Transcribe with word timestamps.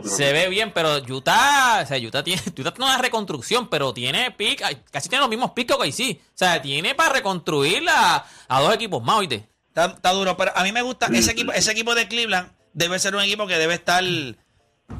Se 0.08 0.32
ve 0.32 0.48
bien, 0.48 0.72
pero 0.74 0.96
Utah, 1.08 1.80
o 1.82 1.86
sea, 1.86 1.98
Utah 1.98 2.24
tiene, 2.24 2.42
Utah 2.58 2.72
tiene 2.72 2.84
una 2.90 2.98
reconstrucción, 2.98 3.68
pero 3.68 3.94
tiene 3.94 4.30
pick, 4.32 4.60
casi 4.90 5.08
tiene 5.08 5.20
los 5.20 5.28
mismos 5.30 5.52
picks 5.52 5.68
que 5.68 5.74
OKC. 5.74 6.18
O 6.20 6.30
sea, 6.34 6.60
tiene 6.60 6.94
para 6.94 7.12
reconstruir 7.12 7.84
a, 7.88 8.24
a 8.48 8.60
dos 8.60 8.74
equipos 8.74 9.02
más, 9.02 9.16
¿oíste? 9.18 9.48
Está, 9.68 9.86
está 9.86 10.10
duro, 10.12 10.36
pero 10.36 10.52
a 10.56 10.62
mí 10.64 10.72
me 10.72 10.82
gusta 10.82 11.06
ese 11.12 11.32
equipo, 11.32 11.52
ese 11.52 11.70
equipo 11.72 11.94
de 11.94 12.08
Cleveland 12.08 12.48
debe 12.72 12.98
ser 12.98 13.14
un 13.14 13.22
equipo 13.22 13.46
que 13.46 13.56
debe 13.58 13.74
estar. 13.74 14.02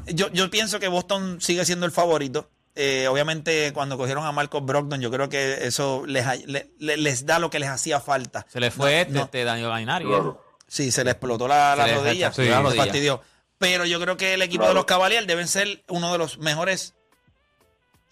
Yo, 0.07 0.29
yo 0.31 0.49
pienso 0.49 0.79
que 0.79 0.87
Boston 0.87 1.39
sigue 1.41 1.65
siendo 1.65 1.85
el 1.85 1.91
favorito. 1.91 2.49
Eh, 2.77 3.07
obviamente, 3.07 3.71
cuando 3.73 3.97
cogieron 3.97 4.25
a 4.25 4.31
Marcos 4.33 4.65
Brogdon, 4.65 4.99
yo 4.99 5.09
creo 5.09 5.29
que 5.29 5.65
eso 5.65 6.03
les, 6.05 6.25
ha- 6.25 6.35
le- 6.35 6.71
le- 6.79 6.97
les 6.97 7.25
da 7.25 7.39
lo 7.39 7.49
que 7.49 7.59
les 7.59 7.69
hacía 7.69 8.01
falta. 8.01 8.45
Se 8.49 8.59
le 8.59 8.69
fue 8.69 8.91
No, 8.91 8.97
este, 8.99 9.13
no. 9.13 9.21
este 9.23 9.43
Daniel 9.45 9.69
Galinari. 9.69 10.05
Claro. 10.05 10.44
Sí, 10.67 10.91
se 10.91 11.03
le 11.03 11.11
explotó 11.11 11.47
la, 11.47 11.75
rodilla. 11.75 12.31
sí, 12.31 12.43
se 12.43 12.49
la 12.49 12.61
rodilla. 12.61 12.83
fastidió. 12.83 13.21
Pero 13.57 13.85
yo 13.85 13.99
creo 14.01 14.17
que 14.17 14.33
el 14.33 14.41
equipo 14.41 14.61
Claro. 14.63 14.73
de 14.73 14.75
los 14.75 14.85
Cavaliers 14.85 15.27
deben 15.27 15.47
ser 15.47 15.83
uno 15.87 16.11
de 16.11 16.17
los 16.17 16.37
mejores 16.39 16.95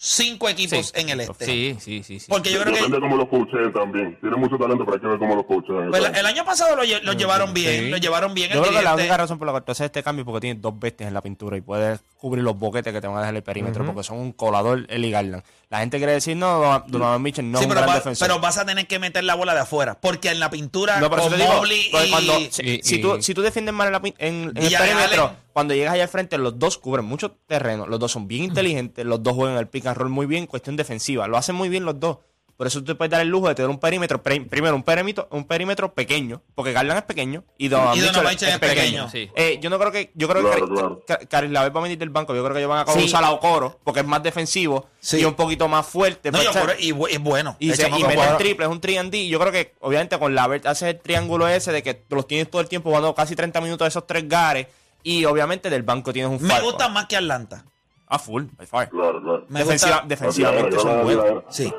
cinco 0.05 0.49
equipos 0.49 0.87
Sí. 0.87 0.91
en 0.95 1.09
el 1.09 1.21
este. 1.21 1.45
Sí, 1.45 1.77
sí, 1.79 2.03
sí. 2.03 2.19
sí. 2.19 2.25
Porque 2.27 2.51
yo 2.51 2.59
creo 2.61 2.73
que 2.73 2.79
Depende 2.81 2.99
cómo 2.99 3.15
los 3.15 3.29
coachen 3.29 3.71
también. 3.71 4.17
Tiene 4.19 4.35
mucho 4.35 4.57
talento, 4.57 4.83
pero 4.83 4.95
hay 4.95 4.99
que 5.01 5.07
ver 5.07 5.17
cómo 5.17 5.35
los 5.35 5.45
coachen. 5.45 5.89
pues, 5.91 6.03
el 6.13 6.25
año 6.25 6.43
pasado 6.43 6.75
lo, 6.75 6.83
lle- 6.83 7.01
lo 7.03 7.13
llevaron 7.13 7.53
bien, 7.53 7.89
lo 7.89 7.95
llevaron 7.97 8.33
bien. 8.33 8.49
Yo 8.51 8.55
el 8.57 8.61
creo 8.63 8.71
que 8.71 8.83
la 8.83 8.91
dirigente. 8.91 9.01
única 9.03 9.17
razón 9.17 9.39
por 9.39 9.47
la 9.47 9.53
que 9.53 9.61
tú 9.61 9.71
haces 9.71 9.85
este 9.85 10.03
cambio 10.03 10.23
es 10.23 10.25
porque 10.25 10.41
tienes 10.41 10.61
dos 10.61 10.77
bestias 10.77 11.07
en 11.07 11.13
la 11.13 11.21
pintura 11.21 11.55
y 11.55 11.61
puedes 11.61 12.01
cubrir 12.17 12.43
los 12.43 12.57
boquetes 12.59 12.91
que 12.91 12.99
te 12.99 13.07
van 13.07 13.15
a 13.17 13.19
dejar 13.21 13.35
el 13.35 13.43
perímetro 13.43 13.85
porque 13.85 14.03
son 14.03 14.17
un 14.19 14.33
colador 14.33 14.85
Eli 14.89 15.09
Garland. 15.09 15.43
La 15.69 15.79
gente 15.79 15.97
quiere 15.97 16.11
decir, 16.13 16.35
no, 16.35 16.83
Donovan 16.87 17.21
Mitchell 17.21 17.49
no 17.49 17.57
Sí, 17.57 17.63
es 17.63 17.67
un 17.67 17.73
pero, 17.73 17.81
gran 17.81 17.89
va- 17.89 17.99
defensor. 17.99 18.27
pero 18.27 18.39
vas 18.39 18.57
a 18.57 18.65
tener 18.65 18.85
que 18.87 18.99
meter 18.99 19.23
la 19.23 19.35
bola 19.35 19.53
de 19.55 19.61
afuera. 19.61 19.97
Porque 19.99 20.29
en 20.29 20.39
la 20.39 20.49
pintura 20.49 20.99
No, 20.99 21.09
con 21.09 21.19
Mobley 21.37 21.87
y... 21.91 22.09
cuando, 22.11 22.39
y- 22.39 22.49
si, 22.51 22.61
y- 22.61 22.81
si 22.83 22.95
y- 22.97 23.01
tú, 23.01 23.21
si 23.21 23.33
tú 23.33 23.41
defiendes 23.41 23.73
mal 23.73 23.87
en, 23.87 23.93
la 23.93 24.01
en- 24.03 24.51
en 24.55 24.63
Y 24.63 24.67
el 24.73 24.77
perímetro, 24.79 25.23
Allen- 25.29 25.42
cuando 25.53 25.73
llegas 25.73 25.93
allá 25.93 26.03
al 26.03 26.09
frente, 26.09 26.37
los 26.37 26.57
dos 26.59 26.77
cubren 26.77 27.05
mucho 27.05 27.31
terreno, 27.47 27.85
los 27.87 27.99
dos 27.99 28.11
son 28.11 28.27
bien 28.27 28.43
inteligentes, 28.45 29.05
los 29.05 29.21
dos 29.23 29.33
juegan 29.33 29.57
el 29.57 29.67
pick 29.67 29.85
and 29.85 29.97
roll 29.97 30.09
muy 30.09 30.25
bien, 30.25 30.47
cuestión 30.47 30.75
defensiva, 30.75 31.27
lo 31.27 31.37
hacen 31.37 31.55
muy 31.55 31.69
bien 31.69 31.85
los 31.85 31.99
dos. 31.99 32.17
Por 32.55 32.67
eso 32.67 32.79
tú 32.81 32.85
te 32.85 32.95
puedes 32.95 33.09
dar 33.09 33.19
el 33.21 33.29
lujo 33.29 33.47
de 33.47 33.55
tener 33.55 33.67
un 33.69 33.79
perímetro, 33.79 34.21
primero 34.21 34.75
un 34.75 34.83
perímetro, 34.83 35.27
un 35.31 35.45
perímetro 35.45 35.91
pequeño, 35.95 36.43
porque 36.53 36.71
Garland 36.71 36.99
es 36.99 37.03
pequeño 37.05 37.43
y 37.57 37.67
Donovan 37.67 37.97
Y 37.97 38.01
Mitchell 38.01 38.23
Mitchell 38.27 38.49
es 38.49 38.59
pequeño. 38.59 39.09
Sí. 39.09 39.27
Eh, 39.35 39.57
yo 39.59 39.71
no 39.71 39.79
creo 39.79 39.91
que, 39.91 40.11
yo 40.13 40.27
creo 40.29 40.43
Claro, 40.43 41.01
que 41.07 41.27
claro. 41.27 41.73
Va 41.73 41.79
a 41.79 41.83
venir 41.83 41.97
del 41.97 42.11
banco, 42.11 42.35
yo 42.35 42.43
creo 42.43 42.53
que 42.53 42.59
ellos 42.59 42.69
van 42.69 42.87
a 42.87 42.91
Sí. 42.93 43.05
usar 43.05 43.23
a 43.23 43.31
Okoro, 43.31 43.79
porque 43.83 44.01
es 44.01 44.05
más 44.05 44.21
defensivo 44.21 44.85
Sí. 44.99 45.17
y 45.21 45.25
un 45.25 45.33
poquito 45.33 45.67
más 45.67 45.87
fuerte. 45.87 46.31
No, 46.31 46.37
pues, 46.37 46.53
yo 46.53 46.61
creo- 46.61 46.75
y, 46.79 46.89
y 47.15 47.17
bueno. 47.17 47.55
y, 47.59 47.73
se, 47.73 47.89
y 47.89 48.03
mete 48.03 48.21
el 48.23 48.37
triple, 48.37 48.65
es 48.65 48.71
un 48.71 48.79
3D. 48.79 49.17
Y 49.17 49.29
yo 49.29 49.39
creo 49.39 49.51
que, 49.51 49.73
obviamente, 49.79 50.19
con 50.19 50.35
la 50.35 50.43
hace 50.65 50.91
el 50.91 50.99
triángulo 50.99 51.47
ese 51.47 51.71
de 51.71 51.81
que 51.81 52.03
los 52.11 52.27
tienes 52.27 52.51
todo 52.51 52.61
el 52.61 52.67
tiempo 52.69 52.89
jugando 52.89 53.15
casi 53.15 53.35
30 53.35 53.61
minutos 53.61 53.83
de 53.85 53.89
esos 53.89 54.05
tres 54.05 54.29
gares. 54.29 54.67
Y 55.03 55.25
obviamente 55.25 55.69
del 55.69 55.83
banco 55.83 56.13
tienes 56.13 56.39
un 56.41 56.47
Me 56.47 56.61
gusta 56.61 56.87
más 56.89 57.05
que 57.07 57.17
Atlanta. 57.17 57.65
Ah, 58.07 58.19
full, 58.19 58.43
by 58.57 58.65
far. 58.67 58.89
Claro, 58.89 59.21
claro. 59.21 59.45
Me 59.49 59.59
Defensiva- 59.59 59.95
gusta- 60.01 60.07
defensivamente 60.07 60.79
son 60.79 61.03
buenos. 61.03 61.43
Sí. 61.49 61.73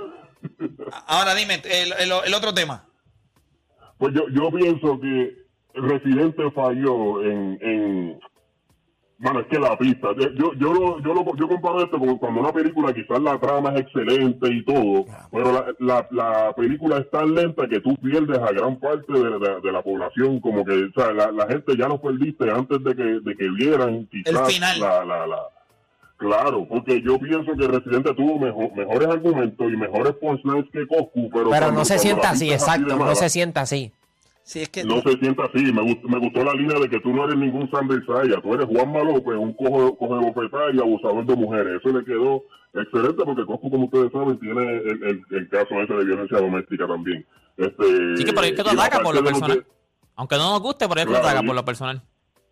Ahora 1.07 1.35
dime, 1.35 1.63
el, 1.65 1.93
el- 1.93 2.13
el 2.27 2.35
otro 2.35 2.53
tema. 2.53 2.85
Pues 3.99 4.13
yo, 4.15 4.23
yo 4.31 4.51
pienso 4.51 5.01
que 5.01 5.33
Residente 5.75 6.51
falló 6.51 7.23
en, 7.23 7.59
en 7.63 8.21
bueno, 9.19 9.41
es 9.41 9.47
que 9.47 9.59
la 9.59 9.77
pista, 9.79 10.09
yo, 10.35 10.53
yo, 10.55 10.75
lo, 10.75 11.01
yo, 11.01 11.15
lo, 11.15 11.37
yo 11.37 11.49
comparo 11.49 11.83
esto 11.83 11.99
con 11.99 12.19
cuando 12.19 12.41
una 12.41 12.53
película 12.53 12.93
quizás 12.93 13.21
la 13.21 13.39
trama 13.39 13.73
es 13.75 13.83
excelente 13.83 14.53
y 14.53 14.65
todo, 14.65 15.07
pero 15.31 15.53
la, 15.53 15.75
la, 15.79 16.09
la 16.11 16.53
película 16.55 16.99
es 16.99 17.11
tan 17.11 17.35
lenta 17.35 17.67
que 17.69 17.81
tú 17.81 17.95
pierdes 17.97 18.39
a 18.39 18.53
gran 18.53 18.77
parte 18.79 19.13
de, 19.13 19.39
de- 19.39 19.61
de 19.63 19.73
la 19.73 19.83
población, 19.83 20.41
como 20.41 20.65
que, 20.65 20.73
o 20.73 20.93
sea, 21.01 21.13
la, 21.13 21.31
la 21.33 21.47
gente 21.47 21.77
ya 21.79 21.89
los 21.89 22.01
perdiste 22.01 22.51
antes 22.51 22.83
de 22.83 22.95
que, 22.97 23.03
de 23.21 23.37
que 23.37 23.49
vieran 23.51 24.07
quizás 24.11 24.35
El 24.49 24.53
final. 24.55 24.81
la, 24.81 25.05
la, 25.05 25.27
la, 25.27 25.39
Claro, 26.17 26.65
porque 26.69 27.03
yo 27.03 27.19
pienso 27.19 27.53
que 27.59 27.67
Residente 27.67 28.15
tuvo 28.15 28.39
mejo- 28.39 28.71
mejores 28.75 29.09
argumentos 29.09 29.67
y 29.73 29.77
mejores 29.77 30.13
punchlines 30.15 30.65
que 30.73 30.87
Coscu, 30.87 31.29
pero... 31.29 31.51
Pero 31.51 31.51
cuando- 31.51 31.73
no 31.81 31.85
se 31.85 31.99
sienta 31.99 32.31
así, 32.31 32.53
exacto, 32.53 32.97
no 32.97 33.15
se 33.15 33.29
sienta 33.29 33.63
así. 33.63 33.93
Sí, 34.45 34.61
es 34.61 34.69
que 34.69 34.85
no 34.85 35.01
se 35.01 35.17
sienta 35.19 35.45
así. 35.45 35.73
Me 35.73 35.81
gustó, 35.83 36.07
me 36.07 36.19
gustó 36.19 36.45
la 36.45 36.53
línea 36.53 36.79
de 36.79 36.89
que 36.91 37.01
tú 37.01 37.13
no 37.15 37.25
eres 37.25 37.37
ningún 37.37 37.69
Sander 37.71 38.05
Saya. 38.07 38.41
Tú 38.43 38.55
eres 38.55 38.67
Juan 38.67 38.93
López, 38.93 39.37
un 39.39 39.55
cojo, 39.55 39.97
coge 39.97 40.15
bofetada 40.27 40.71
y 40.73 40.79
abusador 40.79 41.25
de 41.25 41.35
mujeres. 41.35 41.81
Eso 41.83 41.97
le 41.99 42.05
quedó 42.05 42.43
excelente 42.75 43.25
porque 43.25 43.47
Coscu, 43.47 43.71
como 43.71 43.85
ustedes 43.87 44.13
saben, 44.13 44.39
tiene 44.39 44.61
el, 44.77 45.03
el, 45.03 45.23
el 45.31 45.49
caso 45.49 45.81
ese 45.81 45.95
de 45.95 46.05
violencia 46.05 46.39
doméstica 46.39 46.87
también. 46.87 47.25
Este, 47.57 48.17
Sí, 48.19 48.25
que 48.25 48.33
por 48.35 48.45
ahí 48.45 48.51
es 48.51 48.57
que 48.57 48.63
tú 48.65 48.71
atacas 48.71 49.01
por 49.01 49.15
lo 49.15 49.23
de 49.23 49.27
personal. 49.31 49.59
que- 49.65 49.67
Aunque 50.17 50.37
no 50.37 50.51
nos 50.51 50.61
guste, 50.61 50.87
por 50.89 50.99
ahí 50.99 51.03
es 51.05 51.07
que 51.09 51.15
tú 51.15 51.21
Claro, 51.21 51.27
atacas 51.29 51.47
por 51.47 51.55
lo 51.57 51.65
personal. 51.65 52.03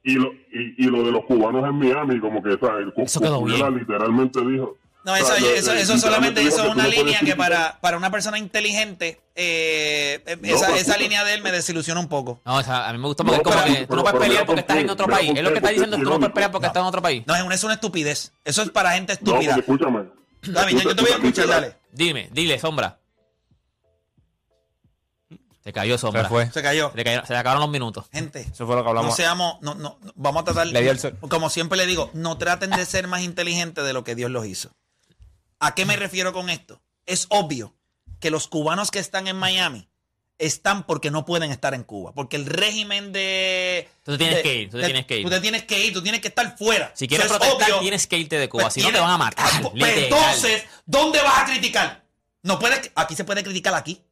y, 0.04 0.14
lo, 0.14 0.32
y, 0.32 0.74
y 0.78 0.90
lo 0.90 1.02
de 1.02 1.12
los 1.12 1.24
cubanos 1.26 1.68
en 1.68 1.74
Miami, 1.78 2.18
como 2.20 2.42
que, 2.42 2.56
¿sabes? 2.58 2.86
Eso 2.96 3.20
quedó 3.20 3.44
bien. 3.44 3.74
literalmente 3.78 4.40
dijo... 4.46 4.76
No, 5.04 5.16
eso, 5.16 5.34
lo- 5.40 5.72
eso, 5.72 5.98
solamente 5.98 6.48
tú 6.48 6.62
una 6.70 6.86
línea 6.86 7.18
que 7.20 7.34
para, 7.34 7.78
para 7.80 7.96
una 7.96 8.10
persona 8.12 8.38
inteligente, 8.38 9.20
eh, 9.34 10.22
eh, 10.24 10.38
esa, 10.44 10.76
esa 10.76 10.96
línea 10.96 11.24
de 11.24 11.34
él 11.34 11.42
me 11.42 11.50
desilusiona 11.50 11.98
un 11.98 12.08
poco. 12.08 12.40
No, 12.44 12.56
o 12.58 12.62
sea, 12.62 12.88
a 12.88 12.92
mí 12.92 12.98
me 12.98 13.08
gusta 13.08 13.24
porque 13.24 13.42
No, 13.42 13.42
es 13.42 13.44
como 13.56 13.64
pero- 13.64 13.74
que 13.80 13.86
tú 13.88 13.96
no 13.96 14.02
puedes 14.02 14.20
pelear 14.20 14.46
porque 14.46 14.62
por 14.62 14.70
estás 14.70 14.76
en 14.84 14.90
otro 14.90 15.06
país. 15.08 15.32
Es 15.36 15.42
lo 15.42 15.50
que 15.50 15.56
está 15.56 15.70
diciendo, 15.70 15.96
es 15.96 16.02
tú 16.04 16.08
no 16.10 16.18
puedes 16.18 16.32
pelear 16.34 16.52
porque 16.52 16.66
estás 16.68 16.80
en 16.82 16.86
otro 16.86 17.02
país. 17.02 17.24
No, 17.26 17.34
es 17.34 17.42
una, 17.42 17.54
es 17.56 17.64
una 17.64 17.74
estupidez. 17.74 18.32
Eso 18.44 18.62
es 18.62 18.70
para 18.70 18.92
gente 18.92 19.14
estúpida. 19.14 19.56
escúchame. 19.56 20.04
Bien, 20.42 20.80
yo, 20.80 20.94
te 20.96 21.02
voy 21.02 21.10
a 21.10 21.14
escuchar, 21.14 21.46
dale. 21.48 21.76
Dime, 21.92 22.28
dile, 22.32 22.58
sombra. 22.60 22.98
Se 25.64 25.72
cayó 25.72 25.96
sombra. 25.96 26.22
Se 26.24 26.28
fue. 26.28 26.50
Se 26.50 26.62
cayó. 26.62 26.90
Se, 26.90 26.96
le 26.96 27.04
cayó- 27.04 27.24
se 27.24 27.32
le 27.32 27.38
acabaron 27.38 27.60
los 27.62 27.70
minutos. 27.70 28.06
Gente, 28.12 28.40
Eso 28.52 28.66
fue 28.66 28.74
lo 28.74 28.82
que 28.82 28.88
hablamos. 28.88 29.10
no 29.10 29.16
seamos, 29.16 29.58
no, 29.62 29.74
no, 29.74 29.96
no, 30.02 30.12
vamos 30.16 30.42
a 30.42 30.44
tratar, 30.46 30.66
Le 30.66 30.80
dio 30.82 30.90
el 30.90 30.98
sol. 30.98 31.16
como 31.28 31.50
siempre 31.50 31.78
le 31.78 31.86
digo, 31.86 32.10
no 32.14 32.36
traten 32.36 32.70
de 32.70 32.84
ser 32.84 33.06
más 33.06 33.22
inteligentes 33.22 33.84
de 33.84 33.92
lo 33.92 34.02
que 34.02 34.16
Dios 34.16 34.30
los 34.30 34.44
hizo. 34.46 34.70
¿A 35.62 35.74
qué 35.76 35.86
me 35.86 35.94
refiero 35.96 36.32
con 36.32 36.50
esto? 36.50 36.82
Es 37.06 37.26
obvio 37.30 37.74
que 38.18 38.30
los 38.30 38.48
cubanos 38.48 38.90
que 38.90 38.98
están 38.98 39.28
en 39.28 39.36
Miami 39.36 39.88
están 40.38 40.84
porque 40.84 41.12
no 41.12 41.24
pueden 41.24 41.52
estar 41.52 41.72
en 41.72 41.84
Cuba. 41.84 42.12
Porque 42.14 42.34
el 42.36 42.46
régimen 42.46 43.12
de. 43.12 43.88
Tú 44.02 44.18
tienes 44.18 44.36
de- 44.38 44.42
que 44.42 44.54
ir, 44.56 44.70
tú 44.70 44.78
de- 44.78 44.84
tienes 44.86 45.06
que 45.06 45.18
ir. 45.18 45.24
Tú 45.24 45.30
te 45.30 45.40
tienes 45.40 45.62
que 45.62 45.86
ir, 45.86 45.92
tú 45.92 46.02
tienes 46.02 46.20
que 46.20 46.28
estar 46.28 46.58
fuera. 46.58 46.90
Si 46.96 47.06
quieres 47.06 47.26
Eso 47.26 47.34
es 47.36 47.40
protestar, 47.40 47.70
obvio. 47.70 47.80
tienes 47.80 48.06
que 48.08 48.18
irte 48.18 48.38
de 48.40 48.48
Cuba. 48.48 48.64
Pues 48.64 48.74
si 48.74 48.82
no, 48.82 48.90
te 48.90 48.98
van 48.98 49.10
a 49.10 49.18
matar. 49.18 49.46
Ah, 49.48 49.60
pues 49.72 49.96
entonces, 49.98 50.64
¿dónde 50.84 51.22
vas 51.22 51.38
a 51.42 51.44
criticar? 51.46 52.04
No 52.42 52.58
puedes, 52.58 52.90
aquí 52.96 53.14
se 53.14 53.22
puede 53.24 53.44
criticar 53.44 53.72
aquí. 53.74 54.02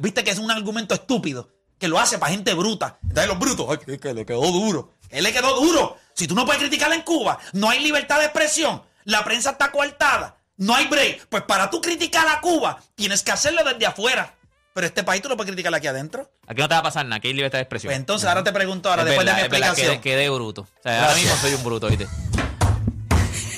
Viste 0.00 0.22
que 0.22 0.30
es 0.32 0.38
un 0.38 0.50
argumento 0.50 0.94
estúpido, 0.94 1.50
que 1.78 1.88
lo 1.88 1.98
hace 1.98 2.18
para 2.18 2.32
gente 2.32 2.52
bruta. 2.52 2.98
Entonces 3.02 3.26
los 3.28 3.38
brutos, 3.38 3.66
ay, 3.88 3.98
que 3.98 4.12
le 4.12 4.26
quedó 4.26 4.42
duro. 4.50 4.92
Él 5.08 5.24
le 5.24 5.32
quedó 5.32 5.58
duro. 5.60 5.96
Si 6.14 6.26
tú 6.26 6.34
no 6.34 6.44
puedes 6.44 6.60
criticar 6.60 6.92
en 6.92 7.00
Cuba, 7.02 7.38
no 7.54 7.70
hay 7.70 7.80
libertad 7.80 8.18
de 8.18 8.24
expresión, 8.26 8.82
la 9.04 9.24
prensa 9.24 9.50
está 9.52 9.70
coartada, 9.72 10.36
no 10.56 10.74
hay 10.74 10.86
break. 10.88 11.26
Pues 11.28 11.42
para 11.44 11.70
tú 11.70 11.80
criticar 11.80 12.26
a 12.28 12.40
Cuba, 12.40 12.80
tienes 12.94 13.22
que 13.22 13.32
hacerlo 13.32 13.62
desde 13.64 13.86
afuera. 13.86 14.34
Pero 14.74 14.86
este 14.86 15.02
país 15.02 15.20
tú 15.20 15.28
no 15.28 15.36
puedes 15.36 15.50
criticar 15.50 15.74
aquí 15.74 15.86
adentro. 15.86 16.30
Aquí 16.46 16.60
no 16.62 16.68
te 16.68 16.74
va 16.74 16.78
a 16.80 16.82
pasar 16.82 17.04
nada, 17.04 17.16
aquí 17.16 17.28
hay 17.28 17.34
libertad 17.34 17.58
de 17.58 17.62
expresión. 17.64 17.90
Pues 17.90 17.98
entonces 17.98 18.26
ahora 18.28 18.42
te 18.42 18.52
pregunto 18.52 18.88
ahora, 18.88 19.02
Es 19.02 19.08
después 19.08 19.26
verdad, 19.26 19.42
de 19.42 19.42
mi 19.42 19.46
explicación. 19.56 20.00
quedé, 20.00 20.16
quedé 20.16 20.30
bruto. 20.30 20.62
O 20.62 20.82
sea, 20.82 21.02
ahora 21.04 21.14
mismo 21.14 21.36
soy 21.36 21.52
un 21.54 21.62
bruto, 21.64 21.88
¿viste? 21.88 22.06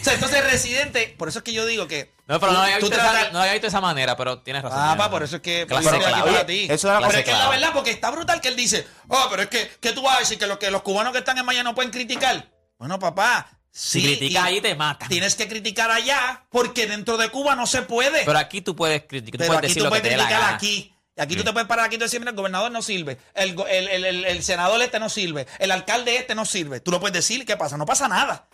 O 0.01 0.05
sea, 0.05 0.13
entonces 0.15 0.45
residente, 0.45 1.15
por 1.17 1.29
eso 1.31 1.39
es 1.39 1.43
que 1.45 1.55
yo 1.55 1.65
digo 1.65 1.89
que. 1.89 2.13
No, 2.27 2.39
pero 2.39 2.53
no 2.53 2.59
lo 2.59 2.65
había 2.65 2.77
visto, 2.77 2.95
tratas- 2.95 3.23
esa, 3.23 3.31
no 3.33 3.39
había 3.41 3.53
visto 3.53 3.65
de 3.65 3.69
esa 3.69 3.81
manera, 3.81 4.19
pero 4.19 4.41
tienes 4.43 4.63
razón. 4.63 4.79
Ah, 4.79 4.95
pa, 4.99 5.11
por 5.11 5.23
eso 5.23 5.37
es 5.37 5.43
que 5.43 5.67
Clase 5.67 5.89
aquí 5.89 5.99
clara. 5.99 6.25
para 6.25 6.45
ti. 6.45 6.67
eso 6.69 6.91
era 6.91 6.99
pero 7.07 7.19
es 7.21 7.25
que 7.25 7.31
es 7.31 7.39
la 7.39 7.49
verdad, 7.49 7.71
porque 7.73 7.91
está 7.91 8.11
brutal 8.11 8.43
que 8.43 8.49
él 8.49 8.57
dice, 8.57 8.87
oh, 9.09 9.29
pero 9.31 9.45
es 9.45 9.49
que, 9.49 9.67
¿qué 9.81 9.93
tú 9.93 10.03
vas 10.03 10.17
a 10.17 10.21
decir? 10.21 10.39
Que 10.39 10.47
los, 10.47 10.59
que 10.59 10.71
los 10.71 10.83
cubanos 10.83 11.13
que 11.15 11.21
están 11.21 11.39
en 11.39 11.47
Miami 11.47 11.65
no 11.65 11.75
pueden 11.75 11.91
criticar. 11.91 12.51
Bueno, 12.79 12.99
papá, 12.99 13.49
Si 13.77 14.01
sí. 14.01 14.07
criticas 14.07 14.45
y 14.45 14.47
ahí 14.47 14.61
te 14.61 14.75
matan. 14.77 15.09
Tienes 15.09 15.35
que 15.35 15.49
criticar 15.49 15.91
allá, 15.91 16.45
porque 16.49 16.87
dentro 16.87 17.17
de 17.17 17.29
Cuba 17.31 17.57
no 17.57 17.67
se 17.67 17.83
puede. 17.83 18.25
Pero 18.25 18.39
aquí 18.39 18.61
tú 18.61 18.77
puedes 18.77 19.03
criticar, 19.03 19.33
tú 19.33 19.39
Pero 19.39 19.49
puedes 19.49 19.59
aquí 19.59 19.67
decir 19.69 19.83
tú 19.83 19.89
puedes 19.89 20.07
criticar 20.07 20.55
aquí. 20.55 20.95
Y 21.17 21.21
aquí 21.21 21.35
tú 21.37 21.43
te 21.45 21.53
puedes 21.53 21.67
parar 21.69 21.87
aquí 21.87 21.97
y 21.97 21.99
tú 21.99 22.05
decir, 22.05 22.21
mira, 22.21 22.31
el 22.31 22.37
gobernador 22.37 22.71
no 22.73 22.83
sirve, 22.83 23.19
el, 23.35 23.57
el, 23.69 23.89
el- 23.89 24.05
el- 24.05 24.25
el 24.27 24.43
senador 24.45 24.81
este 24.83 24.99
no 25.01 25.09
sirve, 25.09 25.47
el 25.59 25.71
alcalde 25.73 26.17
este 26.17 26.35
no 26.37 26.45
sirve. 26.45 26.79
Tú 26.81 26.91
lo 26.93 27.01
puedes 27.01 27.15
decir, 27.15 27.43
¿y 27.43 27.45
¿qué 27.45 27.57
pasa? 27.57 27.77
No 27.77 27.85
pasa 27.87 28.07
nada. 28.09 28.47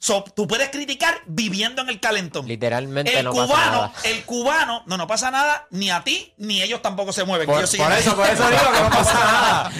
So, 0.00 0.22
tú 0.34 0.46
puedes 0.46 0.68
criticar 0.70 1.22
viviendo 1.26 1.82
en 1.82 1.88
el 1.88 1.98
calentón. 1.98 2.46
Literalmente 2.46 3.18
el 3.18 3.24
no 3.24 3.32
cubano, 3.32 3.48
pasa 3.52 3.70
nada. 3.70 3.92
el 4.04 4.24
cubano, 4.24 4.82
no, 4.86 4.96
no 4.96 5.06
pasa 5.08 5.30
nada, 5.32 5.66
ni 5.70 5.90
a 5.90 6.04
ti, 6.04 6.32
ni 6.38 6.62
ellos 6.62 6.80
tampoco 6.82 7.12
se 7.12 7.24
mueven. 7.24 7.46
Por, 7.46 7.58
ahí. 7.58 7.64
eso, 7.64 7.76
por 8.16 8.26
eso 8.28 8.48
digo 8.48 8.72
que 8.72 8.80
no 8.80 8.90
pasa 8.90 9.14
nada. 9.24 9.72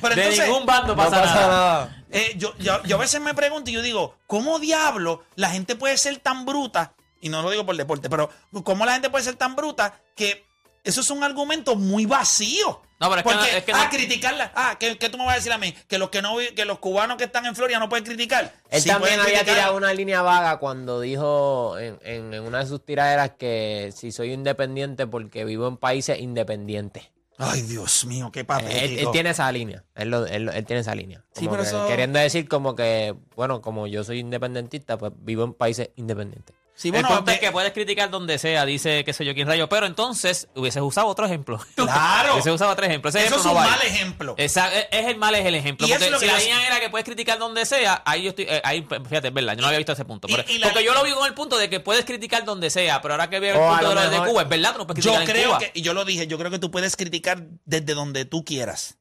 Pero 0.00 0.14
De 0.14 0.22
entonces, 0.22 0.46
ningún 0.46 0.66
bando 0.66 0.94
No 0.94 0.96
pasa, 0.96 1.22
pasa 1.22 1.34
nada. 1.34 1.48
nada. 1.48 2.03
Eh, 2.14 2.32
yo, 2.36 2.54
yo, 2.58 2.82
yo 2.84 2.96
a 2.96 3.00
veces 3.00 3.20
me 3.20 3.34
pregunto 3.34 3.70
y 3.70 3.74
yo 3.74 3.82
digo, 3.82 4.14
¿cómo 4.26 4.58
diablo 4.58 5.22
la 5.36 5.50
gente 5.50 5.76
puede 5.76 5.96
ser 5.98 6.16
tan 6.18 6.46
bruta? 6.46 6.94
Y 7.20 7.28
no 7.28 7.42
lo 7.42 7.50
digo 7.50 7.64
por 7.66 7.76
deporte, 7.76 8.08
pero 8.10 8.30
¿cómo 8.64 8.84
la 8.86 8.92
gente 8.94 9.10
puede 9.10 9.24
ser 9.24 9.36
tan 9.36 9.56
bruta 9.56 10.00
que 10.14 10.44
eso 10.82 11.00
es 11.00 11.10
un 11.10 11.22
argumento 11.24 11.74
muy 11.76 12.06
vacío? 12.06 12.82
No, 13.00 13.10
pero 13.10 13.16
es 13.20 13.22
que 13.26 13.32
Porque, 13.34 13.50
no- 13.52 13.58
es 13.58 13.64
que 13.64 13.72
ah, 13.72 13.84
no- 13.84 13.90
criticarla. 13.90 14.52
Ah, 14.54 14.76
¿qué, 14.78 14.96
qué 14.98 15.08
tú 15.08 15.18
me 15.18 15.24
vas 15.24 15.32
a 15.34 15.36
decir 15.36 15.52
a 15.52 15.58
mí? 15.58 15.74
Que 15.88 15.98
los 15.98 16.10
que 16.10 16.22
no 16.22 16.36
vi- 16.36 16.54
que 16.54 16.64
los 16.64 16.78
cubanos 16.78 17.16
que 17.16 17.24
están 17.24 17.44
en 17.46 17.56
Florida 17.56 17.78
no 17.78 17.88
pueden 17.88 18.04
criticar. 18.04 18.52
Él 18.70 18.80
Sí 18.82 18.88
también 18.88 19.14
había 19.20 19.38
criticar. 19.40 19.54
tirado 19.56 19.76
una 19.76 19.92
línea 19.92 20.22
vaga 20.22 20.58
cuando 20.58 21.00
dijo 21.00 21.76
en, 21.78 21.98
en- 22.04 22.32
en 22.34 22.42
una 22.44 22.58
de 22.60 22.66
sus 22.66 22.84
tiraderas 22.84 23.32
que 23.38 23.92
si 23.96 24.12
soy 24.12 24.32
independiente 24.32 25.06
porque 25.06 25.44
vivo 25.44 25.66
en 25.66 25.76
países 25.76 26.20
independientes. 26.20 27.04
Ay, 27.38 27.62
Dios 27.62 28.04
mío, 28.06 28.30
qué 28.32 28.44
patético. 28.44 29.00
él 29.08 29.08
tiene 29.12 29.30
esa 29.30 29.50
línea. 29.50 29.84
Él, 29.96 30.10
lo- 30.10 30.24
él- 30.26 30.48
él 30.50 30.64
tiene 30.64 30.80
esa 30.80 30.94
línea. 30.94 31.24
Sí, 31.32 31.40
Como 31.46 31.50
pero 31.52 31.62
que 31.62 31.68
eso- 31.68 31.86
Queriendo 31.88 32.18
decir 32.20 32.48
como 32.48 32.76
que, 32.76 33.14
bueno, 33.34 33.60
como 33.60 33.86
yo 33.88 34.04
soy 34.04 34.20
independentista, 34.20 34.96
pues 34.98 35.12
vivo 35.18 35.42
en 35.44 35.52
países 35.52 35.90
independientes. 35.96 36.54
Sí, 36.76 36.88
el 36.88 36.92
bueno, 36.94 37.08
punto 37.08 37.30
es 37.30 37.36
de- 37.40 37.46
que 37.46 37.52
puedes 37.52 37.72
criticar 37.72 38.10
donde 38.10 38.36
sea, 38.38 38.66
dice 38.66 39.04
qué 39.04 39.12
sé 39.12 39.24
yo 39.24 39.32
quién 39.32 39.46
rayo, 39.46 39.68
pero 39.68 39.86
entonces 39.86 40.48
hubieses 40.56 40.82
usado 40.82 41.06
otro 41.06 41.24
ejemplo. 41.24 41.60
Claro. 41.76 42.32
hubieses 42.34 42.52
usado 42.52 42.72
otro 42.72 42.84
ejemplo. 42.84 43.10
Ese 43.10 43.20
Eso 43.24 43.36
ejemplo 43.36 43.38
es 43.38 43.44
no 43.44 43.50
un 43.52 43.56
vale. 43.56 43.70
mal 43.70 43.86
ejemplo. 43.86 44.34
Esa- 44.38 44.74
es, 44.76 44.86
es 44.90 45.06
el 45.06 45.16
mal 45.16 45.34
es 45.36 45.46
el 45.46 45.54
ejemplo. 45.54 45.86
Y 45.86 45.90
Porque 45.90 46.04
es 46.06 46.10
lo 46.10 46.18
si 46.18 46.26
que 46.26 46.32
la 46.32 46.38
línea 46.38 46.66
era 46.66 46.80
que 46.80 46.90
puedes 46.90 47.04
criticar 47.04 47.38
donde 47.38 47.64
sea, 47.64 48.02
ahí 48.04 48.24
yo 48.24 48.30
estoy, 48.30 48.46
eh, 48.48 48.60
ahí, 48.64 48.84
fíjate, 49.08 49.28
es 49.28 49.34
verdad, 49.34 49.54
yo 49.54 49.60
no 49.60 49.68
había 49.68 49.78
visto 49.78 49.92
ese 49.92 50.04
punto. 50.04 50.26
Y- 50.28 50.34
Pero- 50.34 50.50
y 50.50 50.58
la- 50.58 50.66
porque 50.68 50.84
yo 50.84 50.94
lo 50.94 51.04
vi 51.04 51.12
con 51.12 51.26
el 51.26 51.34
punto 51.34 51.56
de 51.58 51.70
que 51.70 51.78
puedes 51.80 52.04
criticar 52.04 52.44
donde 52.44 52.70
sea, 52.70 53.00
pero 53.00 53.14
ahora 53.14 53.30
que 53.30 53.38
veo 53.38 53.54
el 53.54 53.60
punto 53.70 53.88
de 53.90 53.94
lo 53.94 54.10
de 54.10 54.30
Cuba, 54.30 54.42
es 54.42 54.48
verdad, 54.48 54.72
tú 54.72 54.78
no 54.78 54.86
puedes 54.88 55.04
Yo 55.04 55.20
en 55.20 55.26
creo 55.26 55.48
Cuba. 55.50 55.58
que, 55.60 55.70
y 55.74 55.82
yo 55.82 55.94
lo 55.94 56.04
dije, 56.04 56.26
yo 56.26 56.38
creo 56.38 56.50
que 56.50 56.58
tú 56.58 56.70
puedes 56.72 56.96
criticar 56.96 57.44
desde 57.64 57.94
donde 57.94 58.24
tú 58.24 58.44
quieras. 58.44 58.96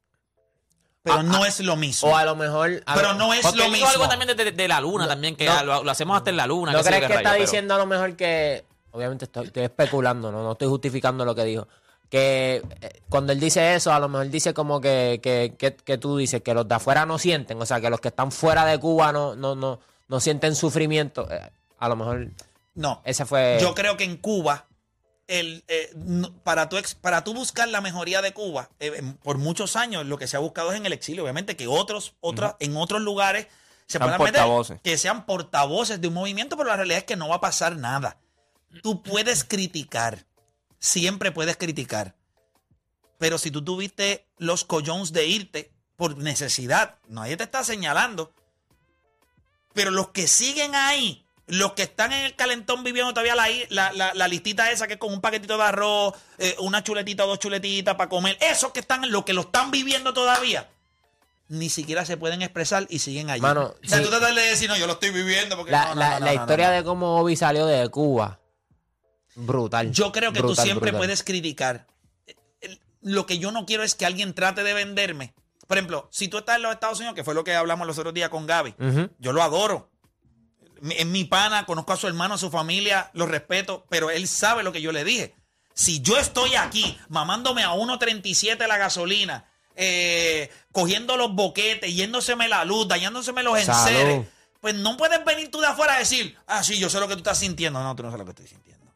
Pero 1.03 1.17
Ah, 1.17 1.23
no 1.23 1.45
es 1.45 1.59
lo 1.59 1.75
mismo. 1.75 2.09
O 2.09 2.15
a 2.15 2.23
lo 2.23 2.35
mejor... 2.35 2.81
a 2.85 2.95
Pero 2.95 3.13
no 3.15 3.33
es 3.33 3.43
lo 3.55 3.67
mismo. 3.69 3.87
algo 3.87 4.07
también 4.07 4.35
de, 4.35 4.43
de- 4.45 4.51
de 4.53 4.67
la 4.69 4.79
luna 4.79 5.07
también, 5.07 5.35
que 5.35 5.45
no. 5.45 5.63
lo, 5.65 5.83
lo 5.83 5.91
hacemos 5.91 6.15
hasta 6.17 6.29
en 6.29 6.37
la 6.37 6.47
luna. 6.47 6.71
¿No 6.71 6.81
crees 6.81 6.99
que 6.99 7.05
está 7.05 7.15
rayo, 7.17 7.29
pero- 7.31 7.41
diciendo 7.41 7.75
a 7.75 7.77
lo 7.77 7.85
mejor 7.85 8.15
que... 8.15 8.65
Obviamente 8.91 9.25
estoy, 9.25 9.47
estoy 9.47 9.63
especulando, 9.63 10.31
¿no? 10.31 10.43
no 10.43 10.51
estoy 10.53 10.67
justificando 10.69 11.25
lo 11.25 11.35
que 11.35 11.43
dijo. 11.43 11.67
Que 12.09 12.63
eh, 12.81 13.01
cuando 13.09 13.33
él 13.33 13.39
dice 13.39 13.73
eso, 13.75 13.91
a 13.91 13.99
lo 13.99 14.07
mejor 14.07 14.29
dice 14.29 14.53
como 14.53 14.79
que, 14.79 15.19
que, 15.21 15.55
que, 15.57 15.75
que 15.75 15.97
tú 15.97 16.15
dices 16.17 16.41
que 16.43 16.53
los 16.53 16.67
de 16.67 16.75
afuera 16.75 17.05
no 17.05 17.17
sienten, 17.17 17.59
o 17.61 17.65
sea, 17.65 17.81
que 17.81 17.89
los 17.89 17.99
que 17.99 18.09
están 18.09 18.31
fuera 18.31 18.65
de 18.65 18.79
Cuba 18.79 19.11
no, 19.11 19.35
no, 19.35 19.55
no, 19.55 19.79
no 20.07 20.19
sienten 20.19 20.55
sufrimiento. 20.55 21.27
Eh, 21.29 21.49
a 21.79 21.89
lo 21.89 21.95
mejor 21.95 22.27
No. 22.75 23.01
ese 23.03 23.25
fue... 23.25 23.57
Yo 23.59 23.73
creo 23.73 23.97
que 23.97 24.03
en 24.03 24.15
Cuba, 24.17 24.67
el, 25.27 25.63
eh, 25.67 25.91
no- 25.95 26.33
para, 26.43 26.69
tú, 26.69 26.77
ex- 26.77 26.95
para 26.95 27.23
tú 27.23 27.33
buscar 27.33 27.67
la 27.69 27.81
mejoría 27.81 28.21
de 28.21 28.33
Cuba, 28.33 28.69
eh, 28.79 29.01
por 29.23 29.37
muchos 29.37 29.75
años 29.75 30.05
lo 30.05 30.17
que 30.17 30.27
se 30.27 30.35
ha 30.35 30.39
buscado 30.39 30.71
es 30.71 30.77
en 30.77 30.85
el 30.85 30.93
exilio. 30.93 31.23
Obviamente 31.23 31.55
que 31.55 31.67
otros, 31.67 32.15
otras, 32.19 32.55
en 32.59 32.75
otros 32.77 33.01
lugares 33.01 33.47
se 33.87 33.99
puedan 34.05 34.19
meter, 34.33 34.41
que 34.83 34.97
sean 34.97 35.25
portavoces 35.25 35.99
de 36.01 36.07
un 36.07 36.13
movimiento, 36.13 36.57
pero 36.57 36.69
la 36.69 36.75
realidad 36.77 36.99
es 36.99 37.03
que 37.05 37.15
no 37.15 37.29
va 37.29 37.35
a 37.35 37.41
pasar 37.41 37.75
nada. 37.75 38.17
Tú 38.81 39.01
puedes 39.03 39.43
criticar, 39.43 40.25
siempre 40.79 41.31
puedes 41.31 41.57
criticar, 41.57 42.15
pero 43.19 43.37
si 43.37 43.51
tú 43.51 43.63
tuviste 43.63 44.27
los 44.37 44.63
collones 44.65 45.13
de 45.13 45.25
irte 45.27 45.71
por 45.95 46.17
necesidad, 46.17 46.97
nadie 47.07 47.37
te 47.37 47.43
está 47.43 47.63
señalando. 47.63 48.33
Pero 49.73 49.91
los 49.91 50.09
que 50.09 50.27
siguen 50.27 50.75
ahí, 50.75 51.22
los 51.47 51.73
que 51.73 51.83
están 51.83 52.13
en 52.13 52.23
el 52.25 52.35
calentón 52.35 52.83
viviendo 52.83 53.11
todavía 53.13 53.35
la, 53.35 53.47
la, 53.69 53.91
la- 53.93 54.13
la 54.13 54.27
listita 54.27 54.71
esa 54.71 54.87
que 54.87 54.93
es 54.93 54.99
con 54.99 55.11
un 55.13 55.19
paquetito 55.21 55.57
de 55.57 55.63
arroz, 55.63 56.13
eh, 56.37 56.55
una 56.59 56.83
chuletita 56.83 57.25
o 57.25 57.27
dos 57.27 57.39
chuletitas 57.39 57.95
para 57.95 58.09
comer, 58.09 58.37
esos 58.39 58.71
que 58.71 58.79
están, 58.79 59.11
los 59.11 59.25
que 59.25 59.33
lo 59.33 59.41
están 59.41 59.69
viviendo 59.69 60.13
todavía, 60.13 60.69
ni 61.49 61.69
siquiera 61.69 62.05
se 62.05 62.15
pueden 62.17 62.41
expresar 62.41 62.87
y 62.89 62.99
siguen 62.99 63.29
allí. 63.29 63.41
Mano, 63.41 63.75
o 63.83 63.87
sea, 63.87 63.97
sí. 63.97 64.03
tú 64.05 64.09
tratas 64.09 64.33
de 64.33 64.41
decir, 64.41 64.69
no, 64.69 64.77
yo 64.77 64.87
lo 64.87 64.93
estoy 64.93 65.09
viviendo 65.11 65.55
porque... 65.57 65.71
La, 65.71 65.85
no, 65.89 65.95
no, 65.95 65.99
la- 65.99 66.19
no, 66.21 66.33
historia 66.33 66.69
de 66.69 66.83
cómo 66.83 67.17
Obi 67.19 67.35
salió 67.35 67.65
de 67.65 67.89
Cuba, 67.89 68.39
brutal. 69.35 69.91
Yo 69.91 70.11
creo 70.11 70.31
que 70.33 70.41
tú 70.41 70.55
siempre 70.55 70.91
brutal. 70.91 70.97
puedes 70.99 71.23
criticar. 71.23 71.87
Lo 73.01 73.25
que 73.25 73.37
yo 73.37 73.51
no 73.51 73.65
quiero 73.65 73.83
es 73.83 73.95
que 73.95 74.05
alguien 74.05 74.33
trate 74.33 74.63
de 74.63 74.73
venderme. 74.73 75.33
Por 75.67 75.77
ejemplo, 75.77 76.07
si 76.11 76.29
tú 76.29 76.37
estás 76.37 76.55
en 76.57 76.61
los 76.63 76.73
Estados 76.73 76.99
Unidos, 76.99 77.15
que 77.15 77.23
fue 77.25 77.33
lo 77.33 77.43
que 77.43 77.53
hablamos 77.53 77.85
los 77.85 77.97
otros 77.97 78.13
días 78.13 78.29
con 78.29 78.45
Gaby, 78.47 78.75
yo 79.19 79.33
lo 79.33 79.43
adoro. 79.43 79.89
Es 80.91 81.05
mi 81.05 81.23
pana, 81.23 81.65
conozco 81.65 81.93
a 81.93 81.97
su 81.97 82.07
hermano, 82.07 82.33
a 82.33 82.37
su 82.37 82.49
familia, 82.51 83.09
lo 83.13 83.25
respeto, 83.25 83.85
pero 83.89 84.09
él 84.09 84.27
sabe 84.27 84.63
lo 84.63 84.71
que 84.71 84.81
yo 84.81 84.91
le 84.91 85.03
dije. 85.03 85.33
Si 85.73 86.01
yo 86.01 86.17
estoy 86.17 86.55
aquí 86.55 86.97
mamándome 87.09 87.63
a 87.63 87.71
1.37 87.73 88.67
la 88.67 88.77
gasolina, 88.77 89.45
eh, 89.75 90.51
cogiendo 90.71 91.17
los 91.17 91.33
boquetes, 91.33 91.95
yéndoseme 91.95 92.47
la 92.47 92.65
luz, 92.65 92.87
dañándoseme 92.87 93.43
los 93.43 93.59
Salud. 93.61 93.87
enseres, 93.87 94.27
pues 94.59 94.75
no 94.75 94.97
puedes 94.97 95.23
venir 95.25 95.49
tú 95.49 95.61
de 95.61 95.67
afuera 95.67 95.95
a 95.95 95.99
decir, 95.99 96.37
ah, 96.47 96.63
sí, 96.63 96.77
yo 96.77 96.89
sé 96.89 96.99
lo 96.99 97.07
que 97.07 97.15
tú 97.15 97.19
estás 97.19 97.39
sintiendo. 97.39 97.81
No, 97.81 97.95
tú 97.95 98.03
no 98.03 98.09
sabes 98.09 98.19
lo 98.19 98.25
que 98.25 98.41
estoy 98.43 98.47
sintiendo. 98.47 98.93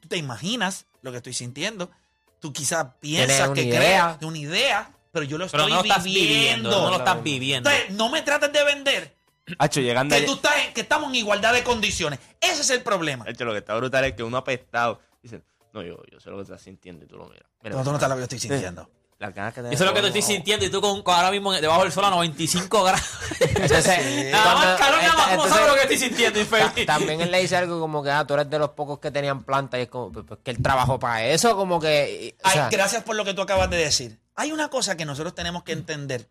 Tú 0.00 0.08
te 0.08 0.16
imaginas 0.18 0.86
lo 1.02 1.10
que 1.10 1.16
estoy 1.18 1.34
sintiendo. 1.34 1.90
Tú 2.38 2.52
quizás 2.52 2.86
piensas 3.00 3.50
que 3.50 3.68
creas 3.68 4.20
de 4.20 4.26
una 4.26 4.38
idea, 4.38 4.92
pero 5.12 5.24
yo 5.24 5.36
lo 5.36 5.46
Pero 5.48 5.64
estoy 5.64 5.72
no 5.72 5.78
lo 5.78 5.82
estás 5.88 6.04
viviendo. 6.04 6.36
viviendo, 6.38 6.82
no 6.82 6.90
lo 6.90 6.96
estás 6.98 7.22
viviendo. 7.22 7.70
Entonces, 7.70 7.96
no 7.96 8.08
me 8.08 8.22
trates 8.22 8.52
de 8.52 8.64
vender 8.64 9.16
Hacho, 9.58 9.80
llegando 9.80 10.14
que 10.14 10.18
allá- 10.18 10.26
tú 10.26 10.34
estás 10.34 10.52
en- 10.66 10.72
que 10.74 10.80
estamos 10.82 11.08
en 11.10 11.14
igualdad 11.16 11.52
de 11.52 11.62
condiciones. 11.64 12.18
Ese 12.40 12.60
es 12.62 12.70
el 12.70 12.82
problema. 12.82 13.24
Hacho, 13.28 13.44
lo 13.44 13.52
que 13.52 13.58
está 13.58 13.74
brutal 13.74 14.04
es 14.04 14.12
que 14.14 14.22
uno 14.22 14.36
apestado 14.36 15.00
dice, 15.22 15.42
no, 15.72 15.82
yo, 15.82 16.02
yo 16.10 16.20
sé 16.20 16.30
lo 16.30 16.36
que 16.36 16.42
estás 16.42 16.62
sintiendo 16.62 17.04
y 17.04 17.08
tú 17.08 17.16
lo 17.16 17.26
miras. 17.26 17.44
Mira, 17.62 17.76
No, 17.76 17.82
tú 17.84 17.90
no 17.90 17.96
estás 17.96 18.08
lo 18.08 18.16
que 18.16 18.20
yo 18.20 18.24
estoy 18.24 18.38
sintiendo. 18.38 18.90
Ganas 19.20 19.52
que 19.52 19.60
te 19.60 19.74
Eso 19.74 19.84
es 19.84 19.90
lo 19.90 19.92
que 19.94 20.00
te 20.00 20.06
estoy 20.06 20.22
sintiendo 20.22 20.64
y 20.64 20.70
tú 20.70 20.80
con, 20.80 21.02
con 21.02 21.14
ahora 21.14 21.30
mismo 21.30 21.52
debajo 21.52 21.82
del 21.82 21.92
sol 21.92 22.06
a 22.06 22.10
95 22.10 22.82
grados. 22.84 23.02
Entonces, 23.40 24.32
Nada 24.32 24.44
más 24.44 24.54
cuando- 24.64 24.78
calor, 24.78 25.02
nada 25.02 25.14
más, 25.14 25.22
¿cómo 25.28 25.32
entonces- 25.44 25.52
sabes 25.52 25.68
lo 25.68 25.74
que 25.74 25.80
estoy 25.82 25.98
sintiendo, 25.98 26.40
infeliz? 26.40 26.86
También 26.86 27.20
él 27.20 27.30
le 27.30 27.40
dice 27.42 27.54
algo 27.56 27.78
como 27.80 28.02
que 28.02 28.10
ah, 28.10 28.26
tú 28.26 28.32
eres 28.32 28.48
de 28.48 28.58
los 28.58 28.70
pocos 28.70 28.98
que 28.98 29.10
tenían 29.10 29.42
planta 29.44 29.78
y 29.78 29.82
es 29.82 29.88
como 29.88 30.10
pues, 30.10 30.24
pues, 30.26 30.40
que 30.42 30.50
él 30.52 30.62
trabajó 30.62 30.98
para 30.98 31.22
eso, 31.26 31.54
como 31.54 31.78
que. 31.78 32.34
o 32.42 32.48
Ay, 32.48 32.54
sea, 32.54 32.68
gracias 32.70 33.02
por 33.04 33.14
lo 33.14 33.26
que 33.26 33.34
tú 33.34 33.42
acabas 33.42 33.68
de 33.68 33.76
decir. 33.76 34.18
Hay 34.36 34.52
una 34.52 34.70
cosa 34.70 34.96
que 34.96 35.04
nosotros 35.04 35.34
tenemos 35.34 35.64
que 35.64 35.72
entender. 35.72 36.30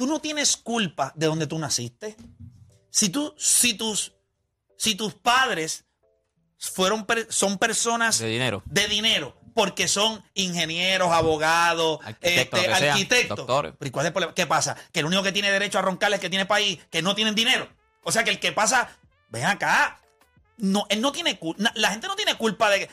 Tú 0.00 0.06
no 0.06 0.18
tienes 0.18 0.56
culpa 0.56 1.12
de 1.14 1.26
donde 1.26 1.46
tú 1.46 1.58
naciste. 1.58 2.16
Si 2.88 3.10
tú, 3.10 3.34
si 3.36 3.74
tus, 3.74 4.14
si 4.78 4.94
tus 4.94 5.12
padres 5.12 5.84
fueron, 6.58 7.06
son 7.28 7.58
personas 7.58 8.18
De 8.18 8.28
dinero. 8.28 8.62
de 8.64 8.88
dinero, 8.88 9.36
porque 9.54 9.88
son 9.88 10.24
ingenieros, 10.32 11.12
abogados, 11.12 11.98
Arquitectos, 12.02 12.60
este, 12.60 12.88
arquitectos. 12.90 13.36
doctores. 13.36 13.74
Pero 13.78 13.88
¿y 13.88 13.90
cuál 13.92 14.06
es 14.06 14.08
el 14.08 14.12
problema? 14.14 14.32
¿Qué 14.34 14.46
pasa? 14.46 14.74
Que 14.90 15.00
el 15.00 15.04
único 15.04 15.22
que 15.22 15.32
tiene 15.32 15.50
derecho 15.52 15.78
a 15.78 15.82
roncar 15.82 16.10
es 16.14 16.18
que 16.18 16.30
tiene 16.30 16.46
país, 16.46 16.78
que 16.90 17.02
no 17.02 17.14
tienen 17.14 17.34
dinero. 17.34 17.68
O 18.02 18.10
sea 18.10 18.24
que 18.24 18.30
el 18.30 18.40
que 18.40 18.52
pasa, 18.52 18.88
ven 19.28 19.44
acá, 19.44 20.00
no, 20.56 20.86
él 20.88 21.02
no 21.02 21.12
tiene 21.12 21.38
culpa. 21.38 21.70
La 21.74 21.90
gente 21.90 22.06
no 22.06 22.16
tiene 22.16 22.38
culpa 22.38 22.70
de. 22.70 22.88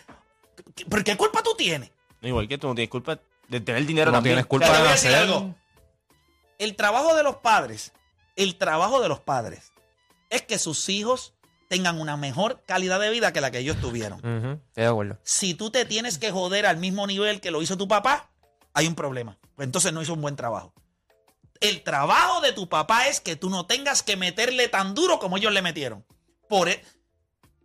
¿Pero 0.89 1.03
qué 1.05 1.15
culpa 1.15 1.41
tú 1.41 1.55
tienes? 1.57 1.89
Igual 2.21 2.49
que 2.49 2.57
tú 2.57 2.67
no 2.67 2.75
tienes 2.75 2.89
culpa 2.91 3.17
de 3.47 3.61
tener 3.61 3.85
dinero 3.85 4.11
No 4.11 4.17
también. 4.17 4.33
tienes 4.35 4.45
culpa 4.47 4.77
de 4.81 4.89
hacer. 4.89 5.15
algo. 5.15 5.55
El 6.57 6.75
trabajo 6.75 7.15
de 7.15 7.23
los 7.23 7.37
padres, 7.37 7.91
el 8.35 8.55
trabajo 8.57 9.01
de 9.01 9.09
los 9.09 9.19
padres 9.19 9.71
es 10.29 10.41
que 10.41 10.57
sus 10.59 10.89
hijos 10.89 11.33
tengan 11.69 11.99
una 11.99 12.17
mejor 12.17 12.63
calidad 12.65 12.99
de 12.99 13.09
vida 13.09 13.33
que 13.33 13.41
la 13.41 13.51
que 13.51 13.59
ellos 13.59 13.79
tuvieron. 13.81 14.19
Ujú, 14.19 14.61
Estoy 14.67 14.83
de 14.83 14.87
acuerdo. 14.87 15.19
Si 15.23 15.53
tú 15.53 15.69
te 15.69 15.85
tienes 15.85 16.17
que 16.17 16.31
joder 16.31 16.65
al 16.65 16.77
mismo 16.77 17.05
nivel 17.07 17.41
que 17.41 17.51
lo 17.51 17.61
hizo 17.61 17.77
tu 17.77 17.87
papá, 17.87 18.29
hay 18.73 18.87
un 18.87 18.95
problema. 18.95 19.37
Pues 19.55 19.65
entonces 19.65 19.91
no 19.93 20.01
hizo 20.01 20.13
un 20.13 20.21
buen 20.21 20.35
trabajo. 20.35 20.73
El 21.59 21.83
trabajo 21.83 22.41
de 22.41 22.51
tu 22.53 22.69
papá 22.69 23.07
es 23.07 23.19
que 23.19 23.35
tú 23.35 23.49
no 23.49 23.65
tengas 23.65 24.03
que 24.03 24.15
meterle 24.15 24.67
tan 24.67 24.93
duro 24.93 25.19
como 25.19 25.37
ellos 25.37 25.51
le 25.51 25.61
metieron. 25.61 26.05
Por 26.47 26.69
e- 26.69 26.83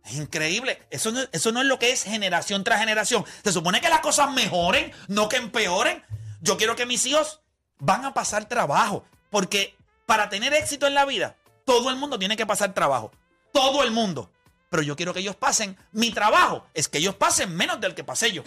es 0.03 0.15
increíble. 0.15 0.81
Eso 0.89 1.11
no, 1.11 1.21
eso 1.31 1.51
no 1.51 1.61
es 1.61 1.67
lo 1.67 1.79
que 1.79 1.91
es 1.91 2.03
generación 2.03 2.63
tras 2.63 2.79
generación. 2.79 3.23
Se 3.43 3.53
supone 3.53 3.79
que 3.81 3.89
las 3.89 4.01
cosas 4.01 4.31
mejoren, 4.33 4.91
no 5.07 5.29
que 5.29 5.37
empeoren. 5.37 6.03
Yo 6.41 6.57
quiero 6.57 6.75
que 6.75 6.85
mis 6.87 7.05
hijos 7.05 7.41
van 7.83 8.05
a 8.05 8.13
pasar 8.13 8.45
trabajo. 8.45 9.05
Porque 9.29 9.75
para 10.05 10.29
tener 10.29 10.53
éxito 10.53 10.87
en 10.87 10.93
la 10.93 11.05
vida, 11.05 11.35
todo 11.65 11.89
el 11.89 11.95
mundo 11.95 12.17
tiene 12.17 12.37
que 12.37 12.45
pasar 12.45 12.73
trabajo. 12.73 13.11
Todo 13.51 13.83
el 13.83 13.91
mundo. 13.91 14.31
Pero 14.69 14.83
yo 14.83 14.95
quiero 14.95 15.13
que 15.13 15.19
ellos 15.19 15.35
pasen. 15.35 15.77
Mi 15.91 16.11
trabajo 16.11 16.65
es 16.73 16.87
que 16.87 16.97
ellos 16.97 17.15
pasen 17.15 17.55
menos 17.55 17.79
del 17.79 17.93
que 17.93 18.03
pasé 18.03 18.31
yo. 18.31 18.43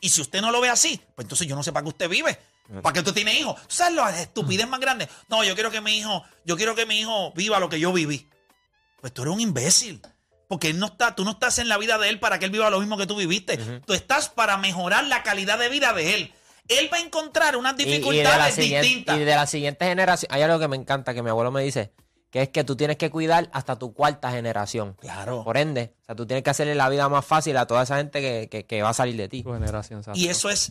Y 0.00 0.08
si 0.10 0.20
usted 0.20 0.40
no 0.40 0.50
lo 0.50 0.60
ve 0.60 0.68
así, 0.68 1.00
pues 1.14 1.24
entonces 1.24 1.46
yo 1.46 1.54
no 1.54 1.62
sé 1.62 1.72
para 1.72 1.84
qué 1.84 1.88
usted 1.88 2.08
vive. 2.08 2.38
¿Para 2.82 2.92
qué 2.92 3.00
usted 3.00 3.12
tiene 3.12 3.38
hijos? 3.38 3.60
¿Tú 3.68 3.74
sabes 3.74 3.94
la 3.94 4.20
estupidez 4.20 4.66
más 4.68 4.80
grande? 4.80 5.08
No, 5.28 5.44
yo 5.44 5.54
quiero 5.54 5.70
que 5.70 5.80
mi 5.80 5.98
hijo, 5.98 6.24
yo 6.44 6.56
quiero 6.56 6.74
que 6.74 6.86
mi 6.86 7.00
hijo 7.00 7.32
viva 7.32 7.60
lo 7.60 7.68
que 7.68 7.78
yo 7.78 7.92
viví. 7.92 8.28
Pues 9.00 9.12
tú 9.12 9.22
eres 9.22 9.34
un 9.34 9.40
imbécil. 9.40 10.00
Porque 10.48 10.68
él 10.68 10.78
no 10.78 10.86
está, 10.86 11.14
tú 11.14 11.24
no 11.24 11.32
estás 11.32 11.58
en 11.58 11.68
la 11.68 11.78
vida 11.78 11.98
de 11.98 12.08
él 12.08 12.20
para 12.20 12.38
que 12.38 12.44
él 12.44 12.50
viva 12.50 12.68
lo 12.68 12.78
mismo 12.78 12.98
que 12.98 13.06
tú 13.06 13.16
viviste. 13.16 13.56
Tú 13.86 13.94
estás 13.94 14.28
para 14.28 14.58
mejorar 14.58 15.04
la 15.04 15.22
calidad 15.22 15.58
de 15.58 15.68
vida 15.68 15.92
de 15.92 16.14
él. 16.14 16.34
Él 16.68 16.88
va 16.92 16.96
a 16.98 17.00
encontrar 17.00 17.56
unas 17.56 17.74
Y- 17.78 17.82
y, 17.82 17.84
dificultades 17.86 18.56
distintas. 18.56 19.16
y 19.16 19.20
de 19.20 19.34
la 19.34 19.46
siguiente 19.46 19.84
generación, 19.84 20.28
hay 20.32 20.42
algo 20.42 20.58
que 20.58 20.68
me 20.68 20.76
encanta 20.76 21.12
que 21.14 21.22
mi 21.22 21.30
abuelo 21.30 21.50
me 21.50 21.62
dice, 21.62 21.92
que 22.30 22.42
es 22.42 22.48
que 22.48 22.64
tú 22.64 22.76
tienes 22.76 22.96
que 22.96 23.10
cuidar 23.10 23.50
hasta 23.52 23.78
tu 23.78 23.92
cuarta 23.92 24.30
generación. 24.30 24.94
Claro. 25.00 25.44
Por 25.44 25.56
ende, 25.58 25.94
o 26.02 26.04
sea, 26.06 26.14
tú 26.14 26.26
tienes 26.26 26.42
que 26.44 26.50
hacerle 26.50 26.74
la 26.74 26.88
vida 26.88 27.08
más 27.08 27.26
fácil 27.26 27.56
a 27.58 27.66
toda 27.66 27.82
esa 27.82 27.96
gente 27.98 28.20
que, 28.20 28.48
que- 28.48 28.64
que 28.64 28.80
va 28.82 28.90
a 28.90 28.94
salir 28.94 29.16
de 29.16 29.28
ti. 29.28 29.42
Tu 29.42 29.52
generación. 29.52 30.02
Y 30.14 30.28
eso 30.28 30.48
es, 30.48 30.70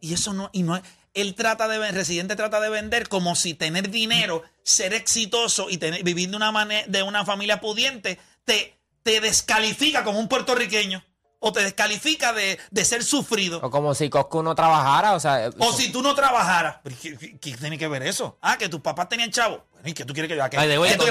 y 0.00 0.14
eso 0.14 0.32
no, 0.32 0.48
y 0.52 0.62
no 0.62 0.76
es, 0.76 0.82
él 1.14 1.34
trata 1.34 1.66
de, 1.68 1.76
el 1.88 1.94
residente 1.94 2.36
trata 2.36 2.60
de 2.60 2.68
vender 2.70 3.08
como 3.08 3.34
si 3.34 3.54
tener 3.54 3.90
dinero, 3.90 4.42
ser 4.62 4.94
exitoso 4.94 5.68
y 5.70 5.76
tener, 5.78 6.02
vivir 6.04 6.30
de 6.30 6.36
una 6.36 6.52
manera, 6.52 6.86
de 6.86 7.02
una 7.02 7.24
familia 7.24 7.60
pudiente, 7.60 8.18
te, 8.44 8.78
te 9.02 9.20
descalifica 9.20 10.04
como 10.04 10.18
un 10.20 10.28
puertorriqueño. 10.28 11.04
O 11.44 11.52
te 11.52 11.60
descalifica 11.60 12.32
de, 12.32 12.56
de 12.70 12.84
ser 12.84 13.02
sufrido. 13.02 13.58
O 13.64 13.68
como 13.70 13.94
si 13.96 14.08
Coscu 14.08 14.44
no 14.44 14.54
trabajara, 14.54 15.14
o 15.14 15.18
sea... 15.20 15.50
O 15.58 15.72
si 15.72 15.90
tú 15.90 16.00
no 16.00 16.14
trabajaras. 16.14 16.76
Pero 16.84 16.94
¿Qué, 17.02 17.16
qué- 17.18 17.36
qué 17.36 17.56
tiene 17.56 17.76
que 17.78 17.88
ver 17.88 18.04
eso? 18.04 18.38
Ah, 18.40 18.56
que 18.56 18.68
tus 18.68 18.80
papás 18.80 19.08
tenían 19.08 19.32
chavo. 19.32 19.64
Bueno, 19.82 19.90
¿Y 19.90 19.94
qué 19.94 20.04
tú 20.04 20.12
quieres 20.14 20.28
que 20.28 20.36
yo 20.36 20.42
haga? 20.42 20.50
¿Qué- 20.50 20.56
qué 20.90 20.94
tú 20.96 21.04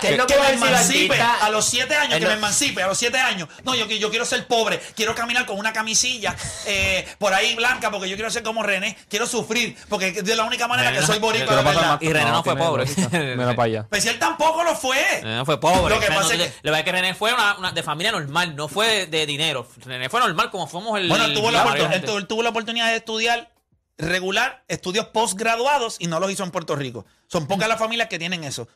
que- 0.00 0.16
no 0.16 0.26
no 0.26 0.42
me 0.42 0.50
emancipe 0.68 1.20
a 1.42 1.48
los 1.50 1.64
siete 1.64 1.94
años, 1.94 2.14
que 2.14 2.20
no- 2.20 2.28
me 2.28 2.34
emancipe 2.34 2.82
a 2.82 2.86
los 2.88 2.98
siete 2.98 3.18
años. 3.18 3.48
No, 3.64 3.74
yo, 3.74 3.86
yo 3.86 4.10
quiero 4.10 4.24
ser 4.26 4.46
pobre, 4.46 4.78
quiero 4.94 5.14
caminar 5.14 5.46
con 5.46 5.58
una 5.58 5.72
camisilla 5.72 6.36
eh, 6.66 7.08
por 7.18 7.32
ahí 7.32 7.54
blanca 7.54 7.90
porque 7.90 8.08
yo 8.08 8.16
quiero 8.16 8.30
ser 8.30 8.42
como 8.42 8.62
René, 8.62 8.96
quiero 9.08 9.26
sufrir 9.26 9.76
porque 9.88 10.12
de 10.12 10.36
la 10.36 10.44
única 10.44 10.68
manera 10.68 10.92
que 10.92 11.02
soy 11.02 11.16
no- 11.16 11.20
boricua 11.26 11.62
más- 11.62 12.02
Y 12.02 12.12
René 12.12 12.30
no 12.30 12.42
fue 12.42 12.56
pobre. 12.56 12.84
Mira 13.36 13.54
para 13.56 13.62
allá. 13.64 13.86
Pues 13.88 14.02
si 14.02 14.08
él 14.10 14.18
tampoco 14.18 14.62
lo 14.62 14.74
fue. 14.76 15.02
René 15.22 15.44
fue 15.44 15.58
pobre. 15.58 15.94
Lo 15.94 16.00
que 16.00 16.08
pasa 16.08 16.20
no- 16.20 16.30
es 16.30 16.36
que- 16.38 16.44
Lo 16.62 16.62
que 16.62 16.70
pasa 16.70 16.78
es 16.80 16.84
que 16.84 16.92
René 16.92 17.14
fue 17.14 17.32
una, 17.32 17.56
una- 17.58 17.72
de 17.72 17.82
familia 17.82 18.12
normal, 18.12 18.54
no 18.54 18.68
fue 18.68 18.86
de, 18.88 19.06
de 19.06 19.26
dinero. 19.26 19.66
René 19.84 20.08
fue 20.10 20.20
normal 20.20 20.50
como 20.50 20.66
fuimos 20.66 20.98
el. 20.98 21.08
Bueno, 21.08 21.24
él 21.24 21.34
tuvo, 21.34 21.50
la, 21.50 21.62
él 21.92 22.26
tuvo 22.26 22.42
la 22.42 22.50
oportunidad 22.50 22.88
de 22.90 22.96
estudiar 22.96 23.48
regular, 23.98 24.62
estudios 24.68 25.06
postgraduados 25.06 25.96
y 25.98 26.06
no 26.06 26.20
los 26.20 26.30
hizo 26.30 26.44
en 26.44 26.50
Puerto 26.50 26.76
Rico. 26.76 27.06
Son 27.28 27.46
pocas 27.46 27.68
las 27.68 27.78
familias 27.78 28.08
que 28.08 28.18
tienen 28.18 28.44
eso. 28.44 28.68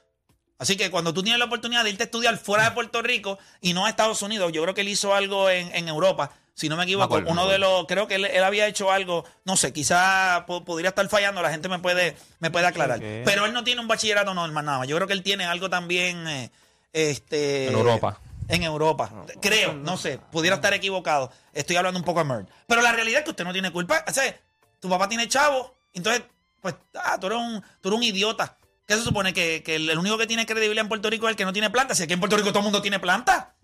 Así 0.59 0.77
que 0.77 0.91
cuando 0.91 1.15
tú 1.15 1.23
tienes 1.23 1.39
la 1.39 1.47
oportunidad 1.47 1.85
de 1.85 1.91
irte 1.91 2.03
a 2.03 2.07
estudiar 2.07 2.37
fuera 2.39 2.65
de 2.65 2.71
Puerto 2.73 3.01
Rico 3.01 3.39
y 3.63 3.73
no 3.73 3.87
a 3.87 3.91
Estados 3.91 4.21
Unidos, 4.23 4.53
yo 4.53 4.63
creo 4.63 4.75
que 4.75 4.83
él 4.83 4.89
hizo 4.89 5.15
algo 5.15 5.49
en, 5.49 5.75
en 5.75 5.89
Europa, 5.89 6.33
si 6.55 6.69
no 6.69 6.77
me 6.77 6.85
equivoco, 6.85 7.05
acuerdo, 7.05 7.27
me 7.27 7.33
uno 7.33 7.49
de 7.49 7.59
los, 7.59 7.87
creo 7.87 8.07
que 8.07 8.17
él, 8.17 8.27
él 8.27 8.45
había 8.45 8.67
hecho 8.67 8.91
algo, 8.91 9.25
no 9.47 9.57
sé, 9.57 9.73
quizá 9.73 10.45
po- 10.47 10.63
podría 10.63 10.91
estar 10.91 11.09
fallando, 11.09 11.41
la 11.41 11.51
gente 11.51 11.71
me 11.71 11.79
puede, 11.79 12.15
me 12.41 12.51
puede 12.51 12.67
aclarar. 12.67 12.99
Pero 13.01 13.47
él 13.47 13.55
no 13.55 13.65
tiene 13.65 13.81
un 13.81 13.89
bachillerato 13.89 14.35
normal 14.35 14.65
nada 14.67 14.79
más. 14.81 14.89
Yo 14.89 14.97
creo 14.97 15.07
que 15.09 15.15
él 15.15 15.23
tiene 15.23 15.47
algo 15.47 15.71
también, 15.71 16.29
eh, 16.29 16.51
este, 16.93 17.69
En 17.69 17.73
Europa. 17.75 18.21
en 18.49 18.63
Europa. 18.63 19.11
Creo, 19.41 19.73
no 19.73 19.97
sé, 19.97 20.19
pudiera 20.31 20.57
estar 20.57 20.75
equivocado. 20.75 21.33
Estoy 21.55 21.77
hablando 21.77 21.99
un 21.99 22.05
poco 22.05 22.21
a 22.21 22.25
Merd. 22.25 22.47
Pero 22.67 22.83
la 22.83 22.93
realidad 22.93 23.21
es 23.21 23.25
que 23.25 23.31
usted 23.31 23.45
no 23.45 23.53
tiene 23.55 23.73
culpa. 23.73 24.05
O 24.07 24.13
sea, 24.13 24.39
tu 24.81 24.89
papá 24.89 25.09
tiene 25.09 25.29
chavo, 25.29 25.77
entonces, 25.93 26.23
pues, 26.61 26.75
ah, 26.95 27.19
tú 27.21 27.27
eres 27.29 27.39
un, 27.39 27.63
tú 27.81 27.89
eres 27.89 27.99
un 27.99 28.03
idiota. 28.03 28.57
¿Qué 28.87 28.97
se 28.97 29.03
supone? 29.03 29.33
¿Que, 29.33 29.63
que 29.63 29.77
el, 29.77 29.97
único 29.99 30.19
que 30.19 30.27
tiene 30.27 30.47
credibilidad 30.47 30.83
en 30.83 30.89
Puerto 30.89 31.09
Rico 31.11 31.27
es 31.27 31.31
el 31.31 31.37
que 31.37 31.45
no 31.45 31.53
tiene 31.53 31.71
planta. 31.71 31.95
Si 31.95 32.03
aquí 32.03 32.13
en 32.13 32.21
Puerto 32.21 32.37
Rico 32.37 32.49
todo 32.49 32.59
el 32.59 32.65
mundo 32.65 32.83
tiene 32.83 32.99
planta. 32.99 33.55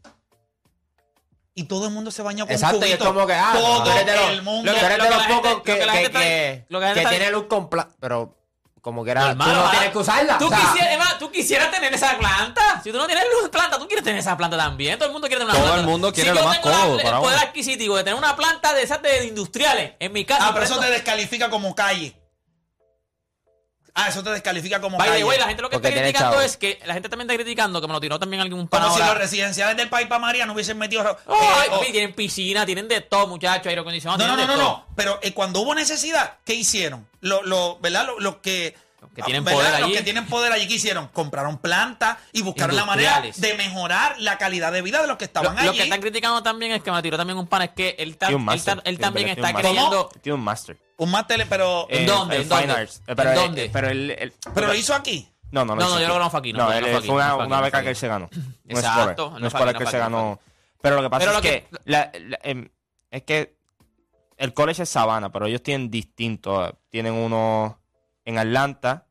Y 1.54 1.64
todo 1.64 1.86
el 1.86 1.92
mundo 1.92 2.10
se 2.10 2.22
bañó 2.22 2.44
con 2.46 2.54
Exacto, 2.54 2.86
y 2.86 2.92
es 2.92 2.98
como 2.98 3.26
que, 3.26 3.32
ah, 3.32 3.52
todo 3.54 4.30
el 4.30 4.42
mundo. 4.42 4.70
tú 4.70 4.78
eres 4.78 4.98
Lo 4.98 5.00
de 5.00 5.08
que 5.08 5.10
los 5.10 5.26
pocos 5.26 5.62
que, 5.62 7.08
tiene 7.08 7.30
luz 7.30 7.46
con 7.46 7.68
Pero 7.98 8.36
como 8.86 9.02
que 9.04 9.10
era, 9.10 9.34
Normal, 9.34 9.48
tú 9.48 9.54
no 9.64 9.70
tienes 9.70 9.90
que 9.90 9.98
usarla. 9.98 10.38
Tú, 10.38 10.46
o 10.46 10.48
sea, 10.48 10.58
quisieras, 10.60 10.92
Emma, 10.94 11.18
tú 11.18 11.28
quisieras 11.32 11.70
tener 11.72 11.92
esa 11.92 12.16
planta. 12.16 12.80
Si 12.84 12.92
tú 12.92 12.98
no 12.98 13.06
tienes 13.06 13.24
luz 13.24 13.50
planta, 13.50 13.80
tú 13.80 13.88
quieres 13.88 14.04
tener 14.04 14.20
esa 14.20 14.36
planta 14.36 14.56
también. 14.56 14.96
Todo 14.96 15.08
el 15.08 15.12
mundo 15.12 15.26
quiere 15.26 15.40
tener 15.44 15.50
una 15.50 15.58
Todo 15.58 15.64
planta. 15.72 15.80
el 15.80 15.86
mundo 15.90 16.12
quiere 16.12 16.30
si 16.30 16.36
lo 16.36 16.40
yo 16.42 16.46
más 16.48 16.58
cómodo 16.60 17.00
el 17.00 17.02
poder 17.02 17.18
uno. 17.18 17.46
adquisitivo 17.48 17.96
de 17.96 18.04
tener 18.04 18.16
una 18.16 18.36
planta 18.36 18.72
de 18.74 18.82
esas 18.84 19.02
de 19.02 19.26
industriales 19.26 19.94
en 19.98 20.12
mi 20.12 20.24
casa. 20.24 20.46
Ah, 20.46 20.50
pero 20.52 20.66
eso 20.66 20.78
te 20.78 20.88
descalifica 20.88 21.50
como 21.50 21.74
calle. 21.74 22.14
Ah, 23.98 24.08
eso 24.08 24.22
te 24.22 24.28
descalifica 24.30 24.78
como 24.78 24.98
way, 24.98 25.22
la 25.38 25.46
gente 25.46 25.62
lo 25.62 25.70
que 25.70 25.76
Porque 25.76 25.88
está 25.88 25.88
tiene 25.88 26.02
criticando 26.02 26.32
chavo. 26.36 26.42
es 26.44 26.56
que 26.58 26.78
la 26.84 26.92
gente 26.92 27.08
también 27.08 27.30
está 27.30 27.42
criticando, 27.42 27.80
que 27.80 27.86
me 27.86 27.94
lo 27.94 28.00
tiró 28.00 28.18
también 28.18 28.42
algún 28.42 28.66
Como 28.66 28.68
pana 28.68 28.86
si 28.90 29.00
ahora. 29.00 29.06
los 29.14 29.18
residenciales 29.22 29.76
del 29.78 29.88
país 29.88 30.06
para 30.06 30.18
María 30.18 30.44
no 30.44 30.52
hubiesen 30.52 30.76
metido. 30.76 31.02
eh, 31.10 31.16
Oh, 31.26 31.34
ay, 31.60 31.68
oh, 31.72 31.80
tienen 31.80 32.12
piscina, 32.12 32.66
tienen 32.66 32.88
de 32.88 33.00
todo, 33.00 33.26
muchachos, 33.26 33.66
aire 33.68 33.80
acondicionado. 33.80 34.18
No, 34.18 34.36
no, 34.36 34.46
no, 34.46 34.54
no, 34.54 34.62
no. 34.62 34.86
Pero 34.96 35.18
eh, 35.22 35.32
cuando 35.32 35.60
hubo 35.62 35.74
necesidad, 35.74 36.34
¿qué 36.44 36.52
hicieron? 36.54 37.08
Lo, 37.20 37.42
lo, 37.42 37.78
¿Verdad? 37.80 38.06
Los 38.06 38.22
lo 38.22 38.42
que. 38.42 38.74
Los 39.00 39.10
que 39.14 39.22
tienen 39.22 39.44
¿verdad? 39.44 39.58
poder 39.60 39.72
Los 39.80 39.82
allí. 39.88 39.96
que 39.96 40.02
tienen 40.02 40.26
poder 40.26 40.52
allí, 40.52 40.68
¿qué 40.68 40.74
hicieron? 40.74 41.08
Compraron 41.08 41.56
plantas 41.58 42.18
y 42.32 42.42
buscaron 42.42 42.76
la 42.76 42.84
manera 42.84 43.22
de 43.34 43.54
mejorar 43.54 44.16
la 44.18 44.36
calidad 44.36 44.72
de 44.72 44.82
vida 44.82 45.00
de 45.00 45.06
los 45.08 45.16
que 45.16 45.24
Lo, 45.24 45.26
estaban 45.26 45.54
lo 45.54 45.70
allí. 45.70 45.78
que 45.78 45.84
están 45.84 46.00
criticando 46.02 46.42
también 46.42 46.72
es 46.72 46.82
que 46.82 46.90
me 46.90 46.96
lo 46.98 47.02
tiró 47.02 47.16
también 47.16 47.38
un 47.38 47.46
pana, 47.46 47.64
es 47.66 47.70
que 47.70 47.94
él, 47.98 48.18
ta- 48.18 48.28
un 48.28 48.46
él, 48.50 48.62
ta- 48.62 48.82
él 48.84 48.98
también 48.98 49.28
está 49.28 49.54
queriendo... 49.54 50.10
Tiene 50.22 50.34
un 50.34 50.42
máster. 50.44 50.76
Un 50.98 51.10
máster, 51.10 51.46
pero. 51.48 51.86
¿En 51.90 52.06
dónde? 52.06 52.36
En 52.36 52.42
¿En 52.42 52.48
Fine 52.48 52.60
dónde? 52.66 52.74
Arts. 52.74 53.02
Eh, 53.06 53.14
Pero, 53.16 53.22
¿En 53.22 53.28
él- 53.36 53.42
dónde? 53.42 53.70
pero 53.72 53.88
él, 53.90 54.10
él- 54.18 54.32
pero 54.54 54.66
lo 54.68 54.74
hizo 54.74 54.94
aquí. 54.94 55.28
No, 55.50 55.64
no, 55.64 55.76
No, 55.76 55.82
no, 55.82 56.00
hizo 56.00 56.08
yo 56.18 56.30
fue 56.30 56.40
aquí, 56.40 56.52
no 56.52 56.58
No, 56.60 56.66
fue- 56.66 56.76
él- 56.78 56.80
no 56.82 56.88
fue 56.88 56.96
aquí, 56.98 57.06
fue 57.06 57.14
una, 57.16 57.28
no 57.28 57.34
fue 57.34 57.42
aquí, 57.44 57.46
una 57.48 57.56
no 57.58 57.62
beca 57.62 57.76
fue 57.78 57.84
que 57.84 57.90
él 57.90 57.96
se 57.96 58.08
ganó. 58.08 58.28
No 58.32 58.40
es 58.66 58.78
Exacto, 58.84 59.30
por 59.30 59.30
no 59.32 59.36
él. 59.36 59.40
No 59.42 59.46
es 59.46 59.52
fue 59.52 59.60
por 59.60 59.68
aquí, 59.68 59.76
él 59.76 59.78
que 59.78 59.84
se 59.84 59.90
fue 59.90 60.00
aquí, 60.02 60.10
no 60.12 60.18
ganó. 60.18 60.40
Pero 60.82 60.96
lo 60.96 61.02
que 61.02 61.10
pasa 61.10 61.18
Pero 61.20 61.30
es 61.30 61.36
lo 61.36 61.42
que, 61.42 61.48
que- 61.64 61.78
la- 61.84 62.10
la- 62.28 62.38
em, 62.42 62.68
es 63.10 63.22
que 63.22 63.56
el 64.38 64.54
college 64.54 64.82
es 64.82 64.88
Sabana, 64.88 65.30
pero 65.30 65.46
ellos 65.46 65.62
tienen 65.62 65.90
distintos. 65.90 66.72
Tienen 66.90 67.12
uno 67.14 67.78
en 68.24 68.38
Atlanta 68.38 69.06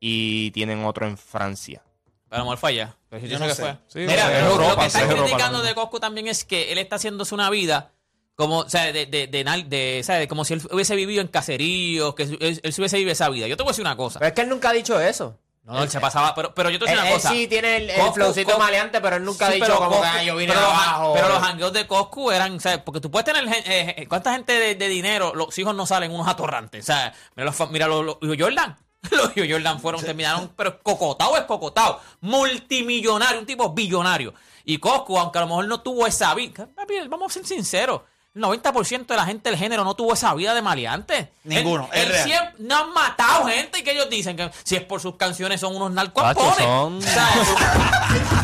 y 0.00 0.50
tienen 0.50 0.84
otro 0.84 1.06
en 1.06 1.16
Francia. 1.16 1.82
A 2.30 2.38
lo 2.38 2.44
mejor 2.44 2.58
fue 2.58 2.70
allá. 2.70 2.96
Pero 3.08 3.22
si 3.22 3.28
Yo 3.28 3.38
yo 3.38 3.46
no 3.46 3.54
sé. 3.54 3.62
fue. 3.62 3.76
Sí, 3.88 3.98
Mira, 4.00 4.36
es 4.38 4.42
lo- 4.44 4.48
lo 4.48 4.62
Europa, 4.62 4.80
que 4.82 4.86
están 4.86 5.02
es 5.04 5.10
Europa, 5.10 5.24
criticando 5.28 5.62
de 5.62 5.74
Cosco 5.74 6.00
también 6.00 6.28
es 6.28 6.44
que 6.44 6.72
él 6.72 6.78
está 6.78 6.96
haciéndose 6.96 7.34
una 7.34 7.50
vida 7.50 7.91
como, 8.34 8.58
o 8.60 8.68
sea, 8.68 8.92
de, 8.92 9.06
de, 9.06 9.26
de, 9.26 9.64
de- 9.66 10.02
¿sabes? 10.04 10.26
como 10.28 10.44
si 10.44 10.54
él 10.54 10.62
hubiese 10.70 10.96
vivido 10.96 11.20
en 11.20 11.28
caseríos, 11.28 12.14
que 12.14 12.24
él, 12.24 12.60
él 12.62 12.72
se 12.72 12.80
hubiese 12.80 12.96
vivido 12.96 13.12
esa 13.12 13.28
vida. 13.28 13.46
Yo 13.46 13.56
te 13.56 13.62
voy 13.62 13.70
a 13.70 13.72
decir 13.72 13.84
una 13.84 13.96
cosa. 13.96 14.18
Pero 14.18 14.28
es 14.28 14.34
que 14.34 14.40
él 14.42 14.48
nunca 14.48 14.70
ha 14.70 14.72
dicho 14.72 14.98
eso. 15.00 15.38
No, 15.64 15.80
él 15.80 15.88
se 15.88 16.00
pasaba, 16.00 16.34
pero, 16.34 16.52
pero 16.54 16.70
yo 16.70 16.78
te 16.80 16.86
voy 16.86 16.94
a 16.94 16.96
decir 16.96 17.04
una 17.06 17.14
él 17.14 17.22
cosa. 17.22 17.30
sí 17.34 17.46
tiene 17.46 17.76
el, 17.76 17.90
el 17.90 18.12
flowcito 18.12 18.58
maleante, 18.58 19.00
pero 19.00 19.14
él 19.16 19.24
nunca 19.24 19.46
Sí, 19.46 19.52
ha 19.52 19.54
dicho 19.54 19.66
pero 19.66 19.78
como 19.78 19.90
que 20.02 20.08
Coscu- 20.08 20.10
"Ah, 20.12 20.22
yo 20.24 20.34
vine 20.36 20.52
pero 20.52 20.60
los- 20.66 20.70
abajo. 20.74 21.12
Pero 21.14 21.28
los 21.28 21.42
hangueos 21.42 21.72
de 21.72 21.86
Coscu 21.86 22.30
eran, 22.32 22.58
¿sabes? 22.58 22.78
Porque 22.78 22.98
tú 23.00 23.12
puedes 23.12 23.24
tener, 23.32 23.44
eh, 23.48 23.94
eh, 23.96 24.06
¿cuánta 24.08 24.32
gente 24.32 24.52
de, 24.54 24.74
de 24.74 24.88
dinero? 24.88 25.32
Los 25.36 25.56
hijos 25.58 25.72
no 25.76 25.86
salen 25.86 26.10
unos 26.10 26.26
atorrantes, 26.26 26.86
¿sabes? 26.86 27.12
Mira 27.36 27.46
los, 27.56 27.70
mira 27.70 27.86
los, 27.86 28.04
los 28.04 28.16
hijos 28.22 28.36
Jordan. 28.40 28.76
Los 29.10 29.36
hijos 29.36 29.48
Jordan 29.50 29.80
fueron, 29.80 30.00
terminaron, 30.00 30.52
pero 30.56 30.80
cocotado 30.80 31.36
es 31.36 31.42
cocotado. 31.44 32.00
Multimillonario, 32.20 33.38
un 33.40 33.46
tipo 33.46 33.72
billonario. 33.72 34.34
Y 34.64 34.78
Coscu, 34.78 35.18
aunque 35.18 35.38
a 35.38 35.42
lo 35.42 35.48
mejor 35.48 35.66
no 35.66 35.80
tuvo 35.80 36.06
esa 36.06 36.34
vida, 36.34 36.68
vamos 37.08 37.32
a 37.32 37.34
ser 37.34 37.46
sinceros. 37.46 38.02
El 38.34 38.40
90% 38.42 39.06
de 39.06 39.16
la 39.16 39.26
gente 39.26 39.50
del 39.50 39.58
género 39.58 39.84
no 39.84 39.94
tuvo 39.94 40.14
esa 40.14 40.32
vida 40.34 40.54
de 40.54 40.62
maleante. 40.62 41.32
Ninguno, 41.44 41.90
Él- 41.92 42.00
es 42.00 42.06
él 42.06 42.12
real. 42.12 42.24
siempre- 42.24 42.54
no 42.60 42.76
han 42.78 42.92
matado 42.94 43.46
gente 43.46 43.80
y 43.80 43.82
que 43.82 43.90
ellos 43.92 44.08
dicen 44.08 44.36
que 44.36 44.50
si 44.64 44.74
es 44.76 44.82
por 44.82 45.00
sus 45.02 45.16
canciones 45.16 45.60
son 45.60 45.76
unos 45.76 45.94
Tacho, 45.94 46.22
narcoapones. 46.24 46.64
son- 46.64 47.00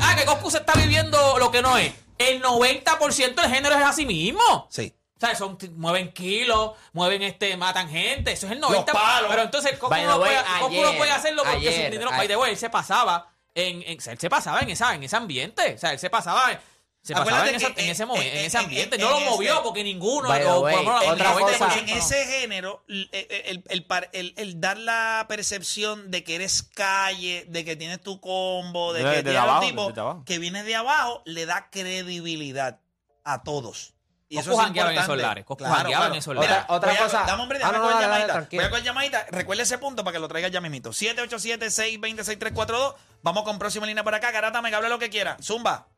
Ah, 0.00 0.14
que 0.16 0.24
Goku 0.24 0.50
se 0.50 0.58
está 0.58 0.72
viviendo 0.74 1.38
lo 1.38 1.50
que 1.50 1.62
no 1.62 1.76
es. 1.76 1.92
El 2.18 2.42
90% 2.42 3.34
del 3.42 3.50
género 3.52 3.74
es 3.76 3.84
así 3.84 4.06
mismo. 4.06 4.66
Sí. 4.70 4.94
O 5.16 5.20
sea, 5.20 5.34
son, 5.34 5.58
mueven 5.76 6.12
kilos, 6.12 6.72
mueven 6.92 7.22
este, 7.22 7.56
matan 7.56 7.88
gente. 7.88 8.32
Eso 8.32 8.46
es 8.46 8.52
el 8.52 8.60
90%. 8.60 8.92
palos. 8.92 9.30
Pero 9.30 9.42
entonces 9.42 9.72
the 9.72 9.78
no, 9.80 10.16
way, 10.16 10.36
puede, 10.60 10.82
no 10.82 10.96
puede 10.96 11.10
hacerlo 11.10 11.42
porque 11.42 11.56
ayer, 11.68 11.86
su 11.86 11.90
dinero. 11.92 12.10
ay- 12.12 12.18
By 12.18 12.28
the 12.28 12.36
way, 12.36 12.52
él 12.52 12.58
se 12.58 12.70
pasaba 12.70 13.28
en, 13.54 13.82
en- 13.82 14.00
él 14.06 14.18
se 14.18 14.30
pasaba 14.30 14.60
en 14.60 14.70
esa, 14.70 14.94
en 14.94 15.02
ese 15.02 15.16
ambiente. 15.16 15.74
O 15.74 15.78
sea, 15.78 15.92
él 15.92 15.98
se 15.98 16.08
pasaba. 16.10 16.52
en- 16.52 16.58
Se 17.02 17.14
pasaba 17.14 17.30
en, 17.30 17.36
Acuérdate 17.54 17.64
esa- 17.64 17.74
que, 17.74 17.80
en 17.82 17.88
eh, 17.88 17.92
ese 17.92 18.06
momento, 18.06 18.28
eh, 18.28 18.40
en 18.40 18.44
ese 18.46 18.56
eh, 18.56 18.60
ambiente. 18.60 18.96
eh, 18.96 18.98
no 18.98 19.10
lo 19.10 19.20
movió 19.20 19.62
porque 19.62 19.84
ninguno. 19.84 20.28
Way, 20.28 20.42
lo 20.44 20.68
En, 20.68 20.88
otra 21.10 21.32
en- 21.32 21.38
cosa- 21.38 21.78
en 21.78 21.88
ese 21.88 22.26
género, 22.26 22.84
eh, 22.88 23.44
el, 23.46 23.64
el 23.68 23.84
par- 23.86 24.10
el- 24.12 24.34
el 24.36 24.60
dar 24.60 24.76
la 24.76 25.24
percepción 25.28 26.10
de 26.10 26.24
que 26.24 26.34
eres 26.34 26.62
calle, 26.62 27.46
de 27.48 27.64
que 27.64 27.76
tienes 27.76 28.02
tu 28.02 28.20
combo, 28.20 28.92
de 28.92 29.02
que 29.04 29.22
tienes 29.22 29.40
abajo, 29.40 29.66
tipo 29.66 30.24
que 30.26 30.38
vienes 30.38 30.66
de 30.66 30.74
abajo, 30.76 31.22
le 31.24 31.46
da 31.46 31.70
credibilidad 31.70 32.80
a 33.24 33.42
todos. 33.42 33.94
Y 34.30 34.36
eso 34.36 34.52
es 34.52 34.58
jangueaba 34.58 34.90
en 34.90 34.96
importante. 34.96 35.22
esos 35.22 35.56
lares, 35.56 35.76
jangueaba 35.78 36.06
en 36.08 36.14
esos 36.16 36.34
Mira, 36.34 36.46
lares. 36.46 36.64
Otra- 36.68 36.76
otra 36.76 36.92
a- 36.92 36.96
cosa- 36.98 37.24
Dame, 37.26 37.42
hombre, 37.42 37.58
Ah, 37.62 37.72
no, 37.72 37.98
llamadita. 38.00 38.32
tranquilo. 38.34 38.60
Voy 38.62 38.66
a 38.66 38.70
coger 38.70 38.84
llamadita. 38.84 39.26
Recuerda 39.30 39.62
ese 39.62 39.78
punto 39.78 40.04
para 40.04 40.12
que 40.12 40.18
lo 40.20 40.28
traigas 40.28 40.50
ya 40.52 40.60
mismito. 40.60 40.92
787-620-6342. 40.92 42.94
Vamos 43.22 43.44
con 43.44 43.58
próxima 43.58 43.86
línea 43.86 44.04
por 44.04 44.14
acá. 44.14 44.30
Garata, 44.30 44.60
me 44.60 44.68
hable 44.74 44.90
lo 44.90 44.98
que 44.98 45.08
quiera. 45.08 45.38
Zumba. 45.42 45.88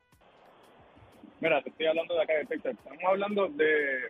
Mira, 1.41 1.59
te 1.63 1.69
estoy 1.69 1.87
hablando 1.87 2.13
de 2.13 2.21
acá 2.21 2.33
de 2.33 2.45
Texas. 2.45 2.75
Estamos 2.77 3.03
hablando 3.03 3.47
de, 3.49 4.01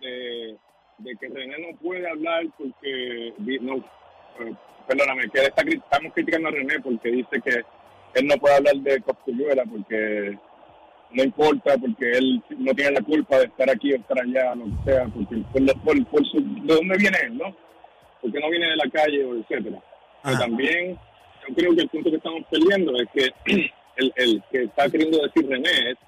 de, 0.00 0.56
de 0.96 1.16
que 1.20 1.28
René 1.28 1.58
no 1.58 1.76
puede 1.76 2.08
hablar 2.08 2.42
porque, 2.56 3.34
no, 3.60 3.76
eh, 3.76 4.54
perdóname, 4.88 5.28
que 5.28 5.40
está, 5.40 5.62
estamos 5.62 6.14
criticando 6.14 6.48
a 6.48 6.52
René 6.52 6.80
porque 6.80 7.10
dice 7.10 7.38
que 7.44 7.62
él 8.14 8.26
no 8.26 8.36
puede 8.38 8.56
hablar 8.56 8.76
de 8.76 9.02
Cosculluela 9.02 9.64
porque 9.66 10.38
no 11.10 11.22
importa, 11.22 11.76
porque 11.76 12.12
él 12.12 12.42
no 12.56 12.72
tiene 12.72 12.92
la 12.92 13.02
culpa 13.02 13.40
de 13.40 13.44
estar 13.44 13.68
aquí 13.68 13.92
o 13.92 13.96
estar 13.96 14.22
allá, 14.22 14.54
lo 14.54 14.64
que 14.64 14.90
sea, 14.90 15.04
porque 15.04 15.36
por, 15.52 15.82
por, 15.82 16.06
por 16.06 16.26
su, 16.26 16.40
de 16.40 16.74
dónde 16.74 16.96
viene 16.96 17.18
él, 17.24 17.36
¿no? 17.36 17.54
Porque 18.22 18.40
no 18.40 18.48
viene 18.48 18.68
de 18.68 18.76
la 18.76 18.90
calle 18.90 19.22
o 19.22 19.34
etcétera. 19.34 19.82
Pero 20.22 20.36
Ajá. 20.36 20.38
también 20.38 20.98
yo 21.46 21.54
creo 21.54 21.74
que 21.74 21.82
el 21.82 21.88
punto 21.90 22.10
que 22.10 22.16
estamos 22.16 22.42
peleando 22.50 22.96
es 22.96 23.08
que 23.12 23.70
el, 23.96 24.12
el 24.16 24.42
que 24.50 24.62
está 24.62 24.88
queriendo 24.88 25.18
decir 25.18 25.46
René 25.46 25.90
es 25.90 25.98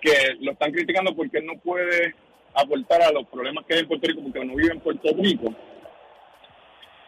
que 0.00 0.34
lo 0.40 0.52
están 0.52 0.72
criticando 0.72 1.14
porque 1.14 1.40
no 1.40 1.54
puede 1.58 2.14
aportar 2.54 3.02
a 3.02 3.12
los 3.12 3.26
problemas 3.28 3.64
que 3.66 3.74
hay 3.74 3.80
en 3.80 3.88
Puerto 3.88 4.06
Rico 4.08 4.22
porque 4.22 4.44
no 4.44 4.54
vive 4.54 4.72
en 4.72 4.80
Puerto 4.80 5.08
Rico. 5.16 5.54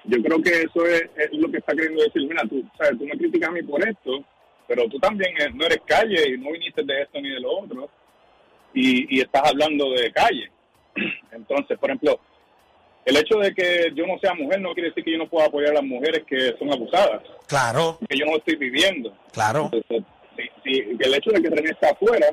Yo 0.04 0.23
creo 0.23 0.40
que 0.40 0.50
eso 0.62 0.87
es, 0.87 1.02
es 1.16 1.32
lo 1.32 1.50
que 1.50 1.59
está 1.59 1.75
queriendo 1.75 2.02
decir. 2.02 2.23
Mira, 2.26 2.42
tú, 2.49 2.64
sabes, 2.78 2.99
tú 2.99 3.04
me 3.04 3.18
criticas 3.18 3.50
a 3.50 3.52
mí 3.52 3.62
por 3.62 3.87
esto, 3.87 4.25
pero 4.66 4.88
tú 4.88 4.99
también 4.99 5.30
eh, 5.40 5.50
no 5.54 5.66
eres 5.66 5.80
calle 5.85 6.30
y 6.30 6.38
no 6.38 6.52
viniste 6.52 6.82
de 6.82 7.02
esto 7.02 7.20
ni 7.20 7.28
de 7.30 7.40
lo 7.40 7.59
otro 7.59 7.90
y, 8.73 9.16
y 9.16 9.20
estás 9.20 9.42
hablando 9.50 9.90
de 9.90 10.11
calle. 10.12 10.50
Entonces, 11.32 11.78
por 11.78 11.90
ejemplo, 11.90 12.18
el 13.04 13.16
hecho 13.16 13.38
de 13.38 13.54
que 13.54 13.92
yo 13.94 14.06
no 14.06 14.18
sea 14.18 14.35
mujer 14.35 14.61
no 14.61 14.73
quiere 14.73 14.88
decir 14.90 15.04
que 15.04 15.12
yo 15.12 15.18
no 15.18 15.28
pueda 15.28 15.47
apoyar 15.47 15.70
a 15.70 15.75
las 15.75 15.85
mujeres 15.85 16.23
que 16.26 16.54
son 16.59 16.73
abusadas, 16.73 17.23
Claro, 17.47 17.99
que 18.09 18.16
yo 18.16 18.25
no 18.26 18.37
estoy 18.37 18.56
viviendo. 18.56 19.16
claro. 19.32 19.70
Entonces, 19.73 20.02
el 20.64 21.14
hecho 21.14 21.30
de 21.30 21.42
que 21.42 21.50
René 21.50 21.70
está 21.70 21.90
afuera 21.90 22.26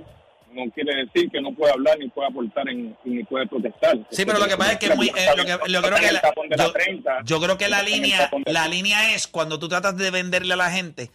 no 0.51 0.71
quiere 0.71 1.05
decir 1.05 1.29
que 1.29 1.41
no 1.41 1.53
puede 1.53 1.73
hablar 1.73 1.97
ni 1.99 2.09
puede 2.09 2.29
aportar 2.29 2.67
en, 2.69 2.97
ni 3.03 3.23
puede 3.23 3.47
protestar. 3.47 3.97
Sí, 4.11 4.25
pero 4.25 4.39
lo 4.39 4.47
que 4.47 4.57
pasa 4.57 4.73
es 4.73 4.79
que 4.79 4.95
muy, 4.95 5.07
eh, 5.09 5.27
lo 5.35 5.45
que, 5.45 5.57
creo 5.57 5.97
que 5.97 7.03
yo 7.25 7.39
creo 7.39 7.57
que 7.57 7.67
la 7.67 7.83
línea, 7.83 8.29
la 8.45 8.67
línea 8.67 9.13
es 9.13 9.27
cuando 9.27 9.59
tú 9.59 9.67
tratas 9.67 9.97
de 9.97 10.11
venderle 10.11 10.53
a 10.53 10.57
la 10.57 10.71
gente 10.71 11.11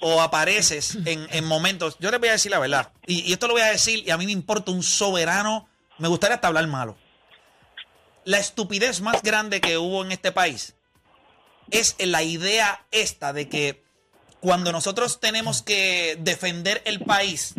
o 0.00 0.20
apareces 0.20 0.98
en, 1.06 1.26
en 1.30 1.44
momentos. 1.44 1.96
Yo 2.00 2.10
les 2.10 2.20
voy 2.20 2.28
a 2.28 2.32
decir 2.32 2.50
la 2.50 2.58
verdad, 2.58 2.92
y, 3.06 3.20
y 3.22 3.32
esto 3.32 3.46
lo 3.46 3.54
voy 3.54 3.62
a 3.62 3.66
decir, 3.66 4.02
y 4.06 4.10
a 4.10 4.18
mí 4.18 4.26
me 4.26 4.32
importa 4.32 4.70
un 4.70 4.82
soberano. 4.82 5.68
Me 5.98 6.08
gustaría 6.08 6.34
hasta 6.34 6.48
hablar 6.48 6.66
malo. 6.66 6.96
La 8.24 8.38
estupidez 8.38 9.00
más 9.00 9.22
grande 9.22 9.60
que 9.60 9.78
hubo 9.78 10.04
en 10.04 10.12
este 10.12 10.32
país 10.32 10.74
es 11.70 11.96
la 11.98 12.22
idea 12.22 12.84
esta 12.90 13.32
de 13.32 13.48
que 13.48 13.84
cuando 14.40 14.72
nosotros 14.72 15.20
tenemos 15.20 15.62
que 15.62 16.18
defender 16.20 16.82
el 16.84 17.00
país, 17.00 17.54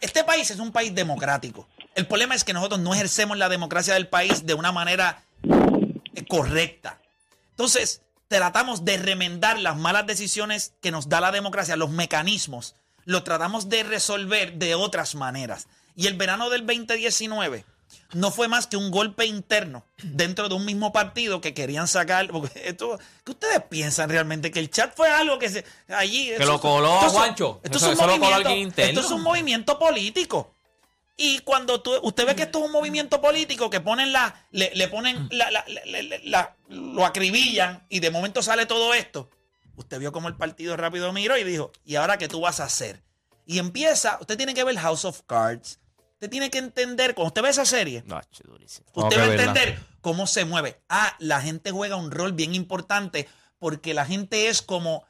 este 0.00 0.24
país 0.24 0.50
es 0.50 0.58
un 0.58 0.72
país 0.72 0.94
democrático. 0.94 1.68
El 1.94 2.06
problema 2.06 2.34
es 2.34 2.44
que 2.44 2.52
nosotros 2.52 2.80
no 2.80 2.94
ejercemos 2.94 3.36
la 3.36 3.48
democracia 3.48 3.94
del 3.94 4.08
país 4.08 4.46
de 4.46 4.54
una 4.54 4.72
manera 4.72 5.22
eh, 5.42 6.26
correcta. 6.28 6.98
Entonces, 7.50 8.02
tratamos 8.28 8.84
de 8.84 8.96
remendar 8.96 9.60
las 9.60 9.76
malas 9.76 10.06
decisiones 10.06 10.72
que 10.80 10.90
nos 10.90 11.08
da 11.08 11.20
la 11.20 11.30
democracia, 11.30 11.76
los 11.76 11.90
mecanismos, 11.90 12.74
los 13.04 13.24
tratamos 13.24 13.68
de 13.68 13.82
resolver 13.84 14.54
de 14.54 14.74
otras 14.74 15.14
maneras. 15.14 15.68
Y 15.94 16.08
el 16.08 16.16
verano 16.16 16.50
del 16.50 16.66
2019 16.66 17.64
no 18.12 18.30
fue 18.30 18.48
más 18.48 18.66
que 18.66 18.76
un 18.76 18.90
golpe 18.90 19.26
interno 19.26 19.84
dentro 20.02 20.48
de 20.48 20.54
un 20.54 20.64
mismo 20.64 20.92
partido 20.92 21.40
que 21.40 21.54
querían 21.54 21.88
sacar. 21.88 22.28
Porque 22.28 22.68
esto, 22.68 22.98
¿Qué 23.24 23.32
ustedes 23.32 23.62
piensan 23.68 24.10
realmente? 24.10 24.50
Que 24.50 24.60
el 24.60 24.70
chat 24.70 24.94
fue 24.96 25.08
algo 25.10 25.38
que 25.38 25.48
se. 25.48 25.64
Allí. 25.88 26.30
Que 26.36 26.46
lo 26.46 26.60
coló 26.60 27.00
a 27.00 27.08
Juancho. 27.08 27.60
Esto, 27.62 27.78
es 27.78 27.82
un 27.84 27.96
movimiento, 28.06 28.82
esto 28.82 29.00
es 29.00 29.10
un 29.10 29.22
movimiento 29.22 29.78
político. 29.78 30.54
Y 31.16 31.38
cuando 31.40 31.80
tú- 31.80 31.96
usted 32.02 32.26
ve 32.26 32.34
que 32.34 32.42
esto 32.42 32.58
es 32.58 32.64
un 32.66 32.72
movimiento 32.72 33.20
político 33.20 33.70
que 33.70 33.80
ponen 33.80 34.12
la, 34.12 34.46
le, 34.50 34.72
le 34.74 34.88
ponen 34.88 35.28
la- 35.30 36.56
lo 36.68 37.04
acribillan 37.06 37.86
y 37.88 38.00
de 38.00 38.10
momento 38.10 38.42
sale 38.42 38.66
todo 38.66 38.94
esto. 38.94 39.30
Usted 39.76 39.98
vio 39.98 40.12
como 40.12 40.28
el 40.28 40.36
partido 40.36 40.76
rápido 40.76 41.12
miró 41.12 41.36
y 41.36 41.44
dijo, 41.44 41.72
¿y 41.84 41.96
ahora 41.96 42.18
qué 42.18 42.28
tú 42.28 42.40
vas 42.40 42.60
a 42.60 42.64
hacer? 42.64 43.02
Y 43.46 43.58
empieza, 43.58 44.18
usted 44.20 44.36
tiene 44.36 44.54
que 44.54 44.64
ver 44.64 44.76
House 44.78 45.04
of 45.04 45.22
Cards. 45.26 45.78
Usted 46.24 46.30
tiene 46.30 46.50
que 46.50 46.56
entender, 46.58 47.14
cuando 47.14 47.28
usted 47.28 47.42
ve 47.42 47.50
esa 47.50 47.66
serie, 47.66 48.02
No, 48.06 48.18
che, 48.30 48.42
durísimo. 48.44 48.86
Tengo 48.94 49.08
usted 49.08 49.20
va 49.20 49.24
a 49.24 49.28
verla. 49.28 49.44
entender 49.44 49.78
cómo 50.00 50.26
se 50.26 50.46
mueve. 50.46 50.80
Ah, 50.88 51.14
la 51.18 51.42
gente 51.42 51.70
juega 51.70 51.96
un 51.96 52.10
rol 52.10 52.32
bien 52.32 52.54
importante 52.54 53.28
porque 53.58 53.92
la 53.92 54.06
gente 54.06 54.48
es 54.48 54.62
como 54.62 55.04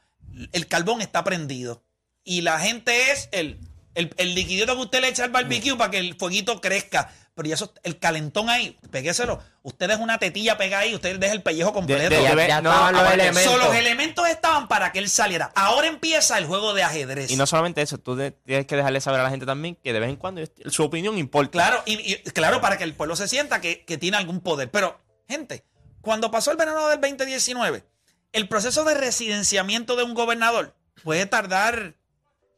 el 0.53 0.67
carbón 0.67 1.01
está 1.03 1.23
prendido 1.23 1.85
y 2.25 2.41
la 2.41 2.59
gente 2.59 3.13
es 3.13 3.29
el, 3.31 3.61
el, 3.95 4.13
el 4.17 4.35
liquidito 4.35 4.75
que 4.75 4.83
usted 4.83 5.01
le 5.03 5.09
echa 5.09 5.23
al 5.23 5.31
barbecue 5.31 5.77
para 5.77 5.93
que 5.93 5.99
el 5.99 6.17
fueguito 6.17 6.61
crezca. 6.61 7.13
Pero 7.37 7.49
y 7.49 7.53
eso, 7.53 7.73
el 7.83 7.99
calentón 7.99 8.49
ahí, 8.49 8.79
pégueselo. 8.93 9.43
Usted 9.63 9.89
deja 9.89 10.01
una 10.01 10.19
tetilla 10.19 10.57
pegada 10.57 10.85
ahí, 10.85 10.95
usted 10.95 11.19
deja 11.19 11.33
el 11.33 11.43
pellejo 11.43 11.73
completo. 11.73 12.15
de- 12.15 12.23
Ya, 12.23 12.47
ya 12.47 12.61
no, 12.63 12.71
estaban 12.71 12.95
los 12.95 13.13
elementos. 13.13 13.43
So, 13.43 13.59
los 13.59 13.75
elementos 13.75 14.29
estaban 14.29 14.69
para 14.69 14.93
que 14.93 15.01
él 15.01 15.09
saliera. 15.11 15.51
Ahora 15.57 15.89
empieza 15.89 16.39
el 16.39 16.47
juego 16.47 16.75
de 16.75 16.85
ajedrez. 16.85 17.33
Y 17.33 17.37
no 17.37 17.47
solamente 17.47 17.83
eso, 17.83 17.99
tú 17.99 18.15
de- 18.15 18.31
tienes 18.31 18.67
que 18.67 18.77
dejarle 18.77 19.01
saber 19.01 19.19
a 19.19 19.25
la 19.25 19.31
gente 19.31 19.47
también 19.47 19.75
que 19.75 19.93
de 19.93 19.99
vez 19.99 20.11
en 20.11 20.17
cuando 20.17 20.43
su 20.67 20.85
opinión 20.85 21.19
importa. 21.19 21.51
Claro, 21.51 21.83
y, 21.87 22.13
y- 22.13 22.17
claro, 22.31 22.61
para 22.61 22.79
que 22.79 22.85
el 22.85 22.95
pueblo 22.95 23.17
se 23.17 23.27
sienta 23.27 23.61
que, 23.61 23.85
que 23.85 23.99
tiene 23.99 24.17
algún 24.17 24.41
poder. 24.41 24.71
Pero, 24.71 25.01
gente, 25.29 25.65
cuando 26.03 26.31
pasó 26.31 26.53
el 26.53 26.57
verano 26.57 26.87
del 26.87 27.01
2019, 27.01 27.85
el 28.33 28.49
proceso 28.49 28.85
de 28.85 28.95
residenciamiento 28.95 29.97
de 29.97 30.05
un 30.05 30.15
gobernador 30.15 30.77
puede 31.03 31.27
tardar, 31.27 31.95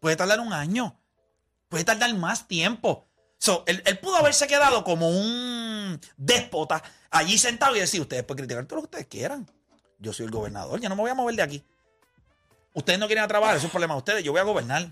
puede 0.00 0.16
tardar 0.16 0.40
un 0.40 0.52
año, 0.52 1.00
puede 1.70 1.84
tardar 1.84 2.12
más 2.14 2.46
tiempo. 2.46 3.05
So, 3.46 3.62
él, 3.66 3.80
él 3.86 3.98
pudo 4.00 4.16
haberse 4.16 4.48
quedado 4.48 4.82
como 4.82 5.08
un 5.08 6.00
déspota 6.16 6.82
allí 7.12 7.38
sentado 7.38 7.76
y 7.76 7.80
decir, 7.80 8.00
ustedes 8.00 8.24
pueden 8.24 8.44
criticar 8.44 8.66
todo 8.66 8.76
lo 8.76 8.82
que 8.82 8.86
ustedes 8.86 9.06
quieran. 9.06 9.48
Yo 10.00 10.12
soy 10.12 10.26
el 10.26 10.32
gobernador, 10.32 10.80
yo 10.80 10.88
no 10.88 10.96
me 10.96 11.02
voy 11.02 11.12
a 11.12 11.14
mover 11.14 11.36
de 11.36 11.42
aquí. 11.42 11.62
Ustedes 12.74 12.98
no 12.98 13.06
quieren 13.06 13.22
a 13.24 13.28
trabajar, 13.28 13.54
eso 13.54 13.60
es 13.60 13.64
un 13.66 13.70
problema 13.70 13.94
de 13.94 13.98
ustedes, 13.98 14.24
yo 14.24 14.32
voy 14.32 14.40
a 14.40 14.44
gobernar 14.44 14.90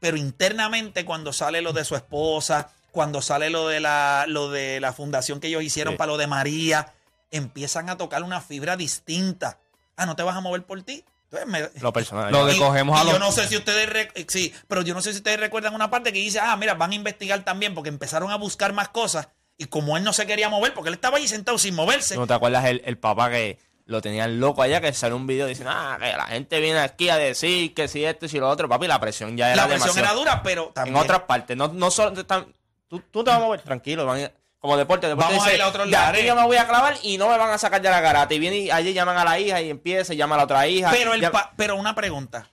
pero 0.00 0.16
internamente 0.18 1.04
cuando 1.06 1.32
sale 1.32 1.62
lo 1.62 1.72
de 1.72 1.82
su 1.84 1.94
esposa, 1.96 2.70
cuando 2.90 3.22
sale 3.22 3.48
lo 3.48 3.68
de 3.68 3.80
la, 3.80 4.26
lo 4.28 4.50
de 4.50 4.78
la 4.80 4.92
fundación 4.92 5.40
que 5.40 5.48
ellos 5.48 5.62
hicieron 5.62 5.94
Sí. 5.94 5.98
para 5.98 6.12
lo 6.12 6.18
de 6.18 6.26
María, 6.26 6.92
empiezan 7.30 7.88
a 7.88 7.96
tocar 7.96 8.22
una 8.22 8.42
fibra 8.42 8.76
distinta. 8.76 9.58
Ah, 9.96 10.04
¿no 10.04 10.14
te 10.14 10.22
vas 10.22 10.36
a 10.36 10.40
mover 10.42 10.64
por 10.64 10.82
ti? 10.82 11.04
Entonces 11.42 11.72
me- 11.74 11.80
Lo 11.80 11.92
personal. 11.92 12.32
Lo 12.32 12.50
y- 12.52 12.58
cogemos 12.58 13.00
a 13.00 13.04
los- 13.04 13.12
yo 13.14 13.18
no 13.18 13.32
sé 13.32 13.46
si 13.48 13.56
ustedes 13.56 14.08
sí, 14.28 14.52
pero 14.68 14.82
yo 14.82 14.94
no 14.94 15.02
sé 15.02 15.12
si 15.12 15.18
ustedes 15.18 15.40
recuerdan 15.40 15.74
una 15.74 15.90
parte 15.90 16.12
que 16.12 16.18
dice, 16.18 16.38
ah, 16.40 16.56
mira, 16.56 16.74
van 16.74 16.92
a 16.92 16.94
investigar 16.94 17.44
también 17.44 17.74
porque 17.74 17.88
empezaron 17.88 18.30
a 18.30 18.36
buscar 18.36 18.72
más 18.72 18.88
cosas 18.88 19.28
y 19.56 19.66
como 19.66 19.96
él 19.96 20.04
no 20.04 20.12
se 20.12 20.26
quería 20.26 20.48
mover 20.48 20.74
porque 20.74 20.88
él 20.88 20.94
estaba 20.94 21.18
ahí 21.18 21.28
sentado 21.28 21.58
sin 21.58 21.74
moverse. 21.74 22.16
¿No 22.16 22.26
te 22.26 22.34
acuerdas 22.34 22.64
el, 22.66 22.82
el 22.84 22.98
papá 22.98 23.30
que 23.30 23.58
lo 23.86 24.00
tenían 24.00 24.40
loco 24.40 24.62
allá, 24.62 24.80
que 24.80 24.92
salió 24.94 25.14
un 25.16 25.26
video 25.26 25.46
diciendo, 25.46 25.70
ah, 25.74 25.98
que 26.00 26.06
la 26.16 26.26
gente 26.26 26.58
viene 26.60 26.78
aquí 26.78 27.10
a 27.10 27.16
decir 27.18 27.74
que 27.74 27.86
si 27.86 28.04
esto 28.04 28.26
y 28.26 28.28
si 28.30 28.38
lo 28.38 28.48
otro, 28.48 28.68
papi, 28.68 28.86
la 28.86 28.98
presión 28.98 29.36
ya 29.36 29.48
era 29.48 29.56
la 29.56 29.68
presión 29.68 29.94
demasiado. 29.94 30.06
era 30.22 30.32
dura, 30.32 30.42
pero 30.42 30.72
también 30.74 30.96
En 30.96 31.02
otras 31.02 31.20
partes, 31.22 31.56
no, 31.56 31.68
no 31.68 31.90
solo 31.90 32.18
están, 32.18 32.46
tú, 32.88 33.00
tú 33.10 33.22
te 33.22 33.30
vas 33.30 33.38
a 33.40 33.42
mover 33.42 33.60
tranquilo, 33.60 34.06
van 34.06 34.24
a- 34.24 34.32
como 34.64 34.78
deporte, 34.78 35.08
deporte 35.08 35.28
Vamos 35.30 35.44
a 35.46 35.50
dice, 35.50 35.56
ir 35.58 35.62
a 35.62 35.68
otros 35.68 35.86
aquí 35.94 36.24
yo 36.24 36.34
me 36.34 36.42
voy 36.46 36.56
a 36.56 36.66
clavar 36.66 36.96
y 37.02 37.18
no 37.18 37.28
me 37.28 37.36
van 37.36 37.50
a 37.50 37.58
sacar 37.58 37.82
de 37.82 37.90
la 37.90 38.00
garata. 38.00 38.32
Y 38.32 38.38
viene 38.38 38.56
y 38.56 38.70
allí 38.70 38.94
llaman 38.94 39.18
a 39.18 39.22
la 39.22 39.38
hija 39.38 39.60
y 39.60 39.68
empieza, 39.68 40.14
y 40.14 40.16
llama 40.16 40.36
a 40.36 40.38
la 40.38 40.44
otra 40.44 40.66
hija. 40.66 40.90
Pero, 40.90 41.12
el 41.12 41.20
ya- 41.20 41.30
pa- 41.30 41.52
pero 41.54 41.76
una 41.76 41.94
pregunta. 41.94 42.46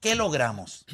¿Qué 0.00 0.14
logramos? 0.14 0.84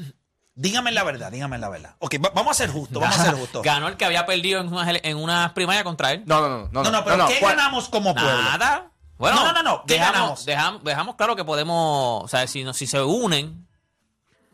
Dígame 0.55 0.91
la 0.91 1.05
verdad, 1.05 1.31
dígame 1.31 1.59
la 1.59 1.69
verdad. 1.69 1.97
Ok, 1.99 2.15
va- 2.25 2.31
vamos 2.35 2.53
a 2.53 2.55
ser 2.55 2.71
justos, 2.71 2.99
vamos 3.03 3.19
a 3.19 3.25
ser 3.27 3.35
justos. 3.39 3.63
Ganó 3.63 3.89
el 3.89 3.99
que 3.99 4.07
había 4.07 4.25
perdido 4.25 4.59
en 4.63 4.69
unas, 4.73 4.89
en 5.03 5.17
unas 5.19 5.53
primarias 5.53 5.85
contra 5.85 6.13
él. 6.13 6.23
No, 6.25 6.41
no, 6.41 6.49
no, 6.49 6.69
no. 6.73 6.83
No, 6.85 6.91
no, 6.91 7.05
pero 7.05 7.27
¿qué 7.29 7.39
¿cuál? 7.39 7.57
ganamos 7.57 7.91
como 7.91 8.15
pueblo? 8.15 8.43
Nada. 8.43 8.91
Bueno, 9.19 9.37
No, 9.37 9.45
no, 9.45 9.53
no, 9.53 9.63
no, 9.63 9.85
¿qué 9.87 9.95
dejamos, 9.95 10.15
ganamos? 10.15 10.45
Dejamos, 10.47 10.85
dejamos 10.85 11.17
claro 11.17 11.37
que 11.37 11.45
podemos, 11.45 12.25
o 12.25 12.29
sea, 12.29 12.47
si, 12.47 12.65
no- 12.65 12.73
si 12.73 12.87
se 12.87 13.03
unen, 13.03 13.69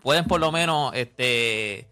pueden 0.03 0.25
por 0.25 0.41
lo 0.41 0.51
menos 0.51 0.93
este 0.97 1.89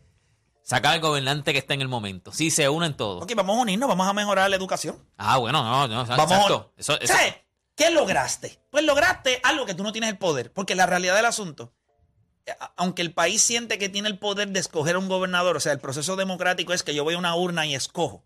sacar 0.71 0.95
al 0.95 1.01
gobernante 1.01 1.53
que 1.53 1.59
está 1.59 1.75
en 1.75 1.81
el 1.81 1.89
momento. 1.89 2.33
Si 2.33 2.51
se 2.53 2.69
unen 2.69 2.95
todos. 2.95 3.25
Ok, 3.25 3.33
vamos 3.35 3.59
a 3.59 3.61
unirnos, 3.63 3.89
vamos 3.89 4.07
a 4.07 4.13
mejorar 4.13 4.49
la 4.49 4.55
educación. 4.57 4.97
Ah, 5.17 5.37
bueno, 5.39 5.65
no, 5.65 5.89
no, 5.89 6.07
Vamos 6.07 6.31
exacto. 6.31 6.73
a... 6.77 6.81
Eso, 6.81 7.01
eso- 7.01 7.13
¿Sabes? 7.13 7.35
¿Qué 7.75 7.91
lograste? 7.91 8.63
Pues 8.71 8.85
lograste 8.85 9.41
algo 9.43 9.67
que 9.67 9.75
tú 9.75 9.83
no 9.83 9.91
tienes 9.91 10.11
el 10.11 10.19
poder, 10.19 10.53
porque 10.53 10.75
la 10.77 10.87
realidad 10.87 11.17
del 11.17 11.27
asunto, 11.27 11.73
a- 12.61 12.73
aunque 12.77 13.03
el 13.03 13.13
país 13.13 13.43
siente 13.43 13.79
que 13.79 13.89
tiene 13.89 14.09
el 14.09 14.19
poder 14.21 14.49
de 14.51 14.61
escoger 14.61 14.95
a 14.95 14.99
un 15.01 15.09
gobernador, 15.09 15.57
o 15.57 15.61
sea, 15.61 15.73
el 15.73 15.81
proceso 15.81 16.15
democrático 16.15 16.73
es 16.73 16.83
que 16.85 16.95
yo 16.95 17.03
voy 17.03 17.15
a 17.15 17.19
una 17.19 17.35
urna 17.35 17.67
y 17.67 17.75
escojo. 17.75 18.23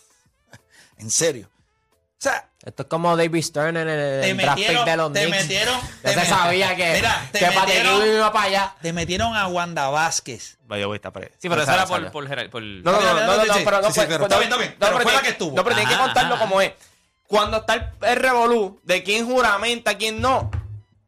en 0.98 1.10
serio. 1.10 1.48
O 1.54 2.22
sea, 2.22 2.49
Esto 2.62 2.82
es 2.82 2.88
como 2.88 3.16
David 3.16 3.42
Stern 3.42 3.76
en 3.78 3.88
el, 3.88 4.20
te 4.20 4.34
metieron, 4.34 4.84
de 4.84 4.96
los 4.98 5.12
te 5.14 5.20
Knicks. 5.24 5.36
metieron, 5.42 5.80
Ya 6.04 6.14
te 6.14 6.20
se 6.20 6.26
sabía 6.26 6.76
que, 6.76 6.92
Mira, 6.92 7.28
te 7.32 7.38
que 7.38 7.46
metieron- 7.46 8.06
iba 8.06 8.32
para 8.32 8.44
allá. 8.44 8.74
te 8.82 8.92
metieron 8.92 9.34
a 9.34 9.46
Wanda 9.48 9.88
Vázquez. 9.88 10.58
Vaya, 10.66 10.86
voy 10.86 11.00
a 11.02 11.10
Sí, 11.38 11.48
pero 11.48 11.62
eso 11.62 11.64
sale, 11.64 11.78
era 11.78 11.86
por, 11.86 12.26
por, 12.28 12.50
por- 12.50 12.62
No, 12.62 12.92
no, 12.92 13.00
no, 13.00 13.14
no, 13.14 13.20
no, 13.36 13.44
no, 13.46 13.54
pero 13.64 13.80
no 13.80 13.90
fue- 13.90 14.04
está 14.04 14.26
bien, 14.38 14.42
está 14.42 14.56
bien, 14.58 14.76
pero 14.78 15.00
fue 15.00 15.12
la 15.12 15.22
que 15.22 15.28
estuvo. 15.30 15.56
No, 15.56 15.64
pero 15.64 15.74
tienes 15.76 15.94
que 15.94 16.00
contarlo 16.00 16.38
como 16.38 16.60
es. 16.60 16.72
Cuando 17.26 17.58
está 17.58 17.74
el, 17.74 17.84
el 18.02 18.16
revolú 18.16 18.80
de 18.82 19.02
quién 19.04 19.24
juramenta, 19.26 19.96
quién 19.96 20.20
no, 20.20 20.50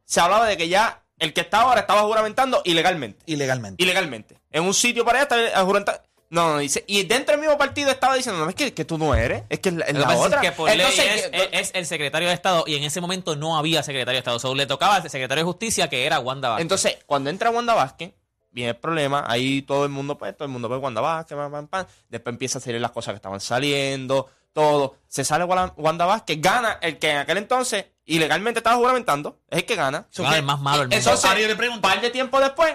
se 0.06 0.20
hablaba 0.20 0.46
de 0.46 0.56
que 0.56 0.68
ya 0.68 1.02
el 1.18 1.34
que 1.34 1.42
está 1.42 1.60
ahora 1.60 1.80
estaba 1.82 2.00
juramentando 2.02 2.62
ilegalmente. 2.64 3.22
Ilegalmente. 3.26 3.82
Ilegalmente. 3.82 4.36
En 4.50 4.62
un 4.64 4.72
sitio 4.72 5.04
para 5.04 5.20
allá 5.22 5.36
está 5.36 5.60
juramentando. 5.64 6.00
No, 6.32 6.48
no, 6.54 6.58
dice. 6.58 6.82
Y 6.86 7.02
dentro 7.02 7.32
del 7.32 7.40
mismo 7.42 7.58
partido 7.58 7.90
estaba 7.90 8.14
diciendo, 8.14 8.42
no, 8.42 8.48
es 8.48 8.54
que, 8.54 8.72
que 8.72 8.86
tú 8.86 8.96
no 8.96 9.14
eres, 9.14 9.42
es 9.50 9.58
que 9.60 9.68
es 9.68 9.74
la, 9.74 9.84
es 9.84 9.96
otra. 10.18 10.40
es 10.40 10.48
que 10.50 10.52
por 10.56 10.70
Entonces, 10.70 11.04
ley 11.04 11.18
es, 11.18 11.28
que- 11.28 11.58
es- 11.58 11.68
es 11.68 11.70
el 11.74 11.84
secretario 11.86 12.28
de 12.28 12.34
Estado 12.34 12.64
y 12.66 12.74
en 12.74 12.84
ese 12.84 13.02
momento 13.02 13.36
no 13.36 13.58
había 13.58 13.82
secretario 13.82 14.14
de 14.14 14.18
Estado. 14.20 14.38
Solo 14.38 14.54
le 14.54 14.66
tocaba 14.66 14.96
al 14.96 15.02
secretario 15.10 15.44
de 15.44 15.46
Justicia 15.46 15.90
que 15.90 16.06
era 16.06 16.20
Wanda 16.20 16.48
Vázquez. 16.48 16.62
Entonces, 16.62 16.98
cuando 17.04 17.28
entra 17.28 17.50
Wanda 17.50 17.74
Vázquez, 17.74 18.14
viene 18.50 18.70
el 18.70 18.76
problema, 18.76 19.24
ahí 19.28 19.60
todo 19.60 19.84
el 19.84 19.90
mundo, 19.90 20.16
pues, 20.16 20.34
todo 20.34 20.46
el 20.46 20.50
mundo 20.52 20.70
ve 20.70 20.78
Wanda 20.78 21.02
Vázquez, 21.02 21.36
pam, 21.36 21.52
pam, 21.52 21.66
pam. 21.68 21.86
después 22.08 22.32
empieza 22.32 22.56
a 22.58 22.60
salir 22.62 22.80
las 22.80 22.92
cosas 22.92 23.12
que 23.12 23.16
estaban 23.16 23.40
saliendo, 23.40 24.30
todo. 24.54 24.96
Se 25.08 25.24
sale 25.24 25.44
Wanda 25.44 26.06
Vázquez, 26.06 26.38
gana 26.40 26.78
el 26.80 26.98
que 26.98 27.10
en 27.10 27.18
aquel 27.18 27.36
entonces 27.36 27.84
ilegalmente 28.06 28.60
estaba 28.60 28.76
juramentando, 28.76 29.38
es 29.50 29.58
el 29.58 29.64
que 29.66 29.76
gana. 29.76 30.06
Ah, 30.24 30.30
que- 30.30 30.36
el 30.38 30.42
más 30.44 30.60
malo 30.60 30.82
mundo. 30.84 30.96
Entonces, 30.96 31.30
un 31.74 31.80
par 31.82 32.00
de 32.00 32.08
tiempo 32.10 32.40
después, 32.40 32.74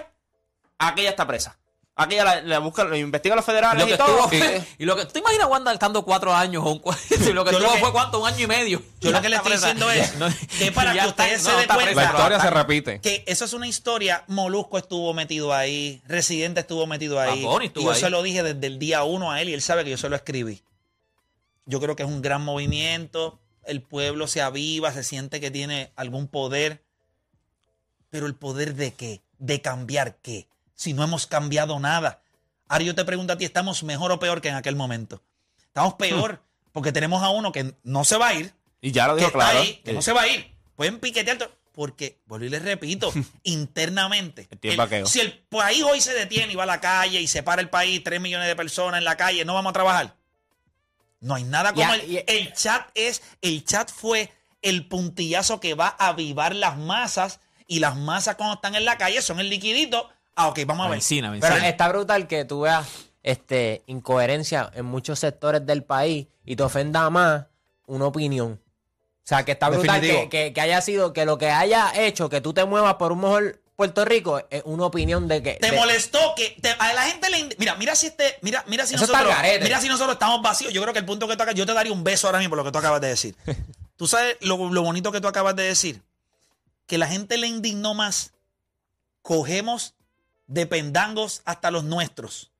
aquella 0.78 1.10
está 1.10 1.26
presa. 1.26 1.58
Aquella 2.00 2.22
la, 2.24 2.40
la 2.42 2.58
busca, 2.60 2.84
la 2.84 2.96
investiga 2.96 3.34
los 3.34 3.44
federales 3.44 3.80
lo 3.82 3.88
que 3.88 3.94
y 3.94 3.96
todo. 3.96 4.28
fue- 4.28 4.62
y 4.78 4.84
lo 4.84 4.94
que 4.94 5.04
¿tú 5.06 5.12
te 5.14 5.18
imaginas 5.18 5.44
a 5.44 5.48
Wanda 5.48 5.72
estando 5.72 6.04
cuatro 6.04 6.32
años 6.32 6.62
o 6.64 6.70
un 6.70 6.76
y 6.78 7.32
lo 7.32 7.44
que 7.44 7.50
Yo 7.50 7.58
lo 7.58 7.64
estuvo 7.64 7.72
que- 7.74 7.80
fue 7.80 7.92
cuánto 7.92 8.20
un 8.20 8.28
año 8.28 8.38
y 8.44 8.46
medio 8.46 8.80
Yo 9.00 9.10
lo 9.10 9.20
que 9.20 9.28
le 9.28 9.34
Ya 9.36 9.42
estoy 9.42 9.52
diciendo 9.56 9.90
es 9.90 10.14
No, 10.18 10.28
que 10.60 10.70
para 10.70 10.94
ya 10.94 11.02
que 11.02 11.08
está- 11.08 11.24
ustedes 11.24 11.42
no, 11.42 11.50
se 11.50 11.56
den 11.56 11.60
está 11.62 11.74
cuenta. 11.74 11.94
La 11.94 12.04
historia 12.10 12.40
se 12.40 12.50
repite. 12.50 13.00
que 13.00 13.24
eso 13.26 13.44
es 13.44 13.52
una 13.52 13.66
historia. 13.66 14.22
Molusco 14.28 14.78
estuvo 14.78 15.12
metido 15.12 15.52
ahí, 15.52 16.00
Residente 16.06 16.60
estuvo 16.60 16.86
metido 16.86 17.18
ahí. 17.20 17.42
Bunny 17.42 17.72
y 17.74 17.82
yo 17.82 17.90
ahí. 17.90 17.98
se 18.00 18.10
lo 18.10 18.22
dije 18.22 18.44
desde 18.44 18.66
el 18.68 18.78
día 18.78 19.02
uno 19.02 19.32
a 19.32 19.42
él 19.42 19.48
y 19.48 19.54
él 19.54 19.60
sabe 19.60 19.82
que 19.82 19.90
yo 19.90 19.98
se 19.98 20.08
lo 20.08 20.14
escribí. 20.14 20.62
Yo 21.66 21.80
creo 21.80 21.96
que 21.96 22.04
es 22.04 22.08
un 22.08 22.22
gran 22.22 22.42
movimiento. 22.44 23.40
El 23.64 23.82
pueblo 23.82 24.28
se 24.28 24.40
aviva, 24.40 24.92
se 24.92 25.02
siente 25.02 25.40
que 25.40 25.50
tiene 25.50 25.90
algún 25.96 26.28
poder. 26.28 26.82
Pero 28.08 28.26
el 28.26 28.34
poder 28.36 28.74
de 28.76 28.94
qué? 28.94 29.20
De 29.38 29.60
cambiar 29.60 30.16
qué? 30.22 30.46
Si 30.78 30.92
no 30.92 31.02
hemos 31.02 31.26
cambiado 31.26 31.80
nada. 31.80 32.22
Ahora 32.68 32.84
yo 32.84 32.94
te 32.94 33.04
pregunto 33.04 33.32
a 33.32 33.36
ti, 33.36 33.44
¿estamos 33.44 33.82
mejor 33.82 34.12
o 34.12 34.20
peor 34.20 34.40
que 34.40 34.48
en 34.48 34.54
aquel 34.54 34.76
momento? 34.76 35.20
Estamos 35.66 35.94
peor 35.94 36.40
porque 36.70 36.92
tenemos 36.92 37.20
a 37.24 37.30
uno 37.30 37.50
que 37.50 37.74
no 37.82 38.04
se 38.04 38.16
va 38.16 38.28
a 38.28 38.34
ir, 38.34 38.54
Y 38.80 38.92
ya 38.92 39.08
lo 39.08 39.16
que 39.16 39.22
dijo 39.22 39.36
está 39.36 39.50
claro. 39.50 39.58
ahí, 39.58 39.82
que 39.84 39.92
no 39.92 40.02
se 40.02 40.12
va 40.12 40.22
a 40.22 40.28
ir. 40.28 40.54
Pueden 40.76 41.00
piquetear 41.00 41.36
todo. 41.36 41.50
Porque, 41.72 42.20
vuelvo 42.26 42.46
y 42.46 42.48
les 42.48 42.62
repito, 42.62 43.12
internamente. 43.42 44.48
El 44.62 44.76
vaqueo. 44.76 45.06
si 45.06 45.18
el 45.18 45.32
país 45.32 45.82
hoy 45.82 46.00
se 46.00 46.14
detiene 46.14 46.52
y 46.52 46.56
va 46.56 46.62
a 46.62 46.66
la 46.66 46.80
calle 46.80 47.20
y 47.20 47.26
se 47.26 47.42
para 47.42 47.60
el 47.60 47.70
país, 47.70 48.00
3 48.04 48.20
millones 48.20 48.46
de 48.46 48.54
personas 48.54 48.98
en 48.98 49.04
la 49.04 49.16
calle, 49.16 49.44
no 49.44 49.54
vamos 49.54 49.70
a 49.70 49.72
trabajar. 49.72 50.14
No 51.18 51.34
hay 51.34 51.42
nada 51.42 51.72
como 51.72 51.92
el, 51.92 52.22
el 52.24 52.52
chat 52.52 52.88
es, 52.94 53.20
el 53.42 53.64
chat 53.64 53.90
fue 53.90 54.32
el 54.62 54.86
puntillazo 54.86 55.58
que 55.58 55.74
va 55.74 55.96
a 55.98 56.08
avivar 56.08 56.54
las 56.54 56.78
masas 56.78 57.40
y 57.66 57.80
las 57.80 57.96
masas 57.96 58.36
cuando 58.36 58.54
están 58.54 58.76
en 58.76 58.84
la 58.84 58.96
calle 58.96 59.20
son 59.22 59.40
el 59.40 59.50
liquidito. 59.50 60.08
Ah, 60.40 60.48
ok, 60.48 60.60
vamos 60.66 60.86
a 60.86 60.90
ver. 60.90 60.98
Benzina, 60.98 61.32
Pero 61.40 61.56
está 61.56 61.88
brutal 61.88 62.28
que 62.28 62.44
tú 62.44 62.60
veas 62.60 62.86
este, 63.24 63.82
incoherencia 63.86 64.70
en 64.74 64.84
muchos 64.86 65.18
sectores 65.18 65.66
del 65.66 65.82
país 65.82 66.28
y 66.44 66.54
te 66.56 66.62
ofenda 66.62 67.10
más 67.10 67.46
una 67.86 68.06
opinión. 68.06 68.52
O 68.62 69.28
sea, 69.28 69.44
que 69.44 69.52
está 69.52 69.68
brutal 69.68 70.00
que, 70.00 70.28
que- 70.30 70.52
que 70.52 70.60
haya 70.60 70.80
sido, 70.80 71.12
que 71.12 71.24
lo 71.26 71.36
que 71.38 71.50
haya 71.50 71.90
hecho 71.94 72.28
que 72.30 72.40
tú 72.40 72.54
te 72.54 72.64
muevas 72.64 72.94
por 72.94 73.12
un 73.12 73.20
mejor 73.20 73.60
Puerto 73.76 74.04
Rico 74.04 74.40
es 74.50 74.62
una 74.64 74.86
opinión 74.86 75.28
de 75.28 75.42
que... 75.42 75.54
Te 75.54 75.70
de- 75.70 75.76
molestó 75.76 76.18
que 76.36 76.56
te- 76.62 76.70
a 76.78 76.92
la 76.94 77.02
gente 77.02 77.28
le 77.30 77.48
mira 77.58 77.74
mira 77.76 77.94
si 77.94 78.06
este 78.06 78.36
mira 78.42 78.64
mira 78.68 78.86
si 78.86 78.94
nosotros 78.94 79.22
mira 79.62 79.80
si 79.80 79.88
nosotros 79.88 80.14
estamos 80.14 80.40
vacíos. 80.42 80.72
Yo 80.72 80.80
creo 80.82 80.92
que 80.92 81.00
el 81.00 81.04
punto 81.04 81.26
que 81.28 81.36
tú 81.36 81.42
acabas 81.42 81.54
yo 81.56 81.66
te 81.66 81.74
daría 81.74 81.92
un 81.92 82.02
beso 82.04 82.26
ahora 82.28 82.38
mismo 82.38 82.50
por 82.52 82.58
lo 82.58 82.64
que 82.64 82.72
tú 82.72 82.78
acabas 82.78 83.00
de 83.00 83.08
decir. 83.08 83.36
Tú 83.96 84.06
sabes 84.06 84.36
lo, 84.40 84.70
lo 84.72 84.82
bonito 84.82 85.10
que 85.10 85.20
tú 85.20 85.26
acabas 85.26 85.56
de 85.56 85.64
decir 85.64 86.02
que 86.86 86.98
la 86.98 87.08
gente 87.08 87.36
le 87.36 87.48
indignó 87.48 87.94
más 87.94 88.32
cogemos 89.22 89.94
de 90.48 90.66
pendangos 90.66 91.42
hasta 91.44 91.70
los 91.70 91.84
nuestros 91.84 92.50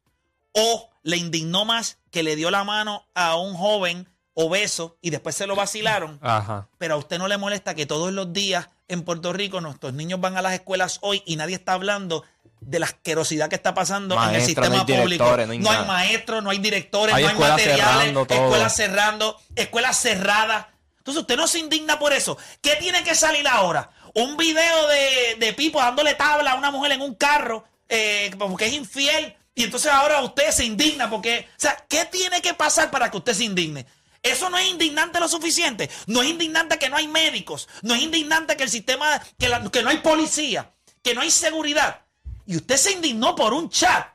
o 0.53 0.89
le 1.03 1.17
indignó 1.17 1.65
más 1.65 1.99
que 2.11 2.23
le 2.23 2.37
dio 2.37 2.51
la 2.51 2.63
mano 2.65 3.07
a 3.15 3.37
un 3.37 3.55
joven 3.55 4.09
obeso 4.35 4.97
y 5.03 5.11
después 5.11 5.35
se 5.35 5.47
lo 5.47 5.57
vacilaron 5.57 6.19
Ajá. 6.23 6.69
pero 6.79 6.95
a 6.95 6.97
usted 6.97 7.19
no 7.19 7.27
le 7.29 7.39
molesta 7.39 7.75
que 7.75 7.87
todos 7.87 8.13
los 8.13 8.33
días 8.33 8.69
en 8.87 9.03
Puerto 9.03 9.33
Rico 9.33 9.61
nuestros 9.61 9.93
niños 9.95 10.21
van 10.21 10.37
a 10.37 10.43
las 10.43 10.53
escuelas 10.53 10.99
hoy 11.03 11.23
y 11.27 11.37
nadie 11.37 11.57
está 11.57 11.73
hablando 11.73 12.25
de 12.61 12.79
la 12.79 12.87
asquerosidad 12.87 13.49
que 13.49 13.57
está 13.57 13.75
pasando 13.75 14.21
en 14.23 14.35
el 14.35 14.43
sistema 14.43 14.77
no 14.77 14.87
público. 14.87 15.25
no 15.25 15.31
hay 15.35 15.47
no 15.47 15.53
hay 15.53 15.77
nada. 15.77 15.85
maestros, 15.85 16.43
no 16.43 16.51
hay 16.51 16.59
directores, 16.59 17.15
Hay 17.15 17.25
no 17.25 17.31
hay 17.31 17.37
materiales, 17.37 17.85
cerrando 18.05 18.27
escuelas 18.29 18.77
cerrando, 18.77 19.41
escuelas 19.55 19.97
cerradas. 20.01 20.67
Entonces 20.99 21.21
usted 21.23 21.37
no 21.37 21.47
se 21.47 21.61
indigna 21.61 21.99
por 21.99 22.13
eso. 22.13 22.37
¿Qué 22.61 22.77
tiene 22.77 23.03
que 23.05 23.15
salir 23.15 23.47
ahora? 23.47 23.91
Un 24.15 24.37
video 24.37 24.89
de, 24.89 25.37
de 25.39 25.53
Pipo 25.53 25.79
dándole 25.79 26.15
tabla 26.15 26.53
a 26.53 26.55
una 26.57 26.71
mujer 26.71 26.93
en 26.93 27.01
un 27.01 27.15
carro 27.15 27.65
eh, 27.89 28.31
porque 28.39 28.67
es 28.67 28.73
infiel 28.75 29.35
y 29.55 29.65
entonces 29.65 29.91
ahora 29.91 30.21
usted 30.23 30.51
se 30.51 30.65
indigna 30.65 31.11
porque... 31.11 31.49
O 31.51 31.61
sea, 31.61 31.77
¿qué 31.89 32.05
tiene 32.05 32.41
que 32.41 32.55
pasar 32.55 32.91
para 32.91 33.11
que 33.11 33.17
usted 33.17 33.35
se 33.35 33.45
indigne? 33.45 33.87
Eso 34.23 34.51
no 34.51 34.59
es 34.59 34.69
indignante 34.69 35.19
lo 35.21 35.29
suficiente. 35.29 35.91
No 36.07 36.23
es 36.23 36.29
indignante 36.29 36.79
que 36.79 36.89
no 36.89 36.97
hay 36.97 37.09
médicos. 37.09 37.69
No 37.83 37.95
es 37.95 38.03
indignante 38.03 38.57
que 38.57 38.65
el 38.65 38.71
sistema, 38.71 39.21
que, 39.39 39.49
la- 39.49 39.69
que 39.71 39.83
no 39.83 39.91
hay 39.91 39.99
policía, 39.99 40.73
que 41.03 41.15
no 41.15 41.21
hay 41.23 41.31
seguridad. 41.31 42.03
Y 42.47 42.57
usted 42.57 42.77
se 42.77 42.93
indignó 42.93 43.35
por 43.35 43.53
un 43.53 43.69
chat. 43.69 44.07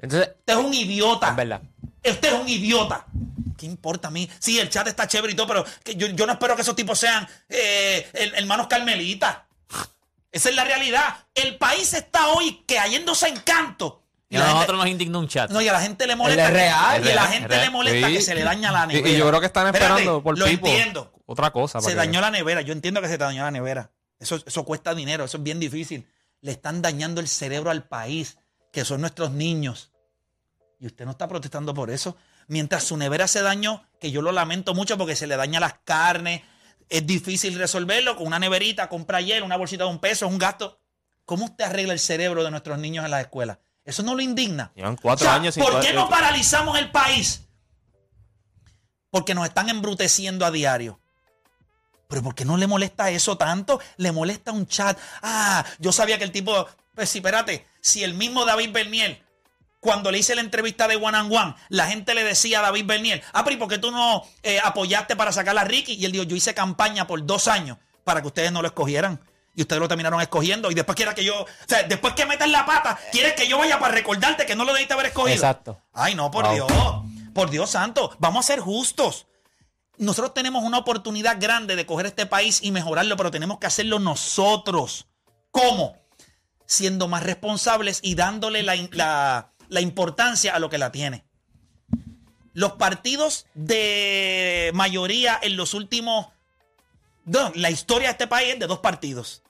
Entonces, 0.00 0.30
Usted 0.38 0.52
es 0.58 0.64
un 0.64 0.74
idiota. 0.74 1.30
es 1.30 1.36
verdad. 1.36 1.62
Usted 2.04 2.28
es 2.34 2.40
un 2.40 2.48
idiota. 2.48 3.06
¿Qué 3.56 3.64
importa 3.66 4.08
a 4.08 4.10
mí? 4.10 4.28
Sí, 4.38 4.58
el 4.60 4.68
chat 4.68 4.86
está 4.86 5.08
chévere 5.08 5.32
y 5.32 5.36
todo, 5.36 5.46
pero 5.46 5.64
que 5.82 5.94
yo, 5.96 6.08
yo 6.08 6.26
no 6.26 6.34
espero 6.34 6.54
que 6.54 6.62
esos 6.62 6.76
tipos 6.76 6.98
sean 6.98 7.26
eh, 7.48 8.06
her- 8.12 8.34
hermanos 8.36 8.66
carmelitas. 8.66 9.38
Esa 10.36 10.48
es 10.50 10.54
la 10.54 10.64
realidad. 10.64 11.04
El 11.34 11.56
país 11.56 11.92
está 11.94 12.28
hoy 12.28 12.62
cayéndose 12.66 13.28
en 13.28 13.36
canto. 13.40 14.02
Y 14.28 14.36
a 14.36 14.40
gente- 14.40 14.54
nosotros 14.54 14.78
nos 14.78 14.88
indigna 14.88 15.18
un 15.18 15.28
chat. 15.28 15.50
no, 15.50 15.60
y 15.60 15.68
a 15.68 15.72
la 15.72 15.80
gente 15.80 16.06
le 16.06 16.16
molesta. 16.16 16.46
es 16.48 16.52
real, 16.52 17.02
que- 17.02 17.08
y 17.08 17.12
a 17.12 17.14
la 17.14 17.26
gente 17.26 17.56
le 17.58 17.70
molesta 17.70 18.08
Sí. 18.08 18.14
que 18.14 18.22
se 18.22 18.34
le 18.34 18.42
daña 18.42 18.72
la 18.72 18.86
nevera. 18.86 19.08
Y, 19.08 19.16
yo 19.16 19.28
creo 19.28 19.40
que 19.40 19.46
están 19.46 19.66
Espérate, 19.66 19.92
esperando 19.92 20.22
por 20.22 20.36
lo 20.38 20.46
entiendo. 20.46 21.12
otra 21.26 21.50
cosa. 21.52 21.80
Se 21.80 21.94
dañó 21.94 22.20
la 22.20 22.30
nevera. 22.30 22.60
Yo 22.62 22.72
entiendo 22.72 23.00
que 23.00 23.08
se 23.08 23.18
te 23.18 23.24
dañó 23.24 23.44
la 23.44 23.50
nevera. 23.50 23.90
Eso, 24.18 24.40
eso 24.44 24.64
cuesta 24.64 24.94
dinero. 24.94 25.24
Eso 25.24 25.36
es 25.36 25.42
bien 25.42 25.60
difícil. 25.60 26.08
Le 26.40 26.52
están 26.52 26.82
dañando 26.82 27.20
el 27.20 27.28
cerebro 27.28 27.70
al 27.70 27.84
país, 27.84 28.36
que 28.72 28.84
son 28.84 29.00
nuestros 29.00 29.30
niños. 29.30 29.92
Y 30.80 30.86
usted 30.86 31.04
no 31.04 31.12
está 31.12 31.28
protestando 31.28 31.72
por 31.72 31.90
eso. 31.90 32.16
Mientras 32.48 32.84
su 32.84 32.96
nevera 32.96 33.28
se 33.28 33.42
dañó, 33.42 33.84
que 34.00 34.10
yo 34.10 34.22
lo 34.22 34.32
lamento 34.32 34.74
mucho 34.74 34.98
porque 34.98 35.16
se 35.16 35.26
le 35.26 35.36
daña 35.36 35.60
las 35.60 35.74
carnes. 35.84 36.42
Es 36.88 37.06
difícil 37.06 37.58
resolverlo 37.58 38.16
con 38.16 38.26
una 38.26 38.38
neverita, 38.38 38.88
compra 38.88 39.20
hielo, 39.20 39.44
una 39.44 39.56
bolsita 39.56 39.84
de 39.84 39.90
un 39.90 39.98
peso, 39.98 40.26
es 40.26 40.32
un 40.32 40.38
gasto. 40.38 40.78
¿Cómo 41.24 41.46
usted 41.46 41.64
arregla 41.64 41.92
el 41.92 41.98
cerebro 41.98 42.44
de 42.44 42.50
nuestros 42.50 42.78
niños 42.78 43.04
en 43.04 43.10
las 43.10 43.22
escuelas? 43.22 43.58
Eso 43.84 44.02
no 44.02 44.14
lo 44.14 44.20
indigna. 44.20 44.72
Llevan 44.74 44.96
cuatro 44.96 45.26
O 45.26 45.28
sea, 45.28 45.34
años 45.34 45.54
sin 45.54 45.64
¿Por 45.64 45.80
qué 45.80 45.92
no 45.92 46.08
paralizamos 46.08 46.78
el 46.78 46.90
país? 46.90 47.42
Porque 49.10 49.34
nos 49.34 49.46
están 49.46 49.68
embruteciendo 49.68 50.44
a 50.44 50.50
diario. 50.50 51.00
Pero 52.08 52.22
¿por 52.22 52.34
qué 52.34 52.44
no 52.44 52.56
le 52.56 52.66
molesta 52.66 53.10
eso 53.10 53.36
tanto? 53.36 53.80
Le 53.96 54.12
molesta 54.12 54.52
un 54.52 54.66
chat. 54.66 54.98
Ah, 55.22 55.64
yo 55.78 55.92
sabía 55.92 56.18
que 56.18 56.24
el 56.24 56.32
tipo. 56.32 56.66
Pues 56.94 57.10
sí, 57.10 57.18
espérate. 57.18 57.66
Si 57.80 58.04
el 58.04 58.14
mismo 58.14 58.44
David 58.44 58.72
Bernier, 58.72 59.22
cuando 59.86 60.10
le 60.10 60.18
hice 60.18 60.34
la 60.34 60.40
entrevista 60.40 60.88
de 60.88 60.96
One 60.96 61.16
and 61.16 61.32
One, 61.32 61.54
la 61.68 61.86
gente 61.86 62.12
le 62.14 62.24
decía 62.24 62.58
a 62.58 62.62
David 62.62 62.86
Bernier, 62.86 63.22
ah, 63.32 63.44
pero 63.44 63.54
¿y 63.54 63.58
por 63.58 63.68
qué 63.68 63.78
tú 63.78 63.90
no 63.92 64.22
eh, 64.42 64.58
apoyaste 64.62 65.14
para 65.14 65.30
sacar 65.30 65.56
a 65.56 65.62
Ricky? 65.64 65.94
Y 65.94 66.04
él 66.04 66.10
dijo, 66.12 66.24
yo 66.24 66.34
hice 66.34 66.52
campaña 66.54 67.06
por 67.06 67.24
dos 67.24 67.46
años 67.46 67.78
para 68.02 68.20
que 68.20 68.26
ustedes 68.26 68.50
no 68.50 68.62
lo 68.62 68.68
escogieran. 68.68 69.20
Y 69.54 69.62
ustedes 69.62 69.80
lo 69.80 69.88
terminaron 69.88 70.20
escogiendo. 70.20 70.70
Y 70.70 70.74
después 70.74 70.96
quiera 70.96 71.14
que 71.14 71.24
yo. 71.24 71.42
O 71.42 71.46
sea, 71.66 71.82
después 71.84 72.12
que 72.14 72.26
metas 72.26 72.50
la 72.50 72.66
pata, 72.66 72.98
quieres 73.10 73.32
que 73.34 73.48
yo 73.48 73.56
vaya 73.58 73.78
para 73.78 73.94
recordarte 73.94 74.44
que 74.44 74.54
no 74.56 74.64
lo 74.64 74.72
debiste 74.74 74.92
haber 74.92 75.06
escogido. 75.06 75.34
Exacto. 75.34 75.80
Ay, 75.94 76.14
no, 76.14 76.30
por 76.30 76.44
Wow. 76.44 76.54
Dios. 76.54 76.72
Por 77.32 77.48
Dios 77.48 77.70
santo. 77.70 78.14
Vamos 78.18 78.44
a 78.44 78.48
ser 78.48 78.60
justos. 78.60 79.26
Nosotros 79.98 80.34
tenemos 80.34 80.62
una 80.62 80.76
oportunidad 80.78 81.36
grande 81.40 81.74
de 81.74 81.86
coger 81.86 82.04
este 82.06 82.26
país 82.26 82.58
y 82.62 82.70
mejorarlo, 82.70 83.16
pero 83.16 83.30
tenemos 83.30 83.58
que 83.58 83.66
hacerlo 83.66 83.98
nosotros. 83.98 85.06
¿Cómo? 85.50 85.96
Siendo 86.66 87.08
más 87.08 87.22
responsables 87.22 88.00
y 88.02 88.14
dándole 88.14 88.62
la, 88.62 88.74
la- 88.90 89.52
la 89.68 89.80
importancia 89.80 90.54
a 90.54 90.58
lo 90.58 90.70
que 90.70 90.78
la 90.78 90.92
tiene. 90.92 91.24
Los 92.52 92.72
partidos 92.72 93.46
de 93.54 94.70
mayoría 94.74 95.38
en 95.42 95.56
los 95.56 95.74
últimos... 95.74 96.28
no, 97.24 97.52
la 97.54 97.70
historia 97.70 98.08
de 98.08 98.12
este 98.12 98.26
país 98.26 98.54
es 98.54 98.60
de 98.60 98.66
dos 98.66 98.78
partidos. 98.78 99.42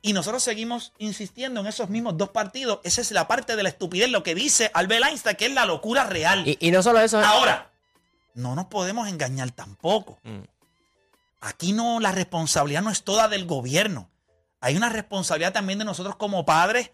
Y 0.00 0.12
nosotros 0.12 0.42
seguimos 0.42 0.92
insistiendo 0.98 1.60
en 1.60 1.66
esos 1.66 1.88
mismos 1.88 2.16
dos 2.16 2.28
partidos. 2.30 2.80
Esa 2.84 3.00
es 3.00 3.10
la 3.10 3.26
parte 3.26 3.56
de 3.56 3.62
la 3.62 3.70
estupidez, 3.70 4.10
lo 4.10 4.22
que 4.22 4.34
dice 4.34 4.70
Albert 4.74 5.06
Einstein, 5.06 5.36
que 5.36 5.46
es 5.46 5.52
la 5.52 5.64
locura 5.64 6.04
real. 6.04 6.46
Y, 6.46 6.58
y 6.60 6.70
no 6.70 6.82
solo 6.82 7.00
eso, 7.00 7.20
Ahora, 7.20 7.70
no 8.34 8.54
nos 8.54 8.66
podemos 8.66 9.08
engañar 9.08 9.50
tampoco. 9.52 10.18
Mm. 10.22 10.40
Aquí 11.40 11.72
no, 11.72 12.00
la 12.00 12.12
responsabilidad 12.12 12.82
no 12.82 12.90
es 12.90 13.02
toda 13.02 13.28
del 13.28 13.46
gobierno. 13.46 14.10
Hay 14.60 14.76
una 14.76 14.88
responsabilidad 14.88 15.52
también 15.52 15.78
de 15.78 15.84
nosotros 15.84 16.16
como 16.16 16.44
padres 16.44 16.90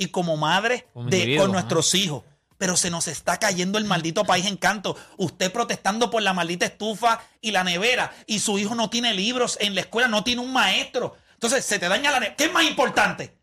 y 0.00 0.08
como 0.08 0.38
madres 0.38 0.84
Como 0.94 1.10
de, 1.10 1.36
con 1.36 1.52
nuestros 1.52 1.94
hijos. 1.94 2.24
Pero 2.56 2.76
se 2.76 2.90
nos 2.90 3.06
está 3.06 3.38
cayendo 3.38 3.76
el 3.76 3.84
maldito 3.84 4.24
país 4.24 4.46
en 4.46 4.56
canto. 4.56 4.96
Usted 5.18 5.52
protestando 5.52 6.10
por 6.10 6.22
la 6.22 6.32
maldita 6.32 6.64
estufa 6.64 7.22
y 7.42 7.50
la 7.50 7.64
nevera. 7.64 8.10
Y 8.26 8.38
su 8.40 8.58
hijo 8.58 8.74
no 8.74 8.88
tiene 8.88 9.12
libros 9.12 9.58
en 9.60 9.74
la 9.74 9.82
escuela, 9.82 10.08
no 10.08 10.24
tiene 10.24 10.40
un 10.40 10.54
maestro. 10.54 11.16
Entonces 11.34 11.66
se 11.66 11.78
te 11.78 11.88
daña 11.88 12.10
la 12.10 12.20
nevera. 12.20 12.36
¿Qué 12.36 12.44
es 12.44 12.52
más 12.52 12.64
importante? 12.64 13.36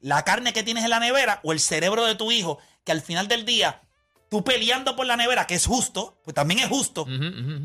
La 0.00 0.24
carne 0.24 0.52
que 0.52 0.62
tienes 0.62 0.84
en 0.84 0.90
la 0.90 1.00
nevera 1.00 1.40
o 1.42 1.52
el 1.52 1.58
cerebro 1.58 2.04
de 2.04 2.14
tu 2.14 2.30
hijo, 2.30 2.58
que 2.84 2.92
al 2.92 3.02
final 3.02 3.26
del 3.26 3.44
día, 3.44 3.82
tú 4.28 4.44
peleando 4.44 4.94
por 4.94 5.04
la 5.04 5.16
nevera, 5.16 5.48
que 5.48 5.56
es 5.56 5.66
justo, 5.66 6.20
pues 6.22 6.32
también 6.32 6.60
es 6.60 6.68
justo. 6.68 7.06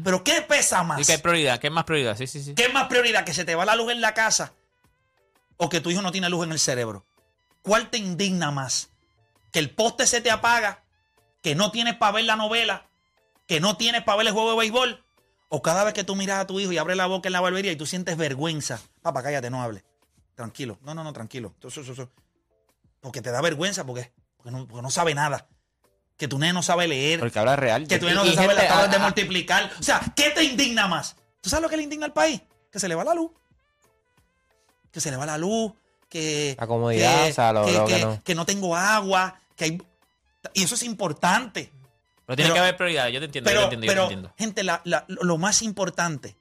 Pero 0.04 0.24
¿qué 0.24 0.42
pesa 0.42 0.82
más? 0.82 1.00
¿Y 1.02 1.06
qué 1.06 1.20
prioridad? 1.20 1.60
¿Qué 1.60 1.68
es 1.68 1.74
más 1.74 1.84
prioridad? 1.84 2.18
Sí, 2.18 2.26
sí, 2.26 2.42
sí. 2.42 2.56
¿Qué 2.56 2.64
es 2.64 2.74
más 2.74 2.88
prioridad? 2.88 3.26
¿Que 3.26 3.34
se 3.36 3.46
te 3.46 3.54
va 3.54 3.64
la 3.64 3.76
luz 3.76 3.92
en 3.92 4.02
la 4.02 4.16
casa 4.16 4.54
o 5.58 5.70
que 5.70 5.82
tu 5.82 5.92
hijo 5.92 6.02
no 6.02 6.12
tiene 6.12 6.30
luz 6.30 6.46
en 6.46 6.52
el 6.52 6.60
cerebro? 6.60 7.06
¿Cuál 7.64 7.90
te 7.90 7.98
indigna 7.98 8.52
más? 8.52 8.90
¿Que 9.52 9.58
el 9.60 9.72
poste 9.72 10.06
se 10.06 10.22
te 10.22 10.30
apaga? 10.30 10.84
¿Que 11.42 11.56
no 11.56 11.72
tienes 11.72 11.96
para 11.96 12.12
ver 12.12 12.26
la 12.26 12.36
novela? 12.36 12.86
¿Que 13.48 13.60
no 13.60 13.76
tienes 13.78 14.04
para 14.04 14.18
ver 14.18 14.28
el 14.28 14.34
juego 14.34 14.52
de 14.52 14.58
béisbol? 14.60 15.04
¿O 15.50 15.62
cada 15.62 15.84
vez 15.84 15.94
que 15.94 16.04
tú 16.04 16.16
miras 16.16 16.40
a 16.40 16.48
tu 16.48 16.60
hijo 16.60 16.72
y 16.72 16.78
abres 16.78 16.98
la 16.98 17.06
boca 17.08 17.28
en 17.30 17.34
la 17.34 17.42
barbería 17.42 17.72
y 17.72 17.76
tú 17.76 17.86
sientes 17.86 18.16
vergüenza? 18.18 18.80
Papá, 19.02 19.22
cállate, 19.24 19.50
no 19.50 19.62
hable. 19.62 19.84
Tranquilo. 20.36 20.78
No, 20.82 20.94
no, 20.94 21.04
no, 21.04 21.14
tranquilo. 21.14 21.54
Porque 23.02 23.22
te 23.22 23.32
da 23.32 23.42
vergüenza 23.42 23.86
porque, 23.86 24.12
porque, 24.38 24.52
no, 24.52 24.68
porque 24.68 24.82
no 24.82 24.90
sabe 24.90 25.14
nada. 25.14 25.48
Que 26.18 26.28
tu 26.28 26.40
nene 26.40 26.54
no 26.54 26.64
sabe 26.64 26.88
leer. 26.88 27.20
Porque 27.20 27.38
habla 27.40 27.56
real. 27.56 27.88
Que 27.88 28.00
tú 28.00 28.10
no 28.10 28.26
Y- 28.26 28.30
y 28.30 28.34
sabes 28.34 28.50
gente, 28.50 28.56
las 28.64 28.68
tablas 28.68 28.90
de 28.92 28.98
a- 28.98 29.00
a- 29.00 29.04
multiplicar. 29.04 29.72
O 29.80 29.84
sea, 29.84 30.02
¿qué 30.16 30.30
te 30.32 30.44
indigna 30.44 30.88
más? 30.88 31.16
¿Tú 31.42 31.50
sabes 31.50 31.64
lo 31.64 31.70
que 31.70 31.78
le 31.78 31.84
indigna 31.84 32.06
al 32.06 32.14
país? 32.14 32.42
Que 32.72 32.80
se 32.80 32.88
le 32.88 32.96
va 32.96 33.04
la 33.04 33.14
luz. 33.14 33.32
Que 34.92 35.02
se 35.02 35.12
le 35.12 35.18
va 35.18 35.26
la 35.26 35.38
luz. 35.38 35.74
Que. 36.14 36.56
La 36.60 36.68
comodidad, 36.68 37.28
o 37.30 37.34
sea, 37.34 37.52
lo- 37.54 37.70
lo 37.70 37.86
que 37.86 38.00
no. 38.06 38.22
que 38.24 38.36
no 38.36 38.46
tengo 38.46 38.76
agua. 38.76 39.40
Que 39.56 39.64
hay, 39.66 39.82
y 40.54 40.64
eso 40.64 40.76
es 40.76 40.84
importante. 40.84 41.72
Pero 42.26 42.36
tiene 42.36 42.44
Pero- 42.50 42.54
que 42.54 42.60
haber 42.60 42.78
prioridad. 42.78 43.08
Yo 43.08 43.20
te 43.20 43.26
entiendo, 43.26 43.50
yo 43.50 43.56
Pero, 43.58 43.70
te 43.70 43.76
entiendo, 43.76 43.94
yo 44.04 44.08
te 44.08 44.14
entiendo. 44.14 44.34
gente, 44.38 44.64
la- 44.64 44.82
la- 44.86 45.06
lo 45.08 45.38
más 45.40 45.62
importante 45.64 46.36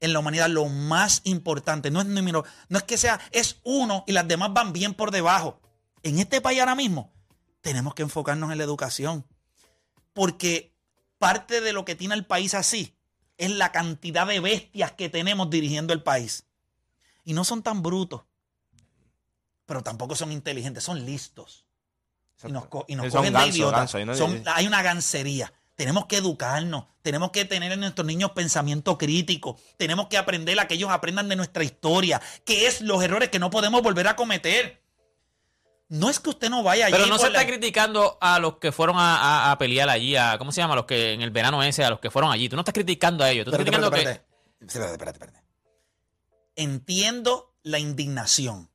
en 0.00 0.12
la 0.12 0.20
humanidad, 0.20 0.48
lo 0.48 0.66
más 0.66 1.22
importante, 1.24 1.90
no 1.90 2.00
es 2.00 2.06
número, 2.06 2.44
no 2.68 2.78
es 2.78 2.84
que 2.84 2.96
sea, 2.96 3.18
es 3.32 3.56
uno 3.64 4.04
y 4.06 4.12
las 4.12 4.28
demás 4.28 4.52
van 4.52 4.72
bien 4.72 4.94
por 4.94 5.10
debajo. 5.10 5.60
En 6.04 6.18
este 6.20 6.40
país 6.40 6.60
ahora 6.60 6.74
mismo 6.76 7.12
tenemos 7.62 7.94
que 7.94 8.02
enfocarnos 8.02 8.52
en 8.52 8.58
la 8.58 8.64
educación. 8.64 9.24
Porque 10.12 10.72
parte 11.18 11.60
de 11.60 11.72
lo 11.72 11.84
que 11.84 11.94
tiene 11.96 12.14
el 12.14 12.24
país 12.24 12.54
así 12.54 12.94
es 13.38 13.50
la 13.50 13.72
cantidad 13.72 14.26
de 14.26 14.38
bestias 14.40 14.92
que 14.92 15.08
tenemos 15.08 15.50
dirigiendo 15.50 15.92
el 15.92 16.02
país. 16.02 16.44
Y 17.24 17.32
no 17.32 17.42
son 17.44 17.62
tan 17.62 17.82
brutos, 17.82 18.22
pero 19.66 19.82
tampoco 19.82 20.14
son 20.14 20.32
inteligentes, 20.32 20.82
son 20.84 21.04
listos. 21.04 21.66
Y 22.46 22.52
nos, 22.52 22.66
co- 22.66 22.84
y 22.88 22.94
nos 22.96 23.06
Son 23.12 23.20
cogen 23.20 23.32
de 23.32 23.38
gansos, 23.40 23.56
idiotas. 23.56 23.92
gansos, 23.94 24.18
Son- 24.18 24.42
hay 24.46 24.66
una 24.66 24.82
gancería. 24.82 25.52
Tenemos 25.74 26.06
que 26.06 26.16
educarnos, 26.18 26.84
tenemos 27.02 27.30
que 27.32 27.44
tener 27.44 27.70
en 27.72 27.80
nuestros 27.80 28.06
niños 28.06 28.30
pensamiento 28.32 28.96
crítico, 28.96 29.58
tenemos 29.76 30.06
que 30.06 30.16
aprender 30.16 30.58
a 30.58 30.66
que 30.66 30.74
ellos 30.74 30.90
aprendan 30.90 31.28
de 31.28 31.36
nuestra 31.36 31.64
historia, 31.64 32.20
qué 32.44 32.66
es 32.66 32.80
los 32.80 33.02
errores 33.02 33.28
que 33.28 33.38
no 33.38 33.50
podemos 33.50 33.82
volver 33.82 34.08
a 34.08 34.16
cometer. 34.16 34.82
No 35.88 36.08
es 36.10 36.18
que 36.18 36.30
usted 36.30 36.50
no 36.50 36.62
vaya 36.62 36.86
allí 36.86 36.94
Pero 36.94 37.06
no 37.06 37.16
se 37.18 37.30
la- 37.30 37.38
está 37.40 37.46
criticando 37.46 38.18
a 38.20 38.38
los 38.38 38.56
que 38.58 38.72
fueron 38.72 38.96
a, 38.98 39.16
a- 39.48 39.52
a 39.52 39.58
pelear 39.58 39.88
allí, 39.88 40.16
a, 40.16 40.36
¿cómo 40.38 40.50
se 40.50 40.60
llama? 40.60 40.72
A 40.72 40.76
los 40.76 40.86
que 40.86 41.12
en 41.12 41.20
el 41.22 41.30
verano 41.30 41.62
ese, 41.62 41.84
a 41.84 41.90
los 41.90 42.00
que 42.00 42.10
fueron 42.10 42.32
allí. 42.32 42.48
Tú 42.48 42.56
no 42.56 42.62
estás 42.62 42.72
criticando 42.74 43.22
a 43.22 43.30
ellos. 43.30 43.44
Tú 43.44 43.50
estás 43.50 43.60
Espérate, 43.66 43.86
criticando 43.86 43.96
espérate, 43.96 44.26
que... 44.58 44.64
espérate. 44.64 44.92
Espérate, 44.92 44.92
espérate, 44.92 45.24
espérate. 45.24 45.46
Entiendo 46.56 47.54
la 47.62 47.78
indignación. 47.78 48.70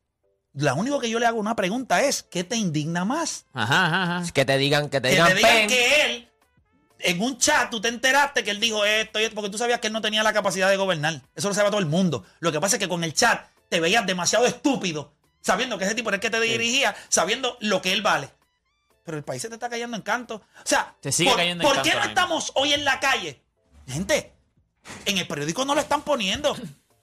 La 0.53 0.73
único 0.73 0.99
que 0.99 1.09
yo 1.09 1.19
le 1.19 1.25
hago 1.25 1.39
una 1.39 1.55
pregunta 1.55 2.01
es, 2.01 2.23
¿qué 2.23 2.43
te 2.43 2.57
indigna 2.57 3.05
más? 3.05 3.45
Ajá, 3.53 3.85
ajá, 3.85 4.17
ajá. 4.17 4.31
que 4.33 4.43
te 4.43 4.57
digan, 4.57 4.89
que 4.89 4.99
te 4.99 5.09
Que 5.09 5.15
digan, 5.15 5.27
te 5.29 5.35
digan 5.35 5.67
que 5.67 6.05
él, 6.05 6.29
en 6.99 7.21
un 7.21 7.37
chat, 7.37 7.69
tú 7.69 7.79
te 7.79 7.87
enteraste 7.87 8.43
que 8.43 8.51
él 8.51 8.59
dijo 8.59 8.83
esto 8.83 9.19
y 9.19 9.23
esto, 9.23 9.35
porque 9.35 9.49
tú 9.49 9.57
sabías 9.57 9.79
que 9.79 9.87
él 9.87 9.93
no 9.93 10.01
tenía 10.01 10.23
la 10.23 10.33
capacidad 10.33 10.69
de 10.69 10.75
gobernar. 10.75 11.21
Eso 11.35 11.47
lo 11.47 11.53
sabe 11.53 11.69
todo 11.69 11.79
el 11.79 11.85
mundo. 11.85 12.25
Lo 12.39 12.51
que 12.51 12.59
pasa 12.59 12.75
es 12.75 12.79
que 12.79 12.89
con 12.89 13.03
el 13.03 13.13
chat 13.13 13.47
te 13.69 13.79
veías 13.79 14.05
demasiado 14.05 14.45
estúpido, 14.45 15.13
sabiendo 15.41 15.77
que 15.77 15.85
ese 15.85 15.95
tipo 15.95 16.09
era 16.09 16.15
el 16.15 16.21
que 16.21 16.29
te 16.29 16.39
dirigía, 16.41 16.95
sabiendo 17.07 17.57
lo 17.61 17.81
que 17.81 17.93
él 17.93 18.01
vale. 18.01 18.29
Pero 19.03 19.17
el 19.17 19.23
país 19.23 19.41
se 19.41 19.47
te 19.47 19.55
está 19.55 19.69
cayendo 19.69 19.95
en 19.95 20.03
canto. 20.03 20.35
O 20.35 20.65
sea, 20.65 20.95
Se 21.01 21.11
sigue 21.11 21.29
¿por, 21.29 21.39
cayendo 21.39 21.63
en 21.63 21.67
¿por 21.67 21.75
canto 21.77 21.89
qué 21.89 21.95
no 21.95 22.03
estamos 22.03 22.51
hoy 22.55 22.73
en 22.73 22.85
la 22.85 22.99
calle? 22.99 23.41
Gente, 23.87 24.33
en 25.05 25.17
el 25.17 25.27
periódico 25.27 25.65
no 25.65 25.75
lo 25.75 25.81
están 25.81 26.01
poniendo. 26.01 26.55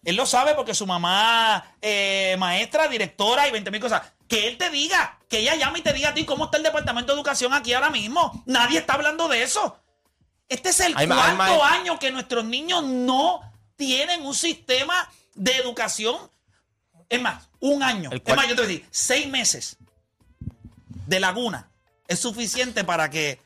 Él 0.05 0.17
lo 0.17 0.27
sabe 0.27 0.55
porque 0.55 0.75
su 0.75 0.87
mamá, 0.87 1.75
eh, 1.83 2.37
maestra, 2.39 2.89
directora 2.89 3.49
y 3.49 3.51
20 3.51 3.71
mil 3.71 3.81
cosas. 3.81 4.03
Que 4.27 4.47
él 4.49 4.59
te 4.59 4.71
diga, 4.71 5.19
que 5.29 5.41
ella 5.41 5.55
llame 5.57 5.81
y 5.81 5.83
te 5.83 5.93
diga 5.93 6.11
a 6.11 6.15
ti 6.15 6.25
cómo 6.25 6.47
está 6.47 6.59
el 6.59 6.63
Departamento 6.63 7.13
de 7.13 7.19
Educación 7.19 7.53
aquí 7.53 7.73
ahora 7.73 7.91
mismo. 7.91 8.43
Nadie 8.47 8.79
está 8.79 8.95
hablando 8.95 9.29
de 9.29 9.43
eso. 9.43 9.79
Este 10.49 10.71
es 10.71 10.81
el 10.81 10.95
cuarto 10.95 11.65
año 11.65 11.99
que 11.99 12.11
nuestros 12.11 12.45
niños 12.45 12.85
no 12.85 13.41
tienen 13.77 14.25
un 14.25 14.35
sistema 14.35 15.09
de 15.35 15.57
educación. 15.57 16.17
Es 17.09 17.21
más, 17.21 17.49
un 17.61 17.83
año. 17.83 18.11
Es 18.13 18.37
más, 18.37 18.49
yo 18.49 18.55
te 18.55 18.63
voy 18.63 18.65
a 18.65 18.69
decir, 18.69 18.87
seis 18.91 19.29
meses 19.29 19.77
de 21.07 21.21
laguna 21.21 21.71
es 22.07 22.19
suficiente 22.19 22.85
para 22.85 23.11
que, 23.11 23.41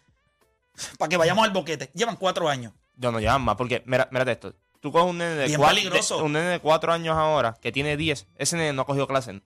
para 0.99 1.09
que 1.09 1.17
vayamos 1.17 1.45
al 1.45 1.51
boquete. 1.51 1.91
Llevan 1.95 2.17
cuatro 2.17 2.49
años. 2.49 2.73
No, 2.97 3.11
no 3.11 3.21
llevan 3.21 3.43
más, 3.43 3.57
porque 3.57 3.83
mira, 3.87 4.09
mírate 4.11 4.33
esto. 4.33 4.55
Tú 4.83 4.91
coges 4.93 5.09
un 5.09 5.17
nene 5.19 5.35
de, 5.37 5.57
cuatro, 5.57 5.77
de- 6.17 6.23
un 6.25 6.33
nene 6.33 6.47
de 6.49 6.59
cuatro 6.59 6.93
años 6.93 7.17
ahora 7.17 7.57
que 7.63 7.71
tiene 7.71 7.97
10. 7.97 8.27
Ese 8.37 8.57
nene 8.57 8.73
no 8.73 8.83
ha 8.83 8.85
cogido 8.85 9.07
clase. 9.07 9.41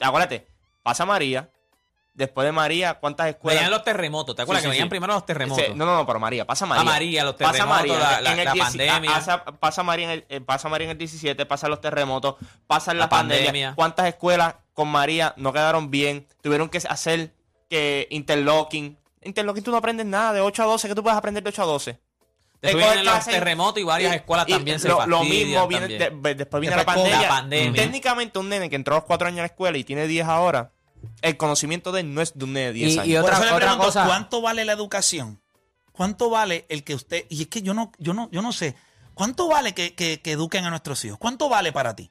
Acuérdate, 0.00 0.46
pasa 0.84 1.04
María. 1.04 1.50
Después 2.14 2.44
de 2.44 2.52
María, 2.52 2.94
¿cuántas 3.00 3.28
escuelas? 3.28 3.58
Venían 3.60 3.70
los 3.70 3.84
terremotos. 3.84 4.36
¿Te 4.36 4.42
acuerdas 4.42 4.62
Sí, 4.62 4.66
que 4.66 4.70
venían 4.70 4.86
sí. 4.86 4.90
primero 4.90 5.14
los 5.14 5.24
terremotos? 5.26 5.64
No, 5.74 5.86
no, 5.86 5.96
no, 5.96 6.06
pero 6.06 6.20
María, 6.20 6.46
pasa 6.46 6.66
María. 6.66 6.84
María, 6.84 7.24
los 7.24 7.34
Pasa 7.34 7.52
terremotos, 7.52 7.98
la- 7.98 8.20
la- 8.20 8.32
en 8.34 8.38
el 8.38 8.44
la 8.44 8.52
10 8.52 8.64
pandemia. 8.66 9.10
a- 9.10 9.16
asa- 9.16 9.44
pasa, 9.44 9.82
María 9.82 10.04
en 10.04 10.10
el, 10.12 10.26
eh, 10.28 10.40
pasa 10.42 10.68
María 10.68 10.84
en 10.84 10.90
el 10.92 10.98
17, 10.98 11.46
pasan 11.46 11.70
los 11.70 11.80
terremotos, 11.80 12.36
pasan 12.66 12.98
la, 12.98 13.04
La 13.04 13.08
pandemia. 13.08 13.44
pandemia. 13.46 13.72
¿Cuántas 13.74 14.06
escuelas 14.08 14.56
con 14.74 14.88
María 14.88 15.32
no 15.38 15.52
quedaron 15.54 15.90
bien? 15.90 16.28
Tuvieron 16.42 16.68
que 16.68 16.78
hacer 16.86 17.32
que 17.70 18.06
interlocking. 18.10 18.98
Interlocking 19.22 19.64
tú 19.64 19.70
no 19.70 19.78
aprendes 19.78 20.04
nada 20.04 20.34
de 20.34 20.40
8 20.42 20.62
a 20.64 20.66
12. 20.66 20.88
¿Qué 20.88 20.94
tú 20.94 21.02
puedes 21.02 21.16
aprender 21.18 21.42
de 21.42 21.48
8 21.48 21.62
a 21.62 21.66
12? 21.66 21.98
Después 22.62 22.84
coges 22.84 23.00
vienen 23.02 23.14
los 23.14 23.24
terremotos 23.26 23.80
y 23.80 23.84
varias 23.84 24.14
escuelas 24.14 24.46
también 24.46 24.78
se 24.80 24.88
lo, 24.88 25.04
lo 25.06 25.24
mismo 25.24 25.66
viene 25.68 25.88
también. 25.98 26.22
de- 26.22 26.34
después 26.36 26.60
viene 26.60 26.76
Después 26.76 26.96
la 26.96 27.02
pandemia. 27.02 27.22
la 27.22 27.28
pandemia. 27.28 27.82
Técnicamente 27.82 28.38
un 28.38 28.48
nene 28.48 28.70
que 28.70 28.76
entró 28.76 28.94
a 28.94 28.98
los 28.98 29.04
4 29.04 29.26
años 29.28 29.38
a 29.40 29.42
la 29.42 29.46
escuela 29.46 29.76
y 29.76 29.84
tiene 29.84 30.06
10 30.06 30.26
ahora, 30.28 30.70
el 31.22 31.36
conocimiento 31.36 31.90
de 31.92 32.00
él 32.02 32.14
no 32.14 32.22
es 32.22 32.38
de 32.38 32.44
un 32.44 32.52
nene 32.52 32.66
de 32.68 32.72
10 32.72 32.94
Y- 32.94 32.98
años. 33.00 33.08
y 33.08 33.14
Por 33.16 33.24
otra- 33.24 33.34
eso 33.34 33.44
le 33.44 33.50
otra 33.52 33.58
pregunto, 33.66 33.84
cosa- 33.86 34.06
¿cuánto 34.06 34.40
vale 34.40 34.64
la 34.64 34.72
educación? 34.72 35.40
¿Cuánto 35.92 36.30
vale 36.30 36.64
el 36.68 36.84
que 36.84 36.94
usted, 36.94 37.26
y 37.28 37.42
es 37.42 37.48
que 37.48 37.62
yo 37.62 37.74
no, 37.74 37.92
yo 37.98 38.14
no, 38.14 38.28
yo 38.30 38.40
no 38.42 38.52
sé, 38.52 38.76
¿cuánto 39.14 39.48
vale 39.48 39.74
que, 39.74 39.94
que- 39.94 40.22
que 40.22 40.30
eduquen 40.32 40.64
a 40.64 40.70
nuestros 40.70 41.04
hijos? 41.04 41.18
¿Cuánto 41.18 41.48
vale 41.48 41.72
para 41.72 41.94
ti? 41.96 42.10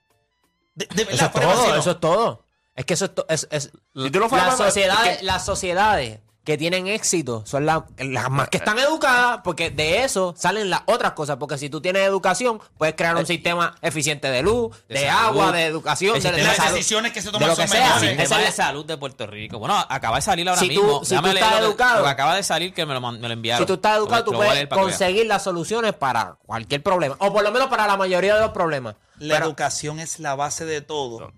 De, 0.75 0.85
de 0.85 1.05
verdad, 1.05 1.13
Eso 1.13 1.25
es 1.25 1.31
todo, 1.45 1.75
eso 1.77 1.91
es 1.91 1.99
todo. 2.01 2.45
Es 2.75 2.85
que 2.85 2.93
eso 2.93 3.05
es, 3.05 3.11
es, 3.29 3.47
es- 3.51 3.71
las, 3.93 4.57
sociedades, 4.57 5.11
es 5.13 5.17
que- 5.19 5.25
las 5.25 5.45
sociedades 5.45 6.19
que 6.43 6.57
tienen 6.57 6.87
éxito 6.87 7.43
son 7.45 7.65
las, 7.67 7.83
las 7.97 8.29
más 8.31 8.49
que 8.49 8.57
están 8.57 8.79
educadas, 8.79 9.41
porque 9.43 9.69
de 9.69 10.03
eso 10.03 10.33
salen 10.35 10.69
las 10.71 10.81
otras 10.87 11.11
cosas. 11.11 11.37
Porque 11.37 11.57
si 11.59 11.69
tú 11.69 11.81
tienes 11.81 12.01
educación, 12.03 12.59
puedes 12.79 12.95
crear 12.95 13.15
un 13.15 13.27
sistema 13.27 13.75
eficiente 13.81 14.29
de 14.31 14.41
luz, 14.41 14.75
de, 14.89 14.95
De 15.01 15.07
salud. 15.07 15.39
agua, 15.41 15.51
de 15.51 15.65
educación, 15.65 16.15
El 16.15 16.23
de, 16.23 16.31
de 16.31 16.37
Las 16.43 16.51
de 16.51 16.55
salud. 16.57 16.73
decisiones 16.75 17.11
que 17.11 17.21
se 17.21 17.27
de 17.27 17.31
toman 17.33 17.49
lo 17.49 17.55
son 17.55 17.65
que 17.65 17.71
sea, 17.71 17.99
sí. 17.99 18.07
Esa 18.07 18.21
es 18.23 18.29
de 18.29 18.43
la- 18.45 18.51
salud 18.51 18.85
de 18.85 18.97
Puerto 18.97 19.27
Rico. 19.27 19.59
Bueno, 19.59 19.75
acaba 19.87 20.15
de 20.15 20.21
salir 20.23 20.49
ahora 20.49 20.59
Si 20.61 20.69
tú- 20.73 20.81
mismo. 20.83 21.03
si 21.05 21.11
Déjame 21.11 21.29
tú 21.29 21.35
estás 21.35 21.51
lo 21.51 21.57
que- 21.59 21.65
educado- 21.65 21.97
Lo 21.99 22.03
que 22.05 22.09
acaba 22.09 22.35
de 22.35 22.43
salir 22.43 22.73
que 22.73 22.85
me 22.87 22.93
lo, 22.95 23.01
me 23.11 23.19
lo 23.19 23.33
enviaron. 23.33 23.61
Si 23.63 23.67
tú 23.67 23.73
estás 23.75 23.97
educado, 23.97 24.23
tú 24.23 24.31
puedes 24.33 24.67
conseguir 24.67 25.27
las 25.27 25.43
soluciones 25.43 25.93
para 25.93 26.37
cualquier 26.47 26.81
problema. 26.81 27.15
O 27.19 27.31
por 27.31 27.43
lo 27.43 27.51
menos 27.51 27.67
para 27.69 27.85
la 27.85 27.97
mayoría 27.97 28.33
de 28.35 28.41
los 28.41 28.51
problemas. 28.51 28.95
La 29.19 29.35
Pero- 29.35 29.45
educación 29.45 29.99
es 29.99 30.19
la 30.19 30.33
base 30.33 30.65
de 30.65 30.81
todo. 30.81 31.31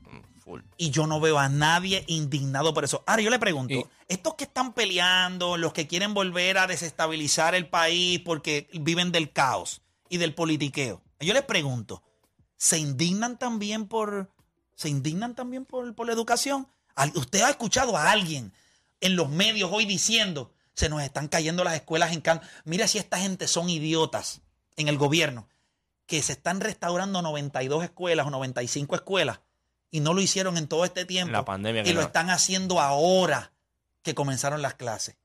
Full. 0.43 0.61
Y 0.77 0.89
yo 0.89 1.07
no 1.07 1.19
veo 1.19 1.39
a 1.39 1.47
nadie 1.49 2.03
indignado 2.07 2.73
por 2.73 2.83
eso. 2.83 3.03
Ahora 3.07 3.21
yo 3.21 3.29
le 3.29 3.39
pregunto, 3.39 3.73
Y- 3.73 3.85
estos 4.07 4.35
que 4.35 4.43
están 4.43 4.73
peleando, 4.73 5.57
los 5.57 5.71
que 5.73 5.87
quieren 5.87 6.13
volver 6.13 6.57
a 6.57 6.67
desestabilizar 6.67 7.55
el 7.55 7.67
país 7.69 8.19
porque 8.19 8.67
viven 8.73 9.11
del 9.11 9.31
caos 9.31 9.81
y 10.09 10.17
del 10.17 10.33
politiqueo, 10.35 11.01
yo 11.19 11.33
les 11.33 11.43
pregunto, 11.43 12.03
¿se 12.57 12.77
indignan 12.77 13.39
también 13.39 13.87
por, 13.87 14.29
se 14.75 14.89
indignan 14.89 15.33
también 15.35 15.63
por, 15.65 15.95
por 15.95 16.07
la 16.07 16.13
educación? 16.13 16.67
¿Usted 17.15 17.41
ha 17.41 17.49
escuchado 17.49 17.95
a 17.95 18.11
alguien 18.11 18.51
en 19.01 19.15
los 19.15 19.29
medios 19.29 19.69
hoy 19.71 19.85
diciendo, 19.85 20.51
se 20.73 20.89
nos 20.89 21.01
están 21.01 21.27
cayendo 21.29 21.63
las 21.63 21.75
escuelas 21.75 22.11
en 22.11 22.19
canto? 22.21 22.45
Mira 22.65 22.87
si 22.87 22.97
esta 22.97 23.17
gente 23.17 23.47
son 23.47 23.69
idiotas 23.69 24.41
en 24.75 24.89
el 24.89 24.97
gobierno, 24.97 25.47
que 26.05 26.21
se 26.21 26.33
están 26.33 26.59
restaurando 26.59 27.21
92 27.21 27.83
escuelas 27.85 28.27
o 28.27 28.29
95 28.29 28.95
escuelas 28.95 29.39
y 29.93 29.99
no 29.99 30.13
lo 30.15 30.21
hicieron 30.21 30.57
en 30.57 30.67
todo 30.67 30.83
este 30.85 31.05
tiempo. 31.05 31.31
La 31.31 31.45
pandemia 31.45 31.83
y 31.85 31.93
lo 31.93 32.01
están 32.01 32.29
haciendo 32.31 32.81
ahora 32.81 33.51
que 34.01 34.15
comenzaron 34.15 34.61
las 34.63 34.73
clases. 34.73 35.15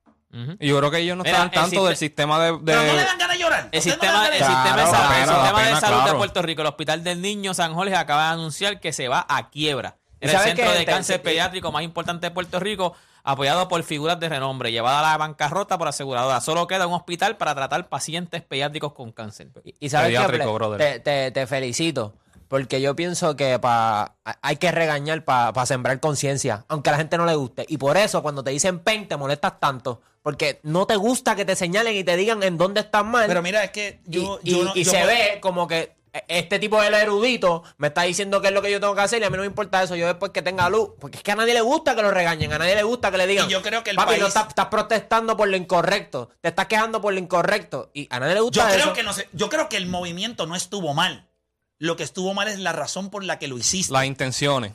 Y 0.61 0.68
yo 0.68 0.76
creo 0.78 0.90
que 0.90 0.98
ellos 0.98 1.16
no 1.16 1.24
Mira, 1.24 1.42
el 1.42 1.50
tanto 1.50 1.87
del 1.87 1.96
sistema 1.96 2.38
de... 2.38 2.52
de- 2.52 2.59
Pero 2.62 2.83
no 2.83 2.92
le 2.92 3.02
dan 3.02 3.16
ganas 3.18 3.37
de 3.38 3.42
llorar. 3.42 3.68
El 3.72 3.78
¿Ustedes 3.78 3.96
no 3.96 4.02
sistema, 4.04 4.26
el 4.26 4.33
de- 4.33 4.38
sistema 4.38 4.87
salud, 4.87 5.48
el 5.48 5.54
pena, 5.64 5.81
sistema 5.81 6.07
de. 6.07 6.14
Puerto 6.18 6.42
Rico, 6.42 6.61
el 6.61 6.68
Hospital 6.68 7.02
del 7.02 7.22
Niño 7.22 7.54
San 7.54 7.72
Jorge 7.72 7.96
acaba 7.96 8.26
de 8.26 8.33
anunciar 8.35 8.78
que 8.78 8.92
se 8.92 9.09
va 9.09 9.24
a 9.26 9.48
quiebra. 9.48 9.96
¿Y 10.20 10.28
Era 10.28 10.40
el 10.42 10.44
centro 10.48 10.70
de 10.70 10.78
Te- 10.81 10.85
cáncer 10.85 11.16
te- 11.16 11.24
pediátrico 11.24 11.72
más 11.72 11.83
importante 11.83 12.26
de 12.26 12.31
Puerto 12.31 12.61
Rico, 12.61 12.94
apoyado 13.24 13.68
por 13.68 13.83
figuras 13.85 14.20
de 14.20 14.28
renombre, 14.28 14.70
llevada 14.70 14.98
a 15.00 15.02
la 15.12 15.16
bancarrota 15.16 15.78
por 15.78 15.88
aseguradoras. 15.88 16.44
Solo 16.44 16.66
queda 16.66 16.87
un 16.87 16.92
hospital 16.92 17.38
para 17.38 17.54
tratar 17.54 17.88
pacientes 17.88 18.42
pediátricos 18.42 18.92
con 18.92 19.12
cáncer. 19.12 19.48
Y, 19.64 19.74
y 19.81 19.88
sabes 19.88 20.09
qué, 20.11 20.14
Pediátrico, 20.16 20.44
Ple? 20.44 20.52
brother. 20.52 20.78
te, 20.78 21.00
te- 21.00 21.31
te 21.31 21.46
felicito. 21.46 22.14
Porque 22.48 22.80
yo 22.80 22.96
pienso 22.96 23.37
que 23.37 23.58
pa, 23.58 24.16
hay 24.42 24.56
que 24.56 24.72
regañar 24.72 25.24
para 25.24 25.66
sembrar 25.66 26.00
conciencia, 26.00 26.64
aunque 26.68 26.88
a 26.90 26.92
la 26.92 26.98
gente 26.98 27.16
no 27.18 27.26
le 27.26 27.34
guste. 27.34 27.66
Y 27.68 27.76
por 27.78 27.96
eso, 27.96 28.22
cuando 28.22 28.42
te 28.42 28.50
dicen 28.50 28.78
pen, 28.80 29.06
te 29.06 29.16
molestas 29.16 29.61
tanto. 29.61 30.00
Porque 30.22 30.58
no 30.62 30.87
te 30.87 30.96
gusta 30.96 31.37
que 31.37 31.44
te 31.44 31.54
señalen 31.56 31.96
y 31.96 32.04
te 32.04 32.16
digan 32.16 32.42
en 32.42 32.58
dónde 32.58 32.80
estás 32.80 33.04
mal. 33.04 33.26
Pero 33.28 33.42
mira, 33.42 33.62
es 33.64 33.70
que 33.70 34.00
y 34.06 34.11
yo. 34.12 34.40
y- 34.42 34.50
yo 34.50 34.64
no- 34.64 34.72
y 34.74 34.84
yo 34.84 34.90
se 34.90 34.96
puedo- 34.98 35.06
ve 35.08 35.38
como 35.40 35.66
que 35.68 35.96
este 36.26 36.58
tipo 36.58 36.82
es 36.82 36.88
el 36.88 36.94
erudito, 36.94 37.62
me 37.76 37.88
está 37.88 38.02
diciendo 38.02 38.40
qué 38.40 38.48
es 38.48 38.54
lo 38.54 38.61
que 38.61 38.70
yo 38.70 38.80
tengo 38.80 38.94
que 38.94 39.00
hacer 39.02 39.22
y 39.22 39.24
a 39.24 39.30
mí 39.30 39.37
no 39.37 39.42
me 39.42 39.46
importa 39.46 39.82
eso. 39.82 39.94
Yo 39.94 40.06
después 40.06 40.32
que 40.32 40.42
tenga 40.42 40.68
luz. 40.68 40.90
Porque 40.98 41.18
es 41.18 41.22
que 41.22 41.30
a 41.32 41.37
nadie 41.37 41.54
le 41.54 41.61
gusta 41.61 41.94
que 41.94 42.02
lo 42.02 42.11
regañen, 42.11 42.52
a 42.52 42.58
nadie 42.58 42.74
le 42.74 42.82
gusta 42.82 43.11
que 43.11 43.18
le 43.18 43.26
digan. 43.26 43.46
Y 43.48 43.52
yo 43.52 43.62
creo 43.62 43.84
que 43.84 43.90
el 43.90 43.96
Papi, 43.96 44.18
no 44.18 44.26
estás 44.26 44.66
protestando 44.66 45.37
por 45.37 45.48
lo 45.48 45.56
incorrecto, 45.56 46.30
te 46.40 46.48
estás 46.48 46.66
quejando 46.66 47.00
por 47.00 47.12
lo 47.12 47.20
incorrecto. 47.20 47.90
Y 47.94 48.08
a 48.11 48.18
nadie 48.20 48.34
le 48.34 48.40
gusta 48.40 48.62
Yo 48.62 48.68
eso. 48.68 48.82
creo 48.82 48.94
que 48.94 49.02
no 49.04 49.12
sé, 49.12 49.28
yo 49.32 49.48
creo 49.48 49.68
que 49.68 49.76
el 49.76 49.87
movimiento 49.87 50.46
no 50.46 50.56
estuvo 50.56 50.92
mal. 50.94 51.27
Lo 51.78 51.96
que 51.96 52.02
estuvo 52.02 52.34
mal 52.34 52.48
es 52.48 52.58
la 52.58 52.72
razón 52.72 53.10
por 53.10 53.24
la 53.24 53.38
que 53.38 53.48
lo 53.48 53.56
hiciste. 53.58 53.92
las 53.92 54.04
intenciones. 54.04 54.72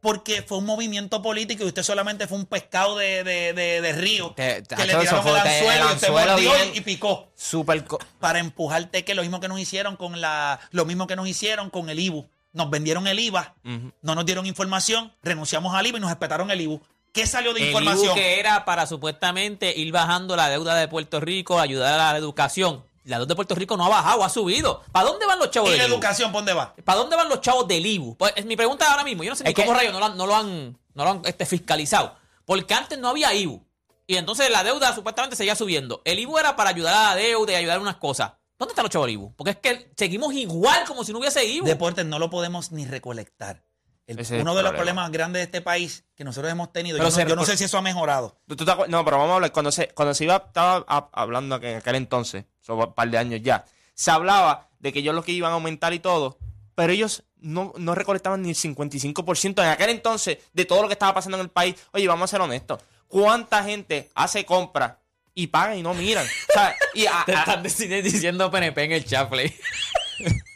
Porque 0.00 0.42
fue 0.42 0.58
un 0.58 0.66
movimiento 0.66 1.22
político 1.22 1.64
y 1.64 1.68
usted 1.68 1.82
solamente 1.82 2.26
fue 2.26 2.36
un 2.36 2.44
pescado 2.44 2.98
de, 2.98 3.24
de, 3.24 3.54
de, 3.54 3.80
de 3.80 3.92
río 3.94 4.32
Te- 4.36 4.56
que 4.56 4.62
tacho, 4.62 4.84
le 4.84 4.94
tiraron 4.98 5.26
el 5.28 5.36
anzuelo 5.36 5.72
el 5.72 5.78
y 5.78 5.94
usted 5.94 6.08
anzuelo 6.08 6.32
mordió 6.32 6.52
bien- 6.52 6.70
y, 6.74 6.78
y 6.78 6.80
picó. 6.82 7.28
Súper. 7.34 7.84
co- 7.86 7.98
Para 8.20 8.38
empujarte 8.38 9.02
que 9.04 9.14
lo 9.14 9.22
mismo 9.22 9.40
que 9.40 9.48
nos 9.48 9.58
hicieron 9.58 9.96
con 9.96 10.20
la, 10.20 10.60
lo 10.72 10.84
mismo 10.84 11.06
que 11.06 11.16
nos 11.16 11.26
hicieron 11.26 11.70
con 11.70 11.88
el 11.88 11.98
IBU. 11.98 12.28
Nos 12.52 12.68
vendieron 12.70 13.06
el 13.08 13.18
IVA, 13.18 13.54
no 14.02 14.14
nos 14.14 14.24
dieron 14.26 14.46
información, 14.46 15.12
renunciamos 15.24 15.74
al 15.74 15.86
IVA 15.88 15.98
y 15.98 16.00
nos 16.02 16.10
respetaron 16.10 16.50
el 16.52 16.60
IBU. 16.60 16.80
¿Qué 17.12 17.26
salió 17.26 17.52
de 17.54 17.62
El 17.62 17.66
información? 17.68 18.04
IBU 18.04 18.14
que 18.14 18.38
era 18.38 18.64
para 18.64 18.86
supuestamente 18.86 19.76
ir 19.76 19.90
bajando 19.90 20.36
la 20.36 20.48
deuda 20.50 20.74
de 20.76 20.86
Puerto 20.86 21.18
Rico, 21.18 21.58
ayudar 21.58 21.98
a 21.98 22.12
la 22.12 22.18
educación. 22.18 22.84
La 23.04 23.18
deuda 23.18 23.28
de 23.28 23.34
Puerto 23.36 23.54
Rico 23.54 23.76
no 23.76 23.84
ha 23.84 23.88
bajado, 23.88 24.24
ha 24.24 24.28
subido. 24.28 24.82
¿Para 24.92 25.08
dónde 25.08 25.26
van 25.26 25.38
los 25.38 25.50
chavos 25.50 25.68
¿Y 25.68 25.72
del 25.72 25.78
la 25.80 25.86
IBU? 25.86 25.94
educación 25.94 26.32
por 26.32 26.38
dónde 26.40 26.54
va? 26.54 26.74
¿Para 26.84 26.98
dónde 26.98 27.16
van 27.16 27.28
los 27.28 27.40
chavos 27.40 27.68
del 27.68 27.84
IBU? 27.84 28.16
Pues, 28.16 28.32
es 28.36 28.44
mi 28.46 28.56
pregunta 28.56 28.90
ahora 28.90 29.04
mismo. 29.04 29.22
Yo 29.24 29.30
no 29.30 29.36
sé 29.36 29.44
ni 29.44 29.50
Es 29.50 29.54
que- 29.54 29.62
cómo 29.62 29.74
rayos 29.76 29.92
no 29.92 29.98
lo 30.00 30.06
han, 30.06 30.16
no 30.16 30.26
lo 30.26 30.34
han, 30.36 30.78
no 30.94 31.04
lo 31.04 31.10
han, 31.10 31.22
este, 31.24 31.44
fiscalizado. 31.46 32.16
Porque 32.46 32.72
antes 32.74 32.98
no 32.98 33.08
había 33.08 33.32
IBU. 33.34 33.62
Y 34.06 34.16
entonces 34.16 34.50
la 34.50 34.64
deuda 34.64 34.94
supuestamente 34.94 35.36
seguía 35.36 35.54
subiendo. 35.54 36.02
El 36.04 36.18
IBU 36.18 36.38
era 36.38 36.56
para 36.56 36.70
ayudar 36.70 36.94
a 36.94 37.02
la 37.10 37.14
deuda 37.16 37.52
y 37.52 37.56
ayudar 37.56 37.78
a 37.78 37.80
unas 37.80 37.96
cosas. 37.96 38.32
¿Dónde 38.58 38.72
están 38.72 38.84
los 38.84 38.90
chavos 38.90 39.06
del 39.06 39.14
IBU? 39.14 39.34
Porque 39.36 39.50
es 39.52 39.56
que 39.58 39.90
seguimos 39.96 40.32
igual 40.34 40.84
como 40.86 41.04
si 41.04 41.12
no 41.12 41.18
hubiese 41.18 41.44
IBU. 41.44 41.66
Deportes 41.66 42.04
no 42.06 42.18
lo 42.18 42.30
podemos 42.30 42.70
ni 42.72 42.86
recolectar. 42.86 43.62
El- 44.06 44.18
uno 44.18 44.26
de 44.26 44.34
los 44.34 44.44
problema. 44.44 44.72
problemas 44.72 45.10
grandes 45.12 45.40
de 45.40 45.44
este 45.44 45.60
país 45.62 46.04
que 46.14 46.24
nosotros 46.24 46.52
hemos 46.52 46.72
tenido, 46.72 46.98
Pero 46.98 47.08
yo, 47.10 47.36
no, 47.36 47.42
yo 47.42 47.46
sé 47.46 47.56
si 47.56 47.64
eso 47.64 47.78
ha 47.78 47.82
mejorado. 47.82 48.36
¿Tú- 48.46 48.54
tú 48.56 48.64
te 48.64 48.70
acuer- 48.72 48.88
no, 48.88 49.02
pero 49.04 49.16
vamos 49.16 49.32
a 49.32 49.34
hablar. 49.36 49.52
Cuando 49.52 49.72
se, 49.72 49.88
cuando 49.88 50.12
se 50.14 50.24
iba, 50.24 50.36
estaba 50.36 50.84
a- 50.86 51.08
hablando 51.12 51.58
que 51.58 51.70
en 51.72 51.76
aquel 51.78 51.94
entonces, 51.94 52.44
sobre 52.60 52.86
un 52.86 52.92
par 52.94 53.08
de 53.10 53.16
años 53.18 53.40
ya, 53.42 53.64
se 53.94 54.10
hablaba 54.10 54.68
de 54.78 54.92
que 54.92 54.98
ellos 54.98 55.14
lo 55.14 55.22
que 55.22 55.32
iban 55.32 55.50
a 55.52 55.54
aumentar 55.54 55.94
y 55.94 56.00
todo, 56.00 56.36
pero 56.74 56.92
ellos 56.92 57.24
no, 57.38 57.72
no 57.78 57.94
recolectaban 57.94 58.42
ni 58.42 58.50
el 58.50 58.56
55% 58.56 59.62
en 59.62 59.68
aquel 59.68 59.88
entonces 59.90 60.38
de 60.52 60.64
todo 60.66 60.82
lo 60.82 60.88
que 60.88 60.94
estaba 60.94 61.14
pasando 61.14 61.38
en 61.38 61.42
el 61.44 61.50
país. 61.50 61.74
Oye, 61.92 62.06
vamos 62.08 62.24
a 62.24 62.32
ser 62.32 62.40
honestos. 62.42 62.80
¿Cuánta 63.08 63.62
gente 63.64 64.10
hace 64.14 64.44
compras 64.44 64.94
y 65.34 65.46
paga 65.46 65.76
y 65.76 65.82
no 65.82 65.94
miran? 65.94 66.26
O 66.26 66.52
sea, 66.52 66.74
y 66.94 67.06
a- 67.06 67.22
Te 67.26 67.32
están 67.32 67.62
dic- 67.64 68.02
diciendo 68.02 68.50
PNP 68.50 68.84
en 68.84 68.92
el 68.92 69.04
chat. 69.06 69.30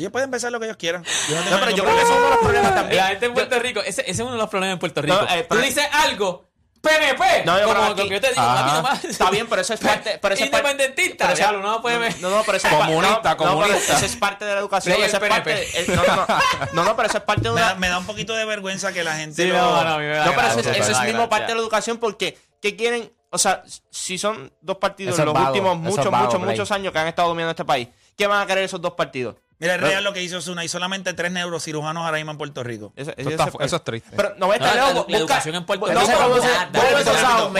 Ellos 0.00 0.12
pueden 0.12 0.30
pensar 0.30 0.50
lo 0.50 0.58
que 0.58 0.66
ellos 0.66 0.76
quieran. 0.76 1.04
Yo 1.28 1.36
no 1.44 1.50
No, 1.50 1.60
pero 1.60 1.70
yo 1.76 1.84
creo 1.84 1.94
que 1.96 2.02
ese 2.02 2.12
es 2.12 2.16
uno 2.18 2.24
de 2.24 2.30
los 2.30 2.38
problemas 2.40 2.74
también. 2.74 2.96
La 3.02 3.08
gente 3.08 3.26
en 3.26 3.34
Puerto 3.34 3.58
Rico, 3.58 3.80
ese, 3.80 4.00
ese 4.02 4.10
es 4.10 4.20
uno 4.20 4.32
de 4.32 4.38
los 4.38 4.48
problemas 4.50 4.72
en 4.74 4.78
Puerto 4.80 5.02
Rico. 5.02 5.14
No, 5.20 5.28
eh, 5.34 5.46
Tú 5.48 5.56
dices 5.58 5.86
algo, 5.92 6.48
PNP. 6.80 7.44
No, 7.44 7.58
yo 7.60 7.66
como 7.68 7.82
aquí- 7.82 8.02
que 8.08 8.14
yo 8.14 8.20
te 8.22 8.28
digo, 8.30 8.40
Ajá. 8.40 8.64
aquí 8.64 8.74
nomás. 8.76 9.04
Está 9.04 9.30
bien, 9.30 9.46
pero 9.48 9.60
eso 9.60 9.74
es 9.74 9.80
parte. 9.80 10.18
Pero 10.20 10.34
eso 10.34 10.50
parte- 10.50 10.56
Independentista. 10.70 11.28
pero 11.28 11.38
eso- 11.38 11.52
no 11.58 11.82
puede 11.82 11.98
ver. 11.98 12.18
No, 12.20 12.30
no, 12.30 12.42
pero 12.42 12.56
eso 12.56 12.66
es 12.68 12.72
Comunista, 12.74 13.12
no, 13.12 13.20
no, 13.20 13.36
pero 13.36 13.50
comunista. 13.50 13.96
eso 13.96 14.06
es 14.06 14.16
parte 14.16 14.44
de 14.46 14.54
la 14.54 14.60
educación. 14.60 14.96
Eso 15.02 15.04
es 15.04 15.28
parte 15.28 15.42
PNP. 15.54 15.80
eh, 15.80 15.84
no, 15.88 16.02
no, 16.06 16.16
no, 16.16 16.26
no, 16.72 16.84
no, 16.84 16.96
pero 16.96 17.08
eso 17.08 17.18
es 17.18 17.24
parte 17.24 17.42
de 17.42 17.50
Me 17.54 17.60
da, 17.60 17.66
una. 17.72 17.74
me 17.74 17.88
da 17.90 17.98
un 17.98 18.06
poquito 18.06 18.34
de 18.34 18.44
vergüenza 18.46 18.92
que 18.94 19.04
la 19.04 19.14
gente 19.16 19.42
Sí, 19.42 19.48
lo- 19.48 19.58
no, 19.58 19.84
no, 19.84 19.98
me 19.98 20.08
da 20.08 20.24
No, 20.24 20.32
pero 20.34 20.46
eso, 20.48 20.56
me 20.70 20.78
eso 20.78 20.92
es 20.92 21.00
mismo 21.04 21.28
parte 21.28 21.48
de 21.48 21.54
la 21.54 21.60
educación 21.60 21.98
porque 21.98 22.38
¿qué 22.62 22.74
quieren? 22.76 23.12
O 23.32 23.36
sea, 23.38 23.62
si 23.90 24.16
son 24.18 24.50
dos 24.62 24.78
partidos 24.78 25.12
Eso 25.12 25.22
en 25.22 25.26
los 25.26 25.34
vago, 25.34 25.48
últimos 25.48 25.72
eso 25.74 25.82
muchos, 25.82 26.10
vago, 26.10 26.24
muchos, 26.26 26.40
muchos 26.40 26.70
años 26.72 26.92
que 26.92 26.98
han 26.98 27.06
estado 27.08 27.28
dominando 27.28 27.50
este 27.50 27.64
país, 27.64 27.86
¿qué 28.16 28.26
van 28.26 28.42
a 28.42 28.46
querer 28.46 28.64
esos 28.64 28.80
dos 28.80 28.94
partidos? 28.94 29.36
Mira, 29.60 29.74
es 29.74 29.80
real 29.80 30.02
lo 30.02 30.12
que 30.14 30.22
hizo 30.22 30.40
Zuna. 30.40 30.62
Hay 30.62 30.68
solamente 30.68 31.12
tres 31.12 31.30
neurocirujanos 31.30 32.04
ahora 32.04 32.16
mismo 32.16 32.32
en 32.32 32.38
Puerto 32.38 32.64
Rico. 32.64 32.92
Eso, 32.96 33.12
Eso, 33.16 33.28
está- 33.30 33.50
eso 33.60 33.76
es 33.76 33.84
triste. 33.84 34.10
Pero 34.16 34.34
no 34.38 34.46
voy 34.46 34.56
a 34.56 34.58
No, 34.58 34.66
estar 34.66 35.06
la, 35.08 35.18
educación 35.18 35.54
en 35.54 35.64
Puerto 35.66 35.86
no 35.92 36.00
Rico. 36.00 37.50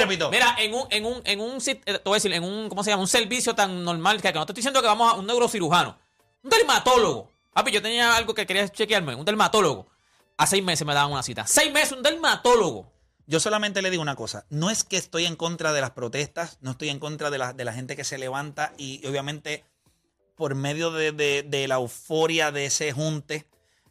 repito. 0.00 0.30
Mira, 0.30 0.56
en 0.58 0.74
un, 0.74 0.86
en 0.90 1.04
un, 1.06 1.20
en 1.24 1.40
un, 1.40 1.58
eh, 1.66 1.74
te 1.84 1.98
voy 2.04 2.12
a 2.12 2.14
decir, 2.14 2.32
en 2.32 2.44
un, 2.44 2.68
¿cómo 2.68 2.82
se 2.82 2.90
llama? 2.90 3.02
Un 3.02 3.08
servicio 3.08 3.54
tan 3.54 3.84
normal 3.84 4.20
que, 4.22 4.32
que 4.32 4.38
no 4.38 4.46
te 4.46 4.52
estoy 4.52 4.60
diciendo 4.60 4.80
que 4.80 4.86
vamos 4.88 5.12
a 5.12 5.16
un 5.16 5.26
neurocirujano. 5.26 5.98
Un 6.42 6.50
dermatólogo. 6.50 7.30
Papi, 7.52 7.72
yo 7.72 7.82
tenía 7.82 8.16
algo 8.16 8.34
que 8.34 8.46
quería 8.46 8.68
chequearme. 8.68 9.14
Un 9.14 9.24
dermatólogo. 9.24 9.88
A 10.36 10.46
seis 10.46 10.62
meses 10.62 10.86
me 10.86 10.94
daban 10.94 11.10
una 11.12 11.22
cita. 11.22 11.46
Seis 11.46 11.72
meses, 11.72 11.92
un 11.92 12.02
dermatólogo. 12.02 12.92
Yo 13.26 13.40
solamente 13.40 13.82
le 13.82 13.90
digo 13.90 14.00
una 14.02 14.16
cosa. 14.16 14.46
No 14.48 14.70
es 14.70 14.84
que 14.84 14.96
estoy 14.96 15.26
en 15.26 15.36
contra 15.36 15.72
de 15.72 15.80
las 15.82 15.90
protestas, 15.90 16.56
no 16.62 16.70
estoy 16.70 16.88
en 16.88 16.98
contra 16.98 17.28
de 17.30 17.36
la, 17.38 17.52
de 17.52 17.64
la 17.64 17.72
gente 17.74 17.96
que 17.96 18.04
se 18.04 18.16
levanta 18.16 18.72
y 18.78 19.04
obviamente 19.06 19.64
por 20.38 20.54
medio 20.54 20.90
de, 20.90 21.12
de- 21.12 21.42
de 21.42 21.68
la 21.68 21.74
euforia 21.74 22.50
de 22.52 22.64
ese 22.66 22.92
junte 22.92 23.46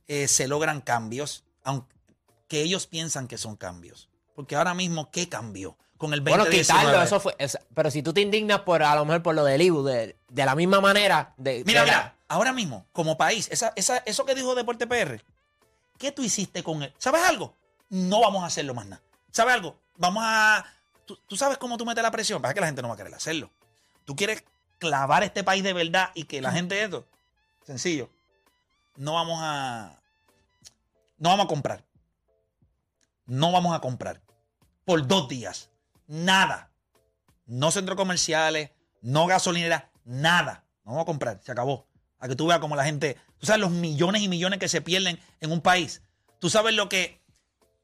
eh, 0.07 0.27
se 0.27 0.47
logran 0.47 0.81
cambios, 0.81 1.43
aunque 1.63 2.61
ellos 2.61 2.87
piensan 2.87 3.27
que 3.27 3.37
son 3.37 3.55
cambios. 3.57 4.09
Porque 4.33 4.55
ahora 4.55 4.73
mismo, 4.73 5.11
¿qué 5.11 5.27
cambió? 5.29 5.77
Con 5.97 6.13
el 6.13 6.23
2019. 6.23 6.49
Bueno, 6.49 6.63
quitarlo, 6.63 7.03
eso 7.03 7.19
fue. 7.19 7.35
pero 7.73 7.91
si 7.91 8.01
tú 8.01 8.13
te 8.13 8.21
indignas 8.21 8.61
por 8.61 8.81
a 8.83 8.95
lo 8.95 9.03
mejor 9.03 9.21
por 9.23 9.35
lo 9.35 9.43
del 9.43 9.61
IBU, 9.61 9.83
de, 9.83 10.15
de 10.29 10.45
la 10.45 10.55
misma 10.55 10.79
manera. 10.79 11.33
De, 11.37 11.63
Mira, 11.65 11.81
la- 11.81 11.85
mira, 11.85 12.15
ahora 12.29 12.53
mismo, 12.53 12.85
como 12.93 13.17
país, 13.17 13.47
esa, 13.51 13.73
esa- 13.75 13.97
eso 14.05 14.25
que 14.25 14.33
dijo 14.35 14.55
Deporte 14.55 14.87
PR, 14.87 15.21
¿qué 15.97 16.11
tú 16.11 16.23
hiciste 16.23 16.63
con 16.63 16.83
él? 16.83 16.93
¿Sabes 16.97 17.23
algo? 17.23 17.55
No 17.89 18.21
vamos 18.21 18.43
a 18.43 18.47
hacerlo 18.47 18.73
más 18.73 18.85
nada. 18.85 19.01
¿Sabes 19.31 19.53
algo? 19.55 19.79
Vamos 19.97 20.23
a... 20.25 20.63
¿Tú, 21.05 21.17
tú 21.27 21.35
sabes 21.35 21.57
cómo 21.57 21.77
tú 21.77 21.85
metes 21.85 22.03
la 22.03 22.11
presión? 22.11 22.41
Pasa 22.41 22.53
que 22.53 22.59
la 22.61 22.67
gente 22.67 22.81
no 22.81 22.87
va 22.89 22.93
a 22.93 22.97
querer 22.97 23.13
hacerlo. 23.13 23.49
Tú 24.05 24.15
quieres 24.15 24.43
clavar 24.79 25.23
este 25.23 25.43
país 25.43 25.63
de 25.63 25.73
verdad 25.73 26.11
y 26.13 26.23
que 26.23 26.41
la 26.41 26.51
gente 26.51 26.83
esto... 26.83 27.07
Sencillo. 27.65 28.09
No 28.95 29.13
vamos 29.13 29.39
a... 29.41 29.99
No 31.17 31.29
vamos 31.29 31.45
a 31.45 31.49
comprar. 31.49 31.83
No 33.25 33.51
vamos 33.51 33.75
a 33.75 33.81
comprar. 33.81 34.21
Por 34.85 35.05
dos 35.05 35.27
días. 35.27 35.69
Nada. 36.07 36.71
No 37.45 37.71
centros 37.71 37.97
comerciales, 37.97 38.71
no 39.01 39.25
gasolinera, 39.25 39.89
nada. 40.05 40.65
No 40.83 40.91
vamos 40.91 41.03
a 41.03 41.05
comprar, 41.05 41.39
se 41.43 41.51
acabó. 41.51 41.87
A 42.19 42.27
que 42.27 42.35
tú 42.35 42.47
veas 42.47 42.59
como 42.59 42.75
la 42.75 42.83
gente, 42.83 43.17
tú 43.37 43.45
sabes 43.45 43.61
los 43.61 43.71
millones 43.71 44.21
y 44.21 44.27
millones 44.27 44.59
que 44.59 44.67
se 44.67 44.81
pierden 44.81 45.19
en 45.39 45.51
un 45.51 45.61
país. 45.61 46.01
Tú 46.39 46.49
sabes 46.49 46.73
lo 46.73 46.89
que 46.89 47.21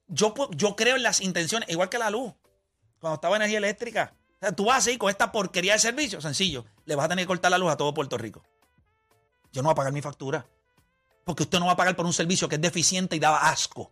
yo, 0.08 0.34
yo 0.52 0.76
creo 0.76 0.96
en 0.96 1.04
las 1.04 1.22
intenciones, 1.22 1.70
igual 1.70 1.90
que 1.90 1.98
la 1.98 2.10
luz. 2.10 2.34
Cuando 3.00 3.16
estaba 3.16 3.36
energía 3.36 3.58
eléctrica. 3.58 4.14
O 4.44 4.46
sea, 4.46 4.52
tú 4.54 4.66
vas 4.66 4.80
así 4.80 4.98
con 4.98 5.10
esta 5.10 5.32
porquería 5.32 5.72
de 5.72 5.80
servicio, 5.80 6.20
sencillo. 6.20 6.66
Le 6.84 6.96
vas 6.98 7.06
a 7.06 7.10
tener 7.10 7.24
que 7.24 7.28
cortar 7.28 7.50
la 7.50 7.58
luz 7.58 7.72
a 7.72 7.78
todo 7.78 7.94
Puerto 7.94 8.18
Rico. 8.18 8.44
Yo 9.54 9.62
no 9.62 9.68
voy 9.68 9.72
a 9.72 9.76
pagar 9.76 9.94
mi 9.94 10.02
factura. 10.02 10.46
Porque 11.24 11.44
usted 11.44 11.60
no 11.60 11.68
va 11.68 11.72
a 11.72 11.76
pagar 11.78 11.96
por 11.96 12.06
un 12.06 12.12
servicio 12.12 12.50
que 12.50 12.56
es 12.56 12.62
deficiente 12.62 13.16
y 13.16 13.20
daba 13.20 13.38
asco. 13.50 13.84
O 13.84 13.92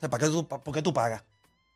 sea, 0.00 0.08
¿para 0.08 0.24
qué 0.24 0.30
tú, 0.30 0.48
pa- 0.48 0.58
¿Por 0.64 0.72
qué 0.74 0.80
tú 0.80 0.94
pagas? 0.94 1.22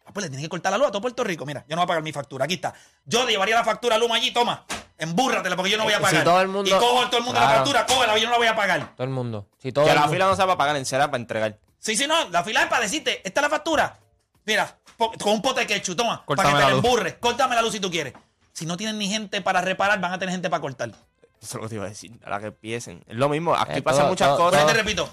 Ah, 0.07 0.13
pues 0.15 0.25
le 0.25 0.31
tienes 0.31 0.47
que 0.47 0.49
cortar 0.49 0.73
la 0.73 0.79
luz 0.79 0.89
a 0.89 0.91
todo 0.91 1.03
Puerto 1.03 1.23
Rico. 1.23 1.45
Mira, 1.45 1.63
yo 1.69 1.77
no 1.77 1.81
voy 1.83 1.85
a 1.85 1.89
pagar 1.89 2.03
mi 2.03 2.13
factura. 2.13 2.47
Aquí 2.47 2.55
está. 2.55 2.73
Yo 3.05 3.27
le 3.27 3.33
llevaría 3.33 3.55
la 3.57 3.65
factura 3.65 3.97
a 3.97 3.99
Luma 3.99 4.15
allí, 4.15 4.33
toma. 4.33 4.65
Embúrratela 4.97 5.57
porque 5.57 5.71
yo 5.71 5.77
no 5.77 5.85
voy 5.85 5.93
a 5.93 5.99
Si 5.99 6.03
pagar. 6.03 6.25
todo 6.25 6.41
el 6.41 6.49
mundo- 6.49 6.71
y 6.71 6.73
cojo 6.79 7.07
todo 7.09 7.19
el 7.19 7.25
mundo 7.25 7.39
la 7.39 7.49
factura, 7.51 7.85
cógela, 7.85 8.17
yo 8.17 8.25
no 8.25 8.31
la 8.33 8.39
voy 8.39 8.47
a 8.47 8.57
pagar. 8.57 8.95
Todo 8.97 9.05
el 9.05 9.11
mundo. 9.13 9.47
Si 9.59 9.73
todo 9.73 9.85
Que 9.85 9.91
el 9.91 9.97
la 9.97 10.03
mundo- 10.03 10.15
fila 10.15 10.27
no 10.27 10.37
se 10.37 10.45
va 10.47 10.55
a 10.55 10.57
pagar 10.57 10.77
en 10.77 10.87
cera 10.87 11.11
para 11.11 11.21
entregar. 11.21 11.59
Sí, 11.79 11.97
sí, 11.97 12.07
no. 12.07 12.31
La 12.31 12.43
fila 12.45 12.63
es 12.63 12.69
para 12.69 12.83
decirte, 12.83 13.21
esta 13.27 13.41
es 13.41 13.43
la 13.43 13.51
factura. 13.51 13.99
Mira, 14.47 14.79
con 15.19 15.33
un 15.33 15.43
pote 15.43 15.61
de 15.61 15.67
ketchup, 15.67 15.97
toma. 15.97 16.23
Córtame 16.25 16.51
para 16.51 16.59
que 16.59 16.65
te 16.65 16.71
la 16.71 16.77
luz. 16.77 16.85
emburres. 16.85 17.15
Córtame 17.21 17.55
la 17.55 17.63
luz 17.63 17.73
si 17.73 17.81
tú 17.81 17.91
quieres. 17.91 18.13
Si 18.53 18.67
no 18.67 18.77
tienen 18.77 18.99
ni 18.99 19.09
gente 19.09 19.41
para 19.41 19.61
reparar, 19.61 20.01
van 20.01 20.13
a 20.13 20.19
tener 20.19 20.33
gente 20.33 20.51
para 20.51 20.61
cortar. 20.61 20.91
Eso 20.91 20.99
es 21.41 21.55
lo 21.55 21.61
que 21.63 21.69
te 21.69 21.75
iba 21.77 21.87
a 21.87 21.89
decir. 21.89 22.19
A 22.25 22.31
la 22.31 22.41
que 22.41 22.47
empiecen. 22.47 23.03
Es 23.07 23.17
lo 23.17 23.29
mismo. 23.29 23.55
Aquí 23.55 23.79
Eh, 23.79 23.83
pasan 23.83 24.03
todo- 24.03 24.09
muchas 24.11 24.29
todo- 24.37 24.51
Pero 24.51 24.63
cosas. 24.63 24.77
te 24.77 24.83
repito, 24.83 25.13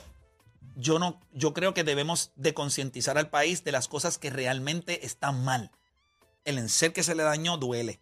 yo 0.76 1.00
no, 1.00 1.20
yo 1.32 1.54
creo 1.54 1.74
que 1.74 1.84
debemos 1.86 2.32
de 2.36 2.54
concientizar 2.54 3.18
al 3.18 3.30
país 3.30 3.64
de 3.64 3.72
las 3.72 3.88
cosas 3.88 4.18
que 4.18 4.30
realmente 4.30 5.06
están 5.06 5.44
mal. 5.46 5.72
El 6.44 6.58
enser 6.58 6.92
que 6.94 7.04
se 7.04 7.16
le 7.16 7.24
dañó 7.24 7.58
duele. 7.58 8.00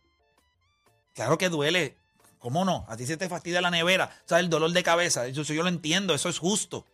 Claro 1.14 1.38
que 1.38 1.50
duele. 1.50 1.98
¿Cómo 2.40 2.64
no? 2.66 2.86
A 2.90 2.96
ti 2.98 3.06
se 3.08 3.18
te 3.18 3.30
fastidia 3.30 3.62
la 3.62 3.72
nevera. 3.72 4.10
¿Sabes? 4.26 4.44
El 4.46 4.50
dolor 4.50 4.72
de 4.72 4.84
cabeza. 4.84 5.26
Eso, 5.26 5.42
eso 5.42 5.54
yo 5.54 5.64
lo 5.64 5.70
entiendo. 5.70 6.14
Eso 6.14 6.30
es 6.30 6.38
justo. 6.40 6.86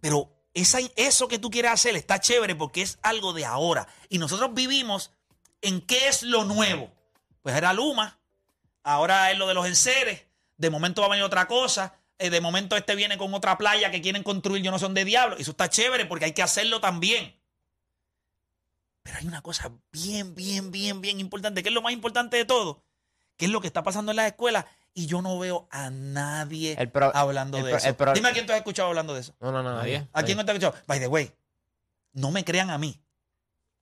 Pero 0.00 0.30
esa, 0.56 0.78
eso 0.96 1.28
que 1.28 1.38
tú 1.38 1.50
quieres 1.50 1.70
hacer 1.70 1.96
está 1.96 2.18
chévere 2.18 2.54
porque 2.54 2.80
es 2.80 2.98
algo 3.02 3.34
de 3.34 3.44
ahora. 3.44 3.86
Y 4.08 4.16
nosotros 4.16 4.54
vivimos 4.54 5.12
en 5.60 5.82
qué 5.82 6.08
es 6.08 6.22
lo 6.22 6.44
nuevo. 6.44 6.90
Pues 7.42 7.54
era 7.54 7.74
Luma, 7.74 8.18
ahora 8.82 9.30
es 9.30 9.38
lo 9.38 9.46
de 9.46 9.52
los 9.52 9.66
enseres, 9.66 10.24
de 10.56 10.70
momento 10.70 11.02
va 11.02 11.08
a 11.08 11.10
venir 11.10 11.24
otra 11.24 11.46
cosa, 11.46 11.94
eh, 12.18 12.30
de 12.30 12.40
momento 12.40 12.74
este 12.74 12.94
viene 12.94 13.18
con 13.18 13.34
otra 13.34 13.58
playa 13.58 13.90
que 13.90 14.00
quieren 14.00 14.22
construir, 14.22 14.62
yo 14.62 14.70
no 14.70 14.78
son 14.78 14.94
de 14.94 15.04
diablo. 15.04 15.36
Eso 15.36 15.50
está 15.50 15.68
chévere 15.68 16.06
porque 16.06 16.24
hay 16.24 16.32
que 16.32 16.42
hacerlo 16.42 16.80
también. 16.80 17.38
Pero 19.02 19.18
hay 19.18 19.26
una 19.26 19.42
cosa 19.42 19.70
bien, 19.92 20.34
bien, 20.34 20.70
bien, 20.70 21.02
bien 21.02 21.20
importante, 21.20 21.62
que 21.62 21.68
es 21.68 21.74
lo 21.74 21.82
más 21.82 21.92
importante 21.92 22.38
de 22.38 22.46
todo, 22.46 22.82
que 23.36 23.44
es 23.44 23.50
lo 23.50 23.60
que 23.60 23.66
está 23.66 23.82
pasando 23.82 24.10
en 24.12 24.16
las 24.16 24.26
escuelas. 24.26 24.64
Y 24.98 25.06
yo 25.06 25.20
no 25.20 25.38
veo 25.38 25.68
a 25.70 25.90
nadie 25.90 26.74
El 26.78 26.90
pro- 26.90 27.12
hablando 27.14 27.58
el 27.58 27.64
de 27.64 27.70
pro- 27.70 27.78
eso. 27.78 27.88
el 27.88 27.94
pro- 27.96 28.12
Dime 28.14 28.30
a 28.30 28.32
quién 28.32 28.46
tú 28.46 28.52
has 28.52 28.58
escuchado 28.58 28.88
hablando 28.88 29.12
de 29.12 29.20
eso. 29.20 29.34
No, 29.40 29.52
no, 29.52 29.62
no. 29.62 29.74
Nadie. 29.76 30.08
¿A 30.14 30.22
quién 30.22 30.38
no 30.38 30.44
te 30.46 30.52
has 30.52 30.56
escuchado? 30.58 30.82
By 30.86 30.98
the 30.98 31.06
way, 31.06 31.30
no 32.14 32.30
me 32.30 32.44
crean 32.46 32.70
a 32.70 32.78
mí. 32.78 32.98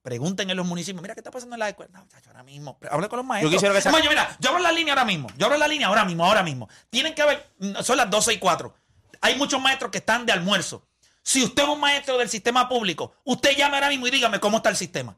Pregunten 0.02 0.50
en 0.50 0.56
los 0.56 0.66
municipios, 0.66 1.00
mira 1.00 1.14
qué 1.14 1.20
está 1.20 1.30
pasando 1.30 1.54
en 1.54 1.60
las 1.60 1.68
escuelas. 1.70 1.92
No, 1.94 2.00
muchacho, 2.00 2.28
ahora 2.30 2.42
mismo. 2.42 2.78
Habla 2.90 3.08
con 3.08 3.18
los 3.18 3.24
maestros. 3.26 3.52
quisiera 3.52 3.72
que 3.72 3.78
Es 3.78 3.84
sa- 3.84 3.92
más, 3.92 4.02
yo, 4.02 4.10
mira, 4.10 4.36
yo 4.40 4.50
abro 4.50 4.60
la 4.62 4.72
línea 4.72 4.92
ahora 4.92 5.04
mismo. 5.04 5.28
Yo 5.38 5.46
abro 5.46 5.56
la 5.56 5.68
línea 5.68 5.86
ahora 5.86 6.04
mismo, 6.04 6.26
ahora 6.26 6.42
mismo. 6.42 6.68
Tienen 6.90 7.14
que 7.14 7.22
haber, 7.22 7.48
mm, 7.60 7.76
son 7.82 7.96
las 7.96 8.10
12 8.10 8.32
y 8.34 8.38
4. 8.38 8.74
Hay 9.20 9.36
muchos 9.36 9.60
maestros 9.62 9.90
que 9.92 9.98
están 9.98 10.26
de 10.26 10.32
almuerzo. 10.32 10.84
Si 11.22 11.42
usted 11.44 11.62
es 11.62 11.68
un 11.68 11.80
maestro 11.80 12.18
del 12.18 12.28
sistema 12.28 12.68
público, 12.68 13.14
usted 13.24 13.56
llame 13.56 13.76
ahora 13.76 13.88
mismo 13.88 14.06
y 14.08 14.10
dígame 14.10 14.40
cómo 14.40 14.56
está 14.58 14.68
el 14.68 14.76
sistema. 14.76 15.16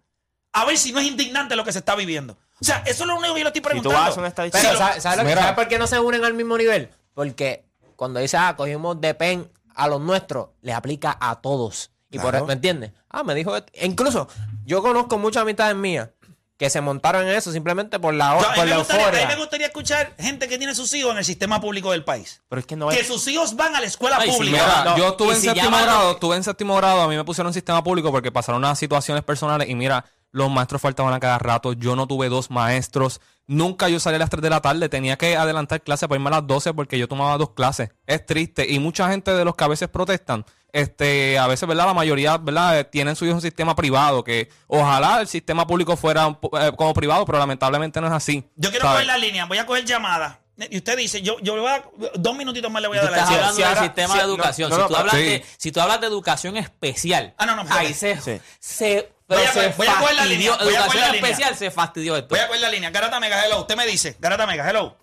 A 0.53 0.65
ver 0.65 0.79
si 0.79 0.93
no 0.93 1.01
es 1.01 1.07
indignante 1.07 1.57
lo 1.57 1.65
que 1.65 1.73
se 1.73 1.79
está 1.81 1.97
viviendo. 1.97 2.39
O 2.61 2.65
sea, 2.65 2.83
eso 2.87 3.05
es 3.05 3.07
lo 3.09 3.17
único 3.17 3.35
que 3.35 3.41
yo 3.41 3.45
le 3.45 3.49
estoy 3.51 3.61
Si 3.61 3.63
tú 3.63 3.69
preguntando. 3.69 3.99
vas 4.01 4.17
a 4.17 4.21
una 4.21 4.29
estadística. 4.29 4.67
Pero, 4.67 4.79
¿sabes, 4.79 5.03
sabes 5.03 5.19
lo 5.19 5.25
que- 5.25 5.29
Mira. 5.31 5.41
¿sabes 5.43 5.55
por 5.57 5.69
qué 5.69 5.79
no 5.79 5.87
se 5.87 6.01
unen 6.01 6.25
al 6.25 6.35
mismo 6.35 6.57
nivel? 6.57 6.91
Porque 7.15 7.65
cuando 7.97 8.21
dice, 8.21 8.37
ah, 8.37 8.55
cogimos 8.57 9.01
de 9.01 9.15
pen 9.15 9.51
a 9.75 9.89
los 9.89 10.01
nuestros, 10.01 10.49
le 10.63 10.73
aplica 10.73 11.17
a 11.21 11.41
todos. 11.41 11.91
Y 12.11 12.19
por 12.19 12.31
Claro. 12.31 12.47
¿me 12.47 12.55
entiendes? 12.55 12.93
Ah, 13.11 13.25
me 13.25 13.35
dijo 13.35 13.55
esto. 13.57 13.71
E 13.75 13.87
Incluso, 13.87 14.29
yo 14.65 14.81
conozco 14.81 15.19
muchas 15.19 15.43
amistades 15.43 15.77
mías 15.77 16.09
que 16.57 16.71
se 16.71 16.81
montaron 16.81 17.27
en 17.29 17.35
eso 17.35 17.53
simplemente 17.53 17.99
por 17.99 18.15
la, 18.15 18.39
Yo- 18.41 18.47
a, 18.47 18.51
mí 18.53 18.57
por 18.57 18.65
me 18.65 18.71
la 18.71 18.79
gustaría, 18.79 19.09
a 19.09 19.11
mí 19.13 19.19
me 19.35 19.37
gustaría 19.37 19.67
escuchar 19.67 20.15
gente 20.19 20.49
que 20.49 20.57
tiene 20.57 20.75
sus 20.75 20.95
hijos 20.95 21.11
en 21.13 21.19
el 21.19 21.25
sistema 21.27 21.61
público 21.61 21.91
del 21.91 22.05
país. 22.05 22.41
Pero 22.49 22.61
es 22.61 22.65
que 22.67 22.77
no 22.77 22.89
Que 22.89 23.01
es. 23.01 23.07
sus 23.07 23.27
hijos 23.29 23.57
van 23.57 23.77
a 23.77 23.81
la 23.83 23.87
escuela 23.87 24.17
Ay, 24.19 24.31
pública. 24.31 24.53
mira, 24.63 24.67
Mira, 24.79 24.85
No, 24.93 24.97
yo 24.97 25.09
estuve 25.09 25.35
en 25.35 25.41
si 25.41 25.49
séptimo 25.49 25.77
grado, 25.77 26.13
estuve 26.13 26.37
en 26.37 26.45
séptimo 26.45 26.77
grado, 26.77 27.03
a 27.03 27.09
mí 27.09 27.17
me 27.17 27.25
pusieron 27.25 27.53
sistema 27.53 27.85
público 27.85 28.11
porque 28.11 28.33
pasaron 28.33 28.61
unas 28.65 28.79
situaciones 28.79 29.23
personales 29.23 29.69
y 29.69 29.75
mira, 29.75 30.07
los 30.37 30.51
maestros 30.51 30.83
faltaban 30.83 31.15
a 31.15 31.21
cada 31.21 31.39
rato, 31.39 31.73
yo 31.73 31.97
no 31.97 32.07
tuve 32.07 32.29
dos 32.29 32.51
maestros, 32.51 33.21
nunca 33.47 33.89
yo 33.89 33.99
salía 34.01 34.17
a 34.17 34.21
las 34.21 34.31
3 34.31 34.43
de 34.43 34.51
la 34.51 34.61
tarde, 34.61 34.89
tenía 34.89 35.17
que 35.17 35.37
adelantar 35.37 35.83
clases 35.83 36.09
para 36.09 36.19
irme 36.19 36.29
a 36.29 36.41
las 36.41 36.47
12 36.47 36.75
porque 36.75 36.99
yo 36.99 37.09
tomaba 37.09 37.39
dos 37.39 37.51
clases. 37.51 37.91
Es 38.07 38.25
triste 38.27 38.67
y 38.71 38.79
mucha 38.79 39.09
gente 39.09 39.33
de 39.33 39.45
los 39.45 39.57
que 39.57 39.65
a 39.65 39.69
veces 39.69 39.89
protestan, 39.89 40.45
este, 40.73 41.39
a 41.39 41.47
veces, 41.47 41.67
¿verdad? 41.67 41.87
La 41.87 41.95
mayoría, 41.95 42.37
¿verdad? 42.37 42.89
Tienen 42.91 43.17
su 43.17 43.25
hijo 43.25 43.31
en 43.33 43.37
un 43.37 43.43
sistema 43.43 43.75
privado, 43.75 44.23
que 44.23 44.51
ojalá 44.67 45.21
el 45.23 45.27
sistema 45.29 45.67
público 45.67 45.97
fuera 45.97 46.39
eh, 46.61 46.73
como 46.77 46.93
privado, 46.93 47.25
pero 47.25 47.39
lamentablemente 47.39 48.01
no 48.01 48.07
es 48.09 48.13
así. 48.13 48.45
Yo 48.57 48.71
quiero 48.71 48.85
¿sabes? 48.85 48.97
coger 49.03 49.07
la 49.07 49.17
línea, 49.19 49.47
voy 49.47 49.59
a 49.59 49.65
coger 49.67 49.85
llamadas. 49.87 50.39
Y 50.71 50.79
usted 50.79 50.97
dice, 50.97 51.21
yo, 51.21 51.39
yo 51.41 51.55
le 51.55 51.61
voy 51.61 51.71
a, 51.71 51.83
dos 52.15 52.35
minutitos 52.35 52.71
más 52.71 52.81
le 52.81 52.89
voy 52.89 52.97
a 52.97 53.03
dar 53.03 53.11
la 53.13 53.25
hablando 53.27 53.53
si 53.57 53.61
del 53.61 53.69
ahora- 53.69 53.83
sistema 53.83 54.13
si- 54.15 54.19
de 54.19 54.25
educación. 54.25 54.71
no, 54.71 54.77
si, 54.77 54.83
no, 54.83 54.89
tú 54.89 54.97
hablas 54.97 55.15
sí. 55.15 55.23
de, 55.23 55.45
si 55.59 55.73
tú 55.73 55.81
hablas 55.81 56.01
de 56.01 56.07
educación 56.07 56.57
especial, 56.57 57.35
Ah, 57.37 57.45
no, 57.47 57.57
no, 57.57 57.63
ahí 57.71 57.93
fíjate. 57.93 58.21
se, 58.23 58.39
Sí. 58.39 58.43
se, 58.59 59.13
Voy 59.29 59.39
a 59.39 59.47
se 59.49 59.69
voy 59.77 59.87
a 59.89 59.99
coger 59.99 60.17
la 60.17 60.25
línea, 60.25 60.51
voy 60.51 60.59
a 60.59 60.61
coger 60.61 60.75
Educación 60.75 61.01
la 61.01 61.13
línea. 61.13 61.31
especial 61.31 61.55
se 61.57 61.71
fastidió 61.71 62.17
esto. 62.17 62.29
Voy 62.29 62.39
a 62.39 62.47
coger 62.47 62.61
la 62.63 62.71
línea. 62.71 62.91
Garata 62.91 63.19
Mega, 63.19 63.45
hello. 63.45 63.61
Usted 63.61 63.77
me 63.77 63.87
dice, 63.87 64.17
Garata 64.21 64.47
Mega, 64.47 64.69
hello. 64.69 64.97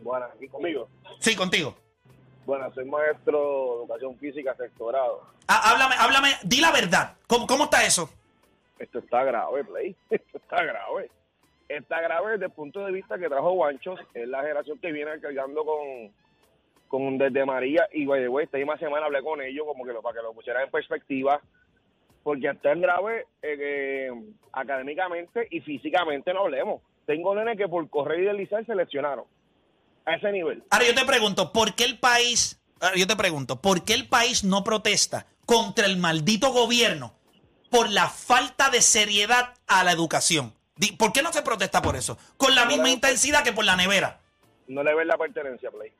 Bueno, 0.00 0.26
aquí 0.34 0.48
conmigo. 0.48 0.88
Sí, 1.18 1.36
contigo. 1.36 1.76
Bueno, 2.46 2.72
soy 2.74 2.84
maestro 2.84 3.38
de 3.38 3.78
educación 3.80 4.16
física 4.18 4.54
sexto 4.56 4.86
grado. 4.86 5.22
Ah, 5.48 5.72
háblame, 5.72 5.96
háblame, 5.98 6.36
di 6.44 6.60
la 6.60 6.70
verdad. 6.70 7.14
¿Cómo, 7.26 7.46
cómo 7.46 7.64
está 7.64 7.84
eso? 7.84 8.08
Esto 8.78 9.00
está 9.00 9.24
grave, 9.24 9.64
Play. 9.64 9.96
Esto 10.10 10.38
está 10.38 10.62
grave. 10.62 11.10
Está 11.68 12.00
grave 12.00 12.32
desde 12.32 12.46
el 12.46 12.52
punto 12.52 12.84
de 12.84 12.92
vista 12.92 13.18
que 13.18 13.28
trajo 13.28 13.50
Guanchos. 13.50 13.98
Es 14.14 14.28
la 14.28 14.40
generación 14.42 14.78
que 14.78 14.92
viene 14.92 15.20
cargando 15.20 15.64
con, 15.64 16.12
con 16.88 17.18
desde 17.18 17.44
María. 17.44 17.88
Y, 17.92 18.06
way, 18.06 18.44
esta 18.44 18.58
misma 18.58 18.78
semana 18.78 19.06
hablé 19.06 19.22
con 19.22 19.42
ellos 19.42 19.66
como 19.66 19.84
que 19.84 19.92
lo, 19.92 20.00
para 20.00 20.16
que 20.16 20.22
lo 20.22 20.32
pusieran 20.32 20.62
en 20.62 20.70
perspectiva. 20.70 21.40
Porque 22.26 22.48
está 22.48 22.72
en 22.72 22.80
grave 22.80 23.20
eh, 23.40 23.56
eh, 23.56 24.10
académicamente 24.52 25.46
y 25.48 25.60
físicamente 25.60 26.34
no 26.34 26.40
hablemos. 26.40 26.82
Tengo 27.06 27.32
nenes 27.36 27.56
que 27.56 27.68
por 27.68 27.88
correr 27.88 28.18
y 28.18 28.24
deslizar 28.24 28.66
se 28.66 28.74
lesionaron. 28.74 29.26
A 30.04 30.16
ese 30.16 30.32
nivel. 30.32 30.64
Ahora 30.70 30.86
yo 30.86 30.94
te 30.96 31.04
pregunto, 31.04 31.52
¿por 31.52 31.76
qué 31.76 31.84
el 31.84 32.00
país, 32.00 32.60
ahora 32.80 32.96
yo 32.96 33.06
te 33.06 33.14
pregunto, 33.14 33.62
¿por 33.62 33.84
qué 33.84 33.94
el 33.94 34.08
país 34.08 34.42
no 34.42 34.64
protesta 34.64 35.28
contra 35.46 35.86
el 35.86 35.98
maldito 35.98 36.52
gobierno 36.52 37.14
por 37.70 37.88
la 37.92 38.08
falta 38.08 38.70
de 38.70 38.82
seriedad 38.82 39.54
a 39.68 39.84
la 39.84 39.92
educación? 39.92 40.52
¿Por 40.98 41.12
qué 41.12 41.22
no 41.22 41.32
se 41.32 41.42
protesta 41.42 41.80
por 41.80 41.94
eso? 41.94 42.18
Con 42.36 42.56
la 42.56 42.64
misma 42.64 42.90
intensidad 42.90 43.44
que 43.44 43.52
por 43.52 43.64
la 43.64 43.76
nevera. 43.76 44.18
No 44.66 44.82
le 44.82 44.96
ven 44.96 45.06
la 45.06 45.16
pertenencia, 45.16 45.70
Play. 45.70 45.92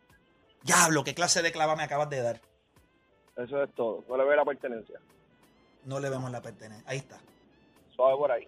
Diablo, 0.65 1.05
qué 1.05 1.15
clase 1.15 1.41
de 1.43 1.53
clava 1.53 1.77
me 1.77 1.85
acabas 1.85 2.11
de 2.11 2.21
dar. 2.21 2.41
Eso 3.37 3.63
es 3.63 3.73
todo. 3.77 4.03
No 4.09 4.17
le 4.17 4.25
ve 4.25 4.35
la 4.35 4.45
pertenencia. 4.45 4.99
No 5.87 5.99
le 6.01 6.11
vemos 6.11 6.31
la 6.31 6.43
pertenencia. 6.43 6.85
Ahí 6.89 6.99
está. 6.99 7.19
Suave 7.95 8.17
por 8.19 8.31
ahí. 8.31 8.47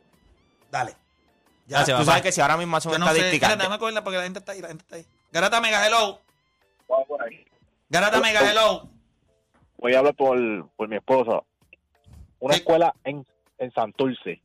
Dale. 0.70 0.92
Ya, 1.66 1.78
Gracias, 1.78 1.96
Tú 1.98 2.02
papá. 2.02 2.04
sabes 2.12 2.22
que 2.22 2.32
si 2.32 2.40
ahora 2.40 2.56
mismo 2.56 2.78
yo 2.78 2.90
una 2.90 2.98
no 2.98 3.06
sé. 3.06 3.12
estadística. 3.12 3.46
Espérate, 3.46 3.62
déjame 3.62 3.78
cogerla 3.78 4.04
porque 4.04 4.16
la 4.18 4.24
gente 4.24 4.38
está 4.40 4.52
ahí, 4.52 4.60
la 4.60 4.68
gente 4.68 4.82
está 4.82 4.96
ahí. 4.96 5.06
Garata 5.32 5.60
Mega, 5.60 5.86
hello. 5.86 6.18
Suave 6.86 7.04
por 7.06 7.22
ahí. 7.22 7.44
Garata 7.88 8.20
Mega, 8.20 8.40
hello. 8.50 8.88
voy 9.78 9.94
a 9.94 9.98
hablar 10.00 10.14
por, 10.14 10.68
por 10.76 10.88
mi 10.88 10.96
esposa. 10.96 11.40
Una 12.40 12.54
Sí. 12.54 12.60
escuela 12.60 12.94
en, 13.04 13.26
en 13.58 13.72
Santurce, 13.72 14.40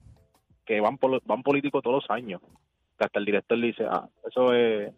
que 0.65 0.79
van 0.81 0.97
polo- 0.97 1.21
van 1.25 1.43
políticos 1.43 1.81
todos 1.83 2.03
los 2.03 2.09
años. 2.09 2.41
Que 2.97 3.05
hasta 3.05 3.19
el 3.19 3.25
director 3.25 3.57
le 3.57 3.67
dice, 3.67 3.85
ah, 3.89 4.07
eso 4.29 4.53
es, 4.53 4.93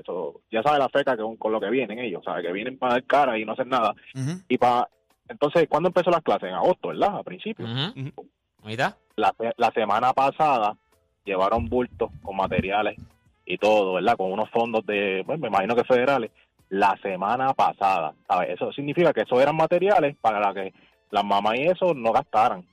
eso, 0.00 0.40
ya 0.50 0.62
sabe 0.62 0.78
la 0.78 0.88
feca 0.88 1.16
que, 1.16 1.22
con 1.38 1.52
lo 1.52 1.60
que 1.60 1.70
vienen 1.70 1.98
ellos, 1.98 2.22
sabe 2.24 2.42
que 2.42 2.52
vienen 2.52 2.78
para 2.78 2.94
dar 2.94 3.04
cara 3.04 3.38
y 3.38 3.44
no 3.44 3.52
hacer 3.52 3.66
nada. 3.66 3.94
Ujú. 4.14 4.40
Y 4.48 4.58
para, 4.58 4.88
entonces, 5.28 5.66
¿cuándo 5.68 5.88
empezó 5.88 6.10
las 6.10 6.22
clases? 6.22 6.48
En 6.48 6.54
agosto, 6.54 6.88
¿verdad? 6.88 7.18
A 7.18 7.22
principio. 7.22 7.66
Está. 7.66 8.96
La, 9.16 9.34
la 9.56 9.70
semana 9.72 10.12
pasada 10.12 10.76
llevaron 11.24 11.68
bultos 11.68 12.10
con 12.22 12.36
materiales 12.36 12.96
y 13.44 13.58
todo, 13.58 13.94
¿verdad? 13.94 14.16
Con 14.16 14.32
unos 14.32 14.50
fondos 14.50 14.84
de, 14.86 15.22
bueno, 15.26 15.42
me 15.42 15.48
imagino 15.48 15.74
que 15.74 15.84
federales. 15.84 16.30
La 16.68 16.96
semana 17.02 17.52
pasada, 17.52 18.14
¿sabes? 18.26 18.50
Eso 18.50 18.72
significa 18.72 19.12
que 19.12 19.22
esos 19.22 19.40
eran 19.40 19.56
materiales 19.56 20.16
para 20.20 20.54
que 20.54 20.72
las 21.10 21.24
mamás 21.24 21.58
y 21.58 21.64
eso 21.64 21.92
no 21.94 22.12
gastaran. 22.12 22.64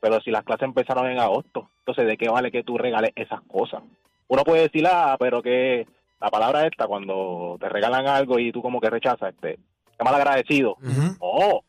Pero 0.00 0.20
si 0.20 0.30
las 0.30 0.44
clases 0.44 0.64
empezaron 0.64 1.06
en 1.10 1.18
agosto, 1.18 1.68
entonces 1.78 2.06
¿de 2.06 2.16
qué 2.16 2.28
vale 2.28 2.50
que 2.50 2.62
tú 2.62 2.76
regales 2.76 3.12
esas 3.14 3.40
cosas? 3.42 3.82
Uno 4.28 4.44
puede 4.44 4.62
decir, 4.62 4.86
ah, 4.86 5.16
pero 5.18 5.42
que 5.42 5.86
la 6.20 6.30
palabra 6.30 6.66
esta, 6.66 6.86
cuando 6.86 7.56
te 7.58 7.68
regalan 7.68 8.06
algo 8.06 8.38
y 8.38 8.52
tú 8.52 8.60
como 8.62 8.80
que 8.80 8.90
rechazas, 8.90 9.34
este, 9.34 9.58
es 10.00 10.04
mal 10.04 10.14
agradecido. 10.14 10.76
No, 10.80 11.62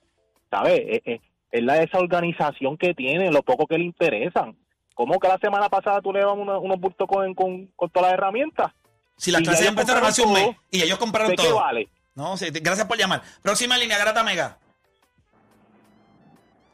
¿sabes? 0.49 0.81
Es, 0.87 1.01
es- 1.05 1.21
es 1.53 1.61
la 1.63 1.73
desorganización 1.73 2.77
que 2.77 2.93
tienen, 2.93 3.33
lo 3.33 3.43
poco 3.43 3.67
que 3.67 3.77
le 3.77 3.83
interesan. 3.83 4.55
¿Cómo 4.95 5.19
que 5.19 5.27
la 5.27 5.37
semana 5.37 5.67
pasada 5.67 5.99
tú 6.01 6.13
le 6.13 6.19
dabas 6.21 6.37
unos, 6.37 6.61
unos 6.63 6.79
bultos 6.79 7.05
con, 7.09 7.33
con, 7.35 7.67
con 7.75 7.89
todas 7.89 8.09
las 8.09 8.17
herramientas? 8.17 8.71
Si 9.17 9.31
las 9.31 9.41
Y 9.41 9.43
clases 9.43 9.67
empezaron 9.67 10.05
hace 10.05 10.21
un 10.21 10.31
mes 10.31 10.55
y 10.69 10.81
ellos 10.81 10.97
compraron 10.97 11.31
¿De 11.31 11.35
qué 11.35 11.43
todo. 11.43 11.57
vale? 11.57 11.89
No, 12.15 12.37
sí, 12.37 12.47
gracias 12.51 12.87
por 12.87 12.97
llamar. 12.97 13.21
Próxima 13.41 13.77
línea, 13.77 13.97
Garata 13.97 14.23
Mega. 14.23 14.57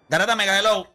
Garata 0.09 0.35
Mega, 0.35 0.59
hello. 0.59 0.87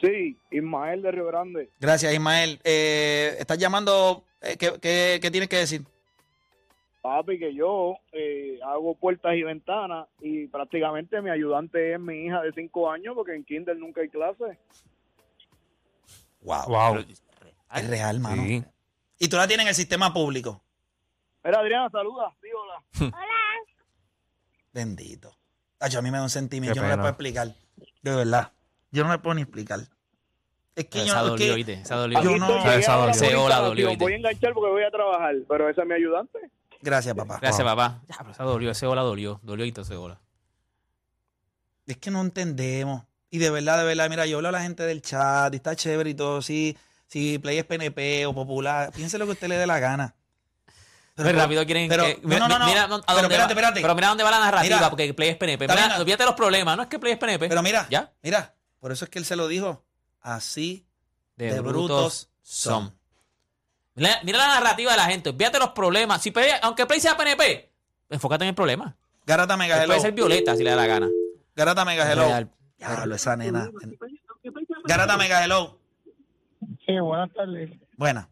Sí, 0.00 0.36
Ismael 0.50 1.00
de 1.02 1.10
Río 1.12 1.26
Grande. 1.26 1.70
Gracias, 1.80 2.12
Ismael. 2.12 2.60
Eh, 2.64 3.36
¿Estás 3.38 3.56
llamando? 3.58 4.24
eh, 4.40 4.56
¿qué, 4.58 4.72
qué, 4.80 5.18
qué 5.22 5.30
tienes 5.30 5.48
que 5.48 5.56
decir? 5.56 5.82
Papi, 7.02 7.36
que 7.36 7.52
yo 7.52 7.96
eh, 8.12 8.60
hago 8.64 8.94
puertas 8.94 9.34
y 9.34 9.42
ventanas 9.42 10.06
y 10.20 10.46
prácticamente 10.46 11.20
mi 11.20 11.30
ayudante 11.30 11.94
es 11.94 12.00
mi 12.00 12.26
hija 12.26 12.40
de 12.42 12.52
5 12.52 12.90
años 12.92 13.14
porque 13.16 13.34
en 13.34 13.44
Kinder 13.44 13.76
nunca 13.76 14.00
hay 14.02 14.08
clase. 14.08 14.56
Wow. 16.42 16.66
Wow. 16.68 17.04
Es 17.74 17.90
real, 17.90 18.20
mano. 18.20 18.42
Sí. 18.42 18.64
Y 19.18 19.28
tú 19.28 19.36
la 19.36 19.48
tienes 19.48 19.64
en 19.64 19.68
el 19.70 19.74
sistema 19.74 20.12
público. 20.14 20.62
Mira, 21.44 21.58
Adriana, 21.58 21.90
saluda. 21.90 22.32
Sí, 22.40 22.48
hola. 22.52 23.12
Bendito. 24.72 25.36
Tacho, 25.78 25.98
a 25.98 26.02
mí 26.02 26.10
me 26.12 26.18
da 26.18 26.22
un 26.22 26.30
sentimiento. 26.30 26.74
Qué 26.74 26.80
Yo 26.80 26.84
no 26.84 26.90
le 26.90 26.96
puedo 26.96 27.08
explicar. 27.08 27.48
De 28.02 28.14
verdad. 28.14 28.52
Yo 28.92 29.02
no 29.02 29.10
me 29.10 29.18
puedo 29.18 29.34
ni 29.34 29.42
explicar. 29.42 29.80
Es 30.76 30.86
que 30.86 30.98
yo 30.98 31.04
Esa 31.06 31.14
no. 31.22 31.24
es 31.24 31.30
dolió, 31.30 31.66
que-. 31.66 31.72
Esa 31.72 31.96
dolió. 31.96 32.22
Yo 32.22 32.36
no- 32.38 32.72
Esa 32.72 32.94
dolió. 33.60 33.96
Voy 33.96 34.12
a 34.12 34.16
enganchar 34.16 34.54
porque 34.54 34.70
voy 34.70 34.84
a 34.84 34.90
trabajar, 34.90 35.34
pero 35.48 35.68
ese 35.68 35.80
es 35.80 35.86
mi 35.86 35.94
ayudante. 35.94 36.38
Gracias, 36.82 37.14
papá. 37.14 37.38
Gracias, 37.40 37.64
papá. 37.64 38.00
Ya, 38.08 38.16
pero 38.18 38.30
esa 38.32 38.42
dolió. 38.44 38.70
Ese 38.70 38.86
hola 38.86 39.02
dolió. 39.02 39.40
Dolió 39.42 39.64
y 39.64 39.72
todo 39.72 39.84
ese 39.84 39.96
hola. 39.96 40.20
Es 41.86 41.96
que 41.96 42.10
no 42.10 42.20
entendemos. 42.20 43.04
Y 43.30 43.38
de 43.38 43.50
verdad, 43.50 43.78
de 43.78 43.84
verdad, 43.84 44.10
mira, 44.10 44.26
yo 44.26 44.36
hablo 44.36 44.48
a 44.48 44.52
la 44.52 44.62
gente 44.62 44.82
del 44.82 45.00
chat 45.00 45.52
y 45.52 45.56
está 45.56 45.74
chévere 45.74 46.10
y 46.10 46.14
todo. 46.14 46.42
Si, 46.42 46.76
si 47.06 47.38
Play 47.38 47.58
es 47.58 47.64
PNP 47.64 48.26
o 48.26 48.34
popular, 48.34 48.92
piense 48.94 49.16
lo 49.18 49.24
que 49.26 49.32
usted 49.32 49.48
le 49.48 49.56
dé 49.56 49.66
la 49.66 49.78
gana. 49.78 50.14
Pero, 51.14 51.28
Pero 51.28 51.38
rápido 51.40 51.64
quieren 51.66 51.88
pero- 51.88 52.04
que- 52.04 52.20
no, 52.22 52.38
no, 52.38 52.48
no, 52.48 52.58
no. 52.58 52.66
mira 52.66 52.86
dónde 52.86 53.04
Pero 53.06 53.16
va- 53.18 53.22
espérate, 53.24 53.52
espérate. 53.52 53.80
Pero 53.82 53.94
mira 53.94 54.08
dónde 54.08 54.24
va 54.24 54.30
la 54.30 54.38
narrativa, 54.40 54.76
Mira. 54.76 54.90
porque 54.90 55.12
Play 55.14 55.28
es 55.30 55.36
PNP. 55.36 55.68
Mira, 55.68 55.86
bien. 55.88 56.00
olvídate 56.00 56.24
los 56.24 56.34
problemas, 56.34 56.76
no 56.76 56.82
es 56.84 56.88
que 56.88 56.98
Play 56.98 57.12
es 57.12 57.18
PNP. 57.18 57.48
Pero 57.48 57.62
mira, 57.62 57.86
¿Ya? 57.90 58.10
mira, 58.22 58.54
por 58.80 58.92
eso 58.92 59.04
es 59.04 59.10
que 59.10 59.18
él 59.18 59.24
se 59.26 59.36
lo 59.36 59.46
dijo. 59.46 59.84
Así 60.22 60.86
De, 61.36 61.52
de 61.52 61.60
brutos 61.60 61.72
brutos 61.88 62.30
son. 62.42 62.72
son. 62.84 62.98
Mira, 63.94 64.20
mira 64.24 64.38
la 64.38 64.48
narrativa 64.48 64.90
de 64.92 64.96
la 64.96 65.04
gente, 65.04 65.30
olvídate 65.30 65.58
los 65.58 65.70
problemas. 65.70 66.22
Si 66.22 66.30
Play- 66.30 66.52
aunque 66.62 66.86
Play 66.86 67.00
sea 67.00 67.16
PNP, 67.16 67.70
enfócate 68.10 68.44
en 68.44 68.48
el 68.50 68.54
problema. 68.54 68.96
Garata 69.26 69.56
Mega 69.56 69.76
Hello. 69.76 69.86
puede 69.88 70.00
ser 70.00 70.12
violeta 70.12 70.56
si 70.56 70.64
le 70.64 70.70
da 70.70 70.76
la 70.76 70.86
gana. 70.86 71.08
Garata 71.54 71.84
Mega 71.84 72.10
Hello. 72.10 72.48
Diablo, 72.78 73.14
esa 73.14 73.36
nena. 73.36 73.70
Garata 74.84 75.16
Mega 75.16 75.44
Hello. 75.44 75.78
Sí, 76.86 76.98
buenas 76.98 77.32
tardes. 77.32 77.70
Buena. 77.96 78.28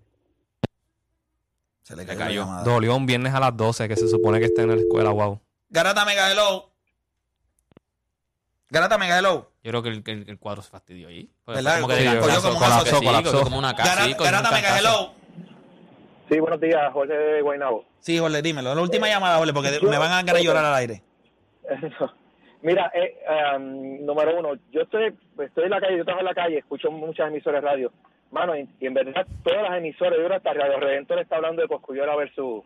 Se 1.83 1.95
le 1.95 2.07
cayó. 2.07 2.19
cayó. 2.19 2.47
la. 2.47 2.63
Dolió 2.63 2.97
un 2.97 3.07
viernes 3.07 3.35
a 3.35 3.41
las 3.41 3.57
12, 3.57 3.89
que 3.89 3.97
se 3.97 4.09
supone 4.09 4.39
que 4.39 4.47
está 4.47 4.63
en 4.63 4.69
la 4.69 4.75
escuela, 4.77 5.11
wow. 5.11 5.41
Garata 5.69 6.05
Mega 6.05 6.31
Hello. 6.31 6.71
Garata 8.71 8.97
Mega 8.99 9.19
Hello. 9.19 9.53
Yo 9.63 9.71
creo 9.73 9.83
que 9.83 10.13
el, 10.13 10.39
cuadro 10.39 10.63
se 10.63 10.71
fastidió 10.71 11.09
ahí. 11.09 11.31
¿Verdad? 11.47 11.83
como 11.83 11.95
que 11.95 12.19
colapsó, 12.19 13.01
colapsó. 13.03 13.43
como 13.43 13.59
una 13.59 13.77
casa. 13.77 14.07
Garata 14.19 14.49
un 14.49 14.55
Mega. 14.55 14.79
Hello. 14.79 15.20
Sí, 16.31 16.39
buenos 16.39 16.61
días, 16.61 16.93
Jorge 16.93 17.13
de 17.13 17.43
Guaynabo. 17.43 17.85
Sí, 17.99 18.17
Jorge, 18.17 18.41
dímelo. 18.41 18.73
La 18.73 18.81
última 18.81 19.09
llamada, 19.09 19.39
Jorge, 19.39 19.53
porque 19.53 19.71
me 19.83 19.99
van 19.99 20.13
a 20.13 20.23
ganar 20.23 20.41
llorar 20.41 20.65
al 20.65 20.75
aire. 20.75 21.03
Mira, 22.63 22.93
eh, 22.95 23.17
um, 23.57 24.07
número 24.07 24.39
uno, 24.39 24.51
yo 24.71 24.83
estoy, 24.83 25.13
estoy 25.41 25.65
en 25.65 25.71
la 25.71 25.81
calle, 25.81 25.99
yo 25.99 26.05
trabajo 26.05 26.21
en 26.21 26.27
la 26.27 26.35
calle, 26.35 26.59
escucho 26.59 26.93
muchas 26.93 27.29
emisoras 27.29 27.63
de 27.63 27.69
radio. 27.69 27.93
Mano, 28.31 28.57
y, 28.57 28.69
y 28.79 28.87
en 28.87 28.95
verdad 28.95 29.27
todas 29.43 29.63
las 29.63 29.79
emisoras, 29.79 30.19
yo 30.21 30.25
creo 30.25 30.37
hasta 30.37 30.53
Radio 30.53 30.79
Redentor 30.79 31.19
está 31.19 31.35
hablando 31.35 31.63
de 31.63 31.69
Coscuyola 31.69 32.15
versus, 32.15 32.63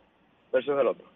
versus 0.52 0.78
el 0.78 0.86
otro. 0.86 1.06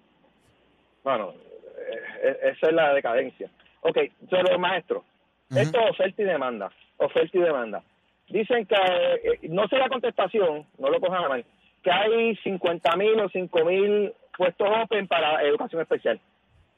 Mano, 1.04 1.32
eh, 1.32 2.02
eh, 2.22 2.38
esa 2.54 2.68
es 2.68 2.72
la 2.72 2.94
decadencia. 2.94 3.50
Ok, 3.82 3.98
sobre 4.30 4.52
los 4.52 4.58
maestros. 4.58 5.04
Ujú. 5.50 5.60
Esto 5.60 5.80
es 5.80 5.90
oferta 5.90 6.22
y 6.22 6.24
demanda, 6.24 6.70
oferta 6.96 7.36
y 7.36 7.42
demanda. 7.42 7.82
Dicen 8.28 8.64
que, 8.64 8.74
eh, 8.74 9.38
no 9.50 9.68
sé 9.68 9.76
la 9.76 9.90
contestación, 9.90 10.66
no 10.78 10.88
lo 10.88 10.98
cojan 10.98 11.24
a 11.24 11.28
mal, 11.28 11.44
que 11.82 11.90
hay 11.90 12.36
50 12.36 12.96
mil 12.96 13.20
o 13.20 13.28
5 13.28 13.64
mil 13.64 14.12
puestos 14.36 14.68
open 14.82 15.06
para 15.08 15.42
educación 15.42 15.80
especial. 15.82 16.20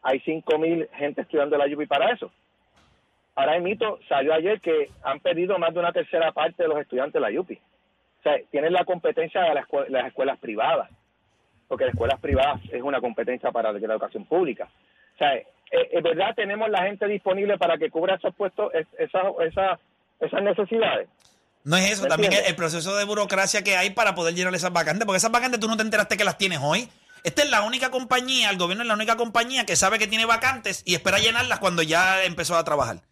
Hay 0.02 0.20
5 0.20 0.58
mil 0.58 0.88
gente 0.94 1.22
estudiando 1.22 1.56
la 1.58 1.66
UPI 1.66 1.86
para 1.86 2.10
eso. 2.12 2.30
Ahora 3.34 3.56
el 3.56 3.62
mito 3.62 3.98
salió 4.08 4.34
ayer 4.34 4.60
que 4.60 4.90
han 5.02 5.20
perdido 5.20 5.58
más 5.58 5.72
de 5.72 5.80
una 5.80 5.92
tercera 5.92 6.32
parte 6.32 6.62
de 6.62 6.68
los 6.68 6.78
estudiantes 6.78 7.14
de 7.14 7.20
la 7.20 7.40
UPI. 7.40 7.54
O 7.54 8.22
sea, 8.22 8.36
tienen 8.50 8.72
la 8.72 8.84
competencia 8.84 9.40
de 9.42 9.54
las, 9.54 9.66
escue- 9.66 9.88
las 9.88 10.06
escuelas 10.06 10.38
privadas, 10.38 10.90
porque 11.68 11.84
las 11.84 11.94
escuelas 11.94 12.20
privadas 12.20 12.60
es 12.70 12.82
una 12.82 13.00
competencia 13.00 13.50
para 13.50 13.72
la 13.72 13.78
educación 13.78 14.26
pública. 14.26 14.68
O 15.14 15.18
sea, 15.18 15.34
eh, 15.36 15.46
es 15.70 16.02
verdad 16.02 16.34
tenemos 16.34 16.68
la 16.68 16.82
gente 16.82 17.06
disponible 17.06 17.56
para 17.56 17.78
que 17.78 17.90
cubra 17.90 18.16
esos 18.16 18.34
puestos, 18.34 18.74
es- 18.74 18.86
esas, 18.98 19.24
esas, 19.40 19.80
esas 20.20 20.42
necesidades. 20.42 21.08
No 21.64 21.76
es 21.76 21.90
eso, 21.92 22.02
¿Me 22.04 22.08
también 22.08 22.32
el, 22.32 22.56
proceso 22.56 22.96
de 22.96 23.04
burocracia 23.04 23.62
que 23.62 23.76
hay 23.76 23.90
para 23.90 24.14
poder 24.14 24.34
llenar 24.34 24.54
esas 24.54 24.72
vacantes, 24.72 25.04
porque 25.04 25.18
esas 25.18 25.30
vacantes 25.30 25.60
tú 25.60 25.68
no 25.68 25.76
te 25.76 25.82
enteraste 25.82 26.16
que 26.16 26.24
las 26.24 26.38
tienes 26.38 26.58
hoy. 26.62 26.88
Esta 27.22 27.42
es 27.42 27.50
la 27.50 27.62
única 27.62 27.90
compañía, 27.90 28.48
el 28.48 28.56
gobierno 28.56 28.82
es 28.82 28.88
la 28.88 28.94
única 28.94 29.16
compañía 29.16 29.66
que 29.66 29.76
sabe 29.76 29.98
que 29.98 30.06
tiene 30.06 30.24
vacantes 30.24 30.82
y 30.86 30.94
espera 30.94 31.18
llenarlas 31.18 31.58
cuando 31.58 31.82
ya 31.82 32.24
empezó 32.24 32.56
a 32.56 32.64
trabajar. 32.64 33.02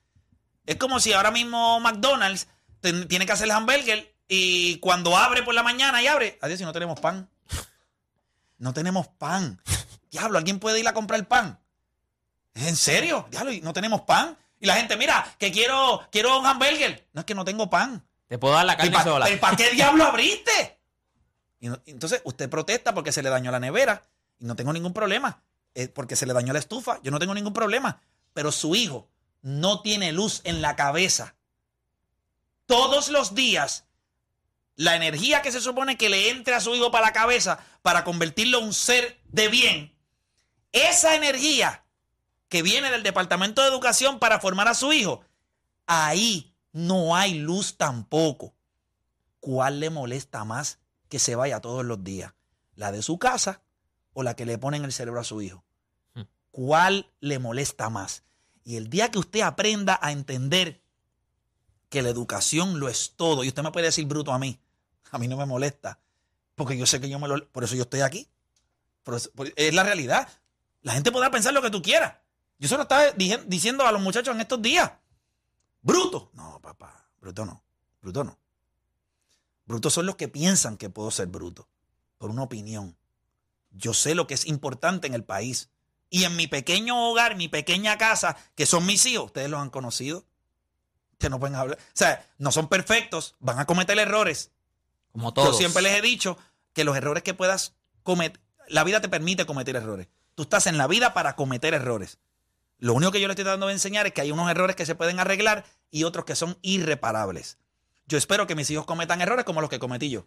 Es 0.65 0.77
como 0.77 0.99
si 0.99 1.13
ahora 1.13 1.31
mismo 1.31 1.79
McDonald's 1.81 2.49
ten- 2.81 3.07
tiene 3.07 3.27
que 3.27 3.33
hacer 3.33 3.45
el 3.45 3.51
hamburger 3.51 4.15
y 4.29 4.79
cuando 4.79 5.17
abre 5.17 5.43
por 5.43 5.55
la 5.55 5.63
mañana 5.63 6.03
y 6.03 6.07
abre, 6.07 6.39
adiós, 6.41 6.59
si 6.59 6.65
no 6.65 6.73
tenemos 6.73 6.99
pan. 7.01 7.29
No 8.57 8.73
tenemos 8.73 9.09
pan. 9.09 9.61
Diablo, 10.11 10.39
¿alguien 10.39 10.59
puede 10.59 10.81
ir 10.81 10.89
a 10.89 10.95
comprar 10.95 11.27
pan? 11.29 11.61
¿Es 12.55 12.67
en 12.67 12.77
serio? 12.77 13.27
Diablo, 13.31 13.53
¿y 13.53 13.61
no 13.61 13.73
tenemos 13.75 14.03
pan? 14.03 14.37
Y 14.59 14.67
la 14.67 14.75
gente, 14.77 14.97
mira, 14.97 15.25
que 15.39 15.53
quiero, 15.53 16.09
quiero 16.11 16.39
un 16.41 16.47
hamburger. 16.47 17.07
No 17.13 17.21
es 17.21 17.25
que 17.27 17.35
no 17.35 17.45
tengo 17.45 17.69
pan. 17.71 18.05
Te 18.29 18.39
puedo 18.39 18.55
dar 18.55 18.67
la 18.67 18.77
¿Pero 18.77 18.93
carne 18.93 19.11
sola. 19.11 19.27
para 19.41 19.57
qué 19.57 19.71
diablo 19.71 20.05
abriste? 20.05 20.79
Y 21.61 21.69
no- 21.69 21.81
entonces 21.87 22.21
usted 22.25 22.49
protesta 22.49 22.95
porque 22.95 23.11
se 23.13 23.23
le 23.23 23.31
dañó 23.31 23.51
la 23.51 23.59
nevera 23.61 24.03
y 24.39 24.45
no 24.45 24.55
tengo 24.55 24.73
ningún 24.73 24.93
problema. 24.93 25.43
Eh, 25.75 25.89
porque 25.89 26.17
se 26.17 26.27
le 26.27 26.33
dañó 26.33 26.53
la 26.53 26.59
estufa, 26.59 27.01
yo 27.03 27.11
no 27.11 27.19
tengo 27.19 27.35
ningún 27.35 27.53
problema. 27.53 28.01
Pero 28.35 28.53
su 28.53 28.75
hijo 28.75 29.09
no 29.43 29.81
tiene 29.83 30.13
luz 30.13 30.41
en 30.45 30.61
la 30.63 30.77
cabeza. 30.77 31.35
Todos 32.67 33.09
los 33.09 33.35
días, 33.35 33.85
la 34.77 34.95
energía 34.97 35.43
que 35.43 35.53
se 35.53 35.61
supone 35.61 35.97
que 35.97 36.09
le 36.09 36.31
entre 36.31 36.55
a 36.55 36.61
su 36.61 36.75
hijo 36.75 36.91
para 36.91 37.07
la 37.07 37.13
cabeza 37.13 37.59
para 37.83 38.05
convertirlo 38.05 38.59
en 38.59 38.65
un 38.67 38.75
ser 38.75 39.21
de 39.25 39.49
bien, 39.49 39.95
esa 40.73 41.15
energía 41.15 41.85
que 42.49 42.63
viene 42.63 42.91
del 42.91 43.03
Departamento 43.03 43.63
de 43.63 43.69
Educación 43.69 44.19
para 44.19 44.41
formar 44.41 44.69
a 44.69 44.75
su 44.75 44.93
hijo, 44.93 45.23
ahí 45.87 46.55
no 46.73 47.17
hay 47.17 47.35
luz 47.35 47.77
tampoco. 47.77 48.55
¿Cuál 49.41 49.81
le 49.81 49.91
molesta 49.91 50.45
más 50.45 50.79
que 51.09 51.19
se 51.19 51.35
vaya 51.37 51.61
todos 51.61 51.85
los 51.85 52.03
días? 52.05 52.33
¿La 52.75 52.93
de 52.93 53.03
su 53.03 53.19
casa 53.19 53.63
o 54.13 54.23
la 54.23 54.35
que 54.35 54.47
le 54.47 54.59
pone 54.59 54.77
en 54.77 54.85
el 54.85 54.93
cerebro 54.93 55.21
a 55.21 55.25
su 55.25 55.41
hijo? 55.43 55.65
Hmm. 56.15 56.23
¿Cuál 56.51 57.11
le 57.21 57.39
molesta 57.39 57.89
más? 57.91 58.23
Y 58.65 58.77
el 58.77 58.91
día 58.91 59.11
que 59.11 59.19
usted 59.19 59.41
aprenda 59.41 59.99
a 60.03 60.13
entender 60.13 60.83
que 61.89 62.03
la 62.03 62.11
educación 62.11 62.81
lo 62.81 62.89
es 62.89 63.15
todo, 63.17 63.45
y 63.45 63.49
usted 63.49 63.63
me 63.63 63.73
puede 63.73 63.87
decir 63.87 64.05
bruto 64.07 64.33
a 64.33 64.39
mí, 64.39 64.61
a 65.11 65.19
mí 65.19 65.27
no 65.27 65.39
me 65.39 65.47
molesta, 65.47 65.99
porque 66.55 66.77
yo 66.77 66.85
sé 66.85 67.01
que 67.01 67.09
yo 67.09 67.19
me 67.19 67.29
lo... 67.29 67.49
Por 67.51 67.65
eso 67.65 67.75
yo 67.77 67.83
estoy 67.83 68.01
aquí. 68.01 68.29
Por 69.05 69.15
eso- 69.15 69.31
por- 69.35 69.51
es 69.57 69.73
la 69.73 69.85
realidad. 69.85 70.29
La 70.83 70.93
gente 70.93 71.11
podrá 71.11 71.31
pensar 71.31 71.55
lo 71.55 71.63
que 71.63 71.71
tú 71.71 71.81
quieras. 71.81 72.15
Yo 72.59 72.69
solo 72.69 72.83
estaba 72.83 73.05
diciendo 73.47 73.87
a 73.87 73.93
los 73.93 74.03
muchachos 74.03 74.35
en 74.35 74.41
estos 74.43 74.61
días, 74.61 74.93
bruto. 75.89 76.31
No, 76.35 76.61
papá, 76.61 77.09
bruto 77.21 77.45
no, 77.45 77.63
bruto 78.01 78.25
no. 78.25 78.39
Brutos 79.67 79.93
son 79.93 80.07
los 80.07 80.17
que 80.17 80.29
piensan 80.29 80.77
que 80.77 80.89
puedo 80.89 81.11
ser 81.11 81.27
bruto, 81.27 81.69
por 82.17 82.31
una 82.31 82.43
opinión. 82.43 82.97
Yo 83.71 83.93
sé 83.93 84.15
lo 84.15 84.27
que 84.27 84.35
es 84.35 84.47
importante 84.47 85.07
en 85.07 85.15
el 85.15 85.25
país. 85.25 85.69
Y 86.11 86.25
en 86.25 86.37
mi 86.37 86.47
pequeño 86.47 87.11
hogar, 87.11 87.37
mi 87.37 87.49
pequeña 87.49 87.99
casa, 87.99 88.37
que 88.55 88.65
son 88.65 88.87
mis 88.87 89.05
hijos, 89.05 89.27
ustedes 89.27 89.51
los 89.51 89.61
han 89.61 89.69
conocido. 89.69 90.25
Ustedes 91.13 91.31
no 91.31 91.39
pueden 91.39 91.57
hablar. 91.57 91.77
O 91.79 91.91
sea, 91.93 92.27
no 92.39 92.51
son 92.51 92.69
perfectos, 92.69 93.35
van 93.41 93.59
a 93.59 93.67
cometer 93.67 93.99
errores. 93.99 94.53
Como 95.13 95.35
todos. 95.35 95.51
Yo 95.51 95.59
siempre 95.59 95.83
les 95.83 95.99
he 95.99 96.01
dicho 96.01 96.39
que 96.73 96.85
los 96.85 96.97
errores 96.97 97.23
que 97.23 97.35
puedas 97.35 97.75
cometer, 98.05 98.41
la 98.69 98.85
vida 98.85 99.03
te 99.03 99.11
permite 99.11 99.45
cometer 99.45 99.77
errores. 99.77 100.09
Tú 100.35 100.45
estás 100.45 100.67
en 100.67 100.79
la 100.79 100.87
vida 100.87 101.13
para 101.13 101.37
cometer 101.37 101.75
errores. 101.75 102.19
Lo 102.79 102.95
único 102.95 103.11
que 103.11 103.21
yo 103.21 103.27
le 103.27 103.33
estoy 103.33 103.45
tratando 103.45 103.67
de 103.67 103.73
enseñar 103.73 104.07
es 104.07 104.13
que 104.13 104.21
hay 104.21 104.31
unos 104.31 104.51
errores 104.51 104.77
que 104.77 104.87
se 104.87 104.95
pueden 104.95 105.19
arreglar 105.19 105.65
y 105.91 106.05
otros 106.05 106.25
que 106.25 106.37
son 106.37 106.59
irreparables. 106.63 107.59
Yo 108.07 108.17
espero 108.17 108.47
que 108.47 108.55
mis 108.55 108.71
hijos 108.71 108.87
cometan 108.87 109.21
errores 109.21 109.45
como 109.45 109.61
los 109.61 109.69
que 109.69 109.79
cometí 109.79 110.11
yo. 110.11 110.27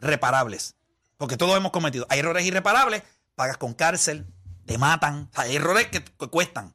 Reparables. 0.00 0.74
Porque 1.18 1.36
todos 1.36 1.56
hemos 1.56 1.70
cometido. 1.70 2.06
Hay 2.08 2.20
errores 2.20 2.44
irreparables, 2.44 3.02
pagas 3.34 3.58
con 3.58 3.74
cárcel, 3.74 4.26
te 4.66 4.78
matan. 4.78 5.28
O 5.30 5.34
sea, 5.34 5.44
hay 5.44 5.56
errores 5.56 5.88
que, 5.88 6.02
cuestan. 6.28 6.74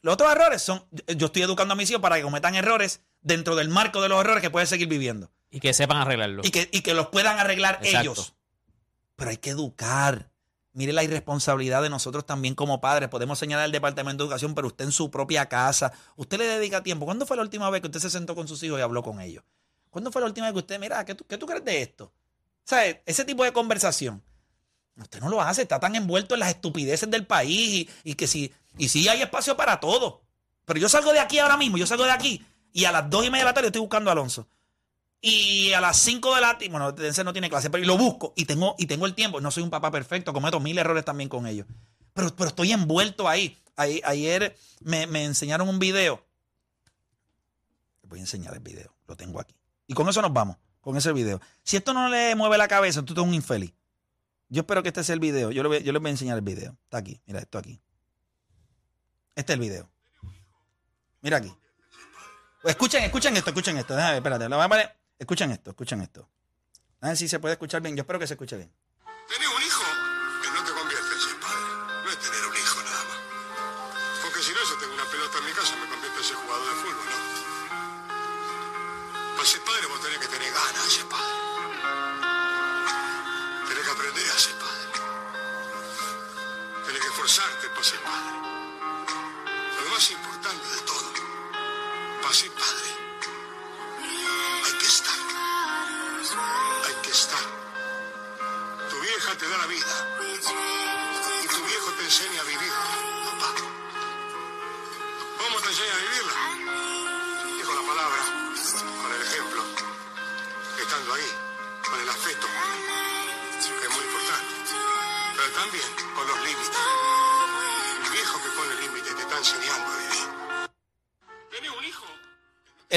Los 0.00 0.14
otros 0.14 0.30
errores 0.32 0.62
son, 0.62 0.84
yo 1.16 1.26
estoy 1.26 1.42
educando 1.42 1.74
a 1.74 1.76
mis 1.76 1.90
hijos 1.90 2.00
para 2.00 2.16
que 2.16 2.22
cometan 2.22 2.54
errores 2.54 3.02
dentro 3.20 3.56
del 3.56 3.68
marco 3.68 4.00
de 4.00 4.08
los 4.08 4.20
errores 4.20 4.40
que 4.40 4.48
pueden 4.48 4.68
seguir 4.68 4.88
viviendo 4.88 5.30
Y 5.50 5.60
que 5.60 5.74
sepan 5.74 5.98
arreglarlo. 5.98 6.42
y 6.44 6.50
que, 6.50 6.70
y 6.72 6.82
que 6.82 6.94
los 6.94 7.08
puedan 7.08 7.38
arreglar 7.38 7.80
Exacto. 7.82 8.12
ellos. 8.12 8.34
Pero 9.16 9.30
hay 9.30 9.38
que 9.38 9.50
educar. 9.50 10.30
Mire 10.72 10.92
la 10.92 11.02
irresponsabilidad 11.02 11.82
de 11.82 11.90
nosotros 11.90 12.26
también 12.26 12.54
como 12.54 12.80
padres. 12.80 13.08
Podemos 13.08 13.38
señalar 13.38 13.64
al 13.64 13.72
Departamento 13.72 14.22
de 14.22 14.26
Educación, 14.26 14.54
pero 14.54 14.68
usted 14.68 14.84
en 14.84 14.92
su 14.92 15.10
propia 15.10 15.46
casa, 15.46 15.92
usted 16.16 16.38
le 16.38 16.44
dedica 16.44 16.82
tiempo. 16.82 17.04
¿Cuándo 17.04 17.26
fue 17.26 17.36
la 17.36 17.42
última 17.42 17.68
vez 17.70 17.80
que 17.80 17.88
usted 17.88 18.00
se 18.00 18.10
sentó 18.10 18.34
con 18.34 18.46
sus 18.46 18.62
hijos 18.62 18.78
y 18.78 18.82
habló 18.82 19.02
con 19.02 19.20
ellos? 19.20 19.42
¿Cuándo 19.90 20.12
fue 20.12 20.20
la 20.20 20.26
última 20.26 20.46
vez 20.46 20.52
que 20.52 20.58
usted, 20.60 20.78
mira, 20.78 21.04
¿qué 21.04 21.14
tú, 21.14 21.24
qué 21.26 21.38
tú 21.38 21.46
crees 21.46 21.64
de 21.64 21.82
esto? 21.82 22.12
Sea, 22.64 22.84
ese 23.06 23.24
tipo 23.24 23.44
de 23.44 23.52
conversación. 23.52 24.22
Usted 24.96 25.20
no 25.20 25.28
lo 25.28 25.40
hace, 25.40 25.62
está 25.62 25.78
tan 25.80 25.94
envuelto 25.94 26.34
en 26.34 26.40
las 26.40 26.50
estupideces 26.50 27.10
del 27.10 27.26
país 27.26 27.88
y, 28.04 28.14
que 28.14 28.26
si, 28.26 28.52
y 28.76 28.88
sí 28.88 29.08
hay 29.08 29.22
espacio 29.22 29.56
para 29.56 29.80
todo. 29.80 30.22
Pero 30.64 30.80
yo 30.80 30.88
salgo 30.88 31.12
de 31.12 31.20
aquí 31.20 31.38
ahora 31.38 31.56
mismo, 31.56 31.78
yo 31.78 31.86
salgo 31.86 32.04
de 32.04 32.10
aquí 32.10 32.44
y 32.72 32.84
a 32.84 32.92
las 32.92 33.08
dos 33.08 33.24
y 33.24 33.30
media 33.30 33.44
de 33.44 33.50
la 33.50 33.54
tarde 33.54 33.68
estoy 33.68 33.80
buscando 33.80 34.10
a 34.10 34.12
Alonso. 34.12 34.48
Y 35.20 35.72
a 35.72 35.80
las 35.80 35.98
5 35.98 36.34
de 36.34 36.40
la 36.40 36.52
tarde, 36.52 36.68
bueno, 36.68 36.92
no 37.24 37.32
tiene 37.32 37.50
clase, 37.50 37.70
pero 37.70 37.84
lo 37.84 37.98
busco 37.98 38.32
y 38.36 38.44
tengo, 38.44 38.76
y 38.78 38.86
tengo 38.86 39.04
el 39.06 39.14
tiempo. 39.14 39.40
No 39.40 39.50
soy 39.50 39.62
un 39.64 39.70
papá 39.70 39.90
perfecto, 39.90 40.32
cometo 40.32 40.60
mil 40.60 40.78
errores 40.78 41.04
también 41.04 41.28
con 41.28 41.46
ellos. 41.46 41.66
Pero, 42.14 42.34
pero 42.36 42.48
estoy 42.50 42.72
envuelto 42.72 43.28
ahí. 43.28 43.58
Ahí- 43.76 44.00
ayer 44.04 44.56
me, 44.80 45.06
me 45.06 45.24
enseñaron 45.24 45.68
un 45.68 45.78
video. 45.78 46.24
Les 48.02 48.08
voy 48.10 48.18
a 48.20 48.22
enseñar 48.22 48.54
el 48.54 48.60
video, 48.60 48.94
lo 49.06 49.16
tengo 49.16 49.40
aquí. 49.40 49.54
Y 49.88 49.94
con 49.94 50.08
eso 50.08 50.22
nos 50.22 50.32
vamos, 50.32 50.56
con 50.80 50.96
ese 50.96 51.12
video. 51.12 51.40
Si 51.64 51.76
esto 51.76 51.92
no 51.92 52.08
le 52.08 52.34
mueve 52.36 52.56
la 52.58 52.68
cabeza, 52.68 53.02
tú 53.04 53.12
eres 53.14 53.24
un 53.24 53.34
infeliz. 53.34 53.72
Yo 54.48 54.60
espero 54.60 54.82
que 54.82 54.88
este 54.88 55.02
sea 55.04 55.14
el 55.14 55.20
video. 55.20 55.50
Yo, 55.50 55.62
le 55.64 55.82
yo 55.82 55.92
les 55.92 56.00
voy 56.00 56.08
a 56.08 56.12
enseñar 56.12 56.36
el 56.38 56.44
video. 56.44 56.76
Está 56.84 56.98
aquí, 56.98 57.20
mira 57.26 57.40
esto 57.40 57.58
aquí. 57.58 57.80
Este 59.34 59.52
es 59.52 59.54
el 59.54 59.60
video. 59.60 59.90
Mira 61.20 61.38
aquí. 61.38 61.52
Escuchen, 62.64 63.02
escuchen 63.04 63.36
esto, 63.36 63.50
escuchen 63.50 63.76
esto. 63.78 63.94
Déjame, 63.94 64.16
espérate, 64.16 64.48
lo 64.48 64.56
voy 64.56 64.64
a 64.64 64.68
poner. 64.68 64.96
Escuchen 65.18 65.50
esto, 65.50 65.70
escuchen 65.70 66.00
esto. 66.00 66.28
A 67.00 67.08
ver 67.08 67.16
si 67.16 67.28
se 67.28 67.38
puede 67.38 67.54
escuchar 67.54 67.82
bien. 67.82 67.96
Yo 67.96 68.02
espero 68.02 68.18
que 68.18 68.26
se 68.26 68.34
escuche 68.34 68.56
bien. 68.56 68.70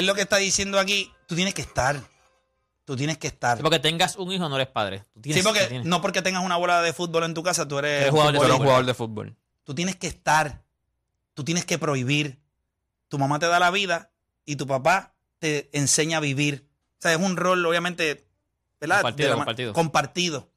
Es 0.02 0.08
lo 0.08 0.16
que 0.16 0.22
está 0.22 0.38
diciendo 0.38 0.80
aquí. 0.80 1.12
Tú 1.28 1.36
tienes 1.36 1.54
que 1.54 1.62
estar. 1.62 2.02
Tú 2.86 2.95
tienes 2.95 3.18
que 3.18 3.28
estar. 3.28 3.58
Sí, 3.58 3.64
porque 3.64 3.80
tengas 3.80 4.16
un 4.16 4.32
hijo 4.32 4.49
no 4.49 4.56
eres 4.56 4.68
padre. 4.68 5.06
Tú 5.14 5.22
tienes- 5.22 5.41
Sí, 5.41 5.47
porque 5.47 5.66
tienes- 5.68 5.88
no 5.88 6.02
porque 6.02 6.22
tengas 6.22 6.43
una 6.43 6.58
bola 6.58 6.82
de 6.82 6.91
fútbol 6.93 7.24
en 7.24 7.34
tu 7.34 7.43
casa, 7.43 7.68
tú 7.68 7.78
eres, 7.80 8.02
Eres 8.02 8.12
jugador 8.12 8.34
de 8.34 8.38
jugador 8.39 8.52
fútbol. 8.58 8.68
Tú 9.64 9.76
tienes 9.76 9.95
que 9.95 10.08
estar. 10.08 10.64
Tú 11.34 11.43
tienes 11.43 11.66
que 11.66 11.78
prohibir. 11.78 12.41
Tu 13.08 13.18
mamá 13.20 13.39
te 13.39 13.45
da 13.47 13.60
la 13.60 13.70
vida 13.72 14.12
y 14.45 14.56
tu 14.56 14.66
papá 14.68 15.14
te 15.39 15.70
enseña 15.78 16.18
a 16.18 16.20
vivir. 16.22 16.68
O 16.97 17.02
sea, 17.02 17.14
es 17.14 17.20
un 17.20 17.38
rol, 17.38 17.66
obviamente, 17.66 18.28
¿verdad? 18.80 18.97
La 19.30 19.36
compartido. 19.36 19.74
compartido. 19.74 20.52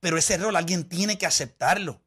Pero 0.00 0.16
ese 0.18 0.36
rol 0.36 0.54
alguien 0.56 0.88
tiene 0.88 1.18
que 1.18 1.26
aceptarlo. 1.26 2.00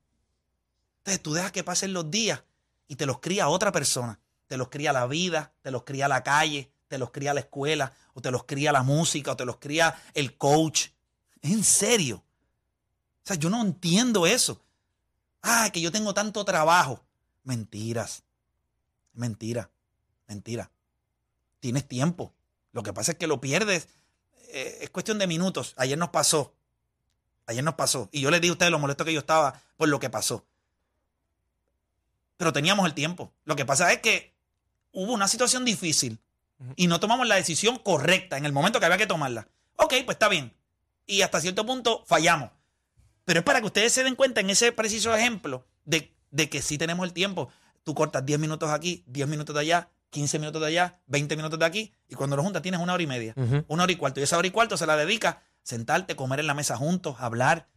Entonces 0.99 1.21
tú 1.23 1.33
dejas 1.33 1.51
que 1.51 1.63
pasen 1.63 1.93
los 1.93 2.09
días 2.11 2.43
y 2.87 2.95
te 2.95 3.05
los 3.05 3.19
cría 3.19 3.47
otra 3.49 3.71
persona. 3.71 4.19
Te 4.51 4.57
los 4.57 4.67
cría 4.67 4.91
la 4.91 5.07
vida, 5.07 5.53
te 5.61 5.71
los 5.71 5.83
cría 5.83 6.09
la 6.09 6.23
calle, 6.23 6.69
te 6.89 6.97
los 6.97 7.11
cría 7.11 7.33
la 7.33 7.39
escuela, 7.39 7.93
o 8.13 8.19
te 8.21 8.31
los 8.31 8.43
cría 8.43 8.73
la 8.73 8.83
música, 8.83 9.31
o 9.31 9.37
te 9.37 9.45
los 9.45 9.59
cría 9.59 9.97
el 10.13 10.35
coach. 10.35 10.89
¿Es 11.41 11.51
en 11.53 11.63
serio? 11.63 12.17
O 12.17 13.21
sea, 13.23 13.37
yo 13.37 13.49
no 13.49 13.61
entiendo 13.61 14.27
eso. 14.27 14.61
Ah, 15.41 15.69
que 15.71 15.79
yo 15.79 15.89
tengo 15.89 16.13
tanto 16.13 16.43
trabajo. 16.43 17.01
Mentiras. 17.45 18.23
Mentira. 19.13 19.69
Mentira. 20.27 20.69
Tienes 21.61 21.87
tiempo. 21.87 22.33
Lo 22.73 22.83
que 22.83 22.91
pasa 22.91 23.13
es 23.13 23.17
que 23.17 23.27
lo 23.27 23.39
pierdes. 23.39 23.87
eh, 24.49 24.79
es 24.81 24.89
cuestión 24.89 25.17
de 25.17 25.27
minutos. 25.27 25.75
Ayer 25.77 25.97
nos 25.97 26.09
pasó. 26.09 26.53
Ayer 27.45 27.63
nos 27.63 27.75
pasó. 27.75 28.09
Y 28.11 28.19
yo 28.19 28.29
les 28.29 28.41
dije 28.41 28.49
a 28.49 28.55
ustedes 28.55 28.71
lo 28.73 28.79
molesto 28.79 29.05
que 29.05 29.13
yo 29.13 29.21
estaba 29.21 29.61
por 29.77 29.87
lo 29.87 30.01
que 30.01 30.09
pasó. 30.09 30.45
Pero 32.35 32.51
teníamos 32.51 32.85
el 32.85 32.93
tiempo. 32.93 33.31
Lo 33.45 33.55
que 33.55 33.63
pasa 33.63 33.93
es 33.93 34.01
que 34.01 34.31
hubo 34.91 35.13
una 35.13 35.27
situación 35.27 35.65
difícil 35.65 36.19
y 36.75 36.87
no 36.87 36.99
tomamos 36.99 37.27
la 37.27 37.35
decisión 37.35 37.77
correcta 37.77 38.37
en 38.37 38.45
el 38.45 38.53
momento 38.53 38.79
que 38.79 38.85
había 38.85 38.97
que 38.97 39.07
tomarla. 39.07 39.47
Ok, 39.77 39.95
pues 40.05 40.15
está 40.15 40.29
bien. 40.29 40.53
Y 41.07 41.23
hasta 41.23 41.41
cierto 41.41 41.65
punto 41.65 42.03
fallamos. 42.05 42.51
Pero 43.25 43.39
es 43.39 43.45
para 43.45 43.59
que 43.59 43.65
ustedes 43.67 43.93
se 43.93 44.03
den 44.03 44.15
cuenta 44.15 44.41
en 44.41 44.49
ese 44.49 44.71
preciso 44.71 45.15
ejemplo 45.15 45.65
de, 45.85 46.13
de 46.29 46.49
que 46.49 46.61
sí 46.61 46.77
tenemos 46.77 47.05
el 47.05 47.13
tiempo. 47.13 47.49
Tú 47.83 47.95
cortas 47.95 48.25
10 48.25 48.39
minutos 48.39 48.69
aquí, 48.69 49.03
10 49.07 49.27
minutos 49.27 49.55
de 49.55 49.61
allá, 49.61 49.89
15 50.11 50.39
minutos 50.39 50.61
de 50.61 50.67
allá, 50.67 50.99
20 51.07 51.35
minutos 51.35 51.57
de 51.57 51.65
aquí, 51.65 51.93
y 52.07 52.15
cuando 52.15 52.35
lo 52.35 52.43
juntas 52.43 52.61
tienes 52.61 52.79
una 52.79 52.93
hora 52.93 53.01
y 53.01 53.07
media, 53.07 53.33
una 53.67 53.83
hora 53.83 53.91
y 53.91 53.95
cuarto. 53.95 54.19
Y 54.19 54.23
esa 54.23 54.37
hora 54.37 54.47
y 54.47 54.51
cuarto 54.51 54.77
se 54.77 54.85
la 54.85 54.95
dedica 54.97 55.29
a 55.29 55.43
sentarte, 55.63 56.15
comer 56.15 56.41
en 56.41 56.47
la 56.47 56.53
mesa 56.53 56.77
juntos, 56.77 57.15
hablar. 57.19 57.67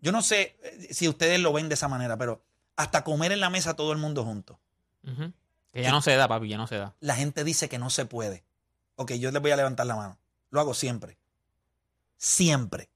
Yo 0.00 0.12
no 0.12 0.22
sé 0.22 0.56
eh, 0.62 0.88
si 0.92 1.08
ustedes 1.08 1.40
lo 1.40 1.52
ven 1.52 1.68
de 1.68 1.74
esa 1.74 1.88
manera, 1.88 2.16
pero 2.16 2.44
hasta 2.76 3.04
comer 3.04 3.32
en 3.32 3.40
la 3.40 3.50
mesa 3.50 3.74
todo 3.74 3.92
el 3.92 3.98
mundo 3.98 4.24
junto. 4.24 4.60
Ujú. 5.02 5.32
Que 5.74 5.82
ya 5.82 5.90
no 5.90 6.00
se 6.00 6.14
da, 6.14 6.28
papi, 6.28 6.48
ya 6.48 6.56
no 6.56 6.68
se 6.68 6.78
da. 6.78 6.94
La 7.00 7.16
gente 7.16 7.42
dice 7.42 7.68
que 7.68 7.78
no 7.78 7.90
se 7.90 8.06
puede. 8.06 8.44
Ok, 8.94 9.14
yo 9.14 9.32
les 9.32 9.42
voy 9.42 9.50
a 9.50 9.56
levantar 9.56 9.86
la 9.86 9.96
mano. 9.96 10.18
Lo 10.50 10.60
hago 10.60 10.72
siempre. 10.72 11.18
Siempre. 12.16 12.88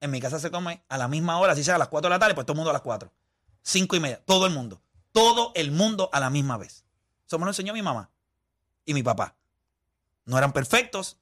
En 0.00 0.10
mi 0.10 0.20
casa 0.20 0.40
se 0.40 0.50
come 0.50 0.82
a 0.88 0.98
la 0.98 1.06
misma 1.06 1.38
hora, 1.38 1.54
si 1.54 1.62
sea 1.62 1.76
a 1.76 1.78
las 1.78 1.86
4 1.86 2.08
de 2.08 2.14
la 2.14 2.18
tarde, 2.18 2.34
pues 2.34 2.44
todo 2.44 2.54
el 2.54 2.56
mundo 2.56 2.70
a 2.70 2.72
las 2.72 2.82
4. 2.82 3.12
5 3.62 3.94
y 3.94 4.00
media. 4.00 4.20
Todo 4.24 4.46
el 4.46 4.52
mundo. 4.52 4.82
Todo 5.12 5.52
el 5.54 5.70
mundo 5.70 6.10
a 6.12 6.18
la 6.18 6.28
misma 6.28 6.56
vez. 6.56 6.84
Eso 7.24 7.38
me 7.38 7.44
lo 7.44 7.52
enseñó 7.52 7.72
mi 7.72 7.82
mamá 7.82 8.10
y 8.84 8.94
mi 8.94 9.04
papá. 9.04 9.36
No 10.24 10.36
eran 10.36 10.52
perfectos, 10.52 11.18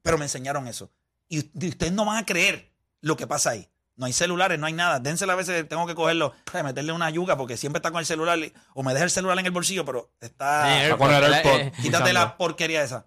pero 0.00 0.16
me 0.16 0.24
enseñaron 0.24 0.68
eso. 0.68 0.90
Y 1.28 1.40
ustedes 1.40 1.92
no 1.92 2.06
van 2.06 2.16
a 2.16 2.24
creer 2.24 2.72
lo 3.02 3.14
que 3.16 3.26
pasa 3.26 3.50
ahí. 3.50 3.68
No 4.00 4.06
hay 4.06 4.14
celulares, 4.14 4.58
no 4.58 4.64
hay 4.64 4.72
nada. 4.72 4.98
Dénsela 4.98 5.34
a 5.34 5.36
veces, 5.36 5.68
tengo 5.68 5.86
que 5.86 5.94
cogerlo, 5.94 6.32
¿sabes? 6.50 6.64
meterle 6.64 6.90
una 6.92 7.10
yuca 7.10 7.36
porque 7.36 7.58
siempre 7.58 7.80
está 7.80 7.90
con 7.90 8.00
el 8.00 8.06
celular 8.06 8.38
o 8.72 8.82
me 8.82 8.94
deja 8.94 9.04
el 9.04 9.10
celular 9.10 9.38
en 9.38 9.44
el 9.44 9.52
bolsillo, 9.52 9.84
pero 9.84 10.10
está... 10.22 10.86
Eh, 10.86 10.90
el 10.90 11.34
eh, 11.34 11.42
eh, 11.44 11.72
Quítate 11.82 12.14
la 12.14 12.38
porquería 12.38 12.82
esa. 12.82 13.04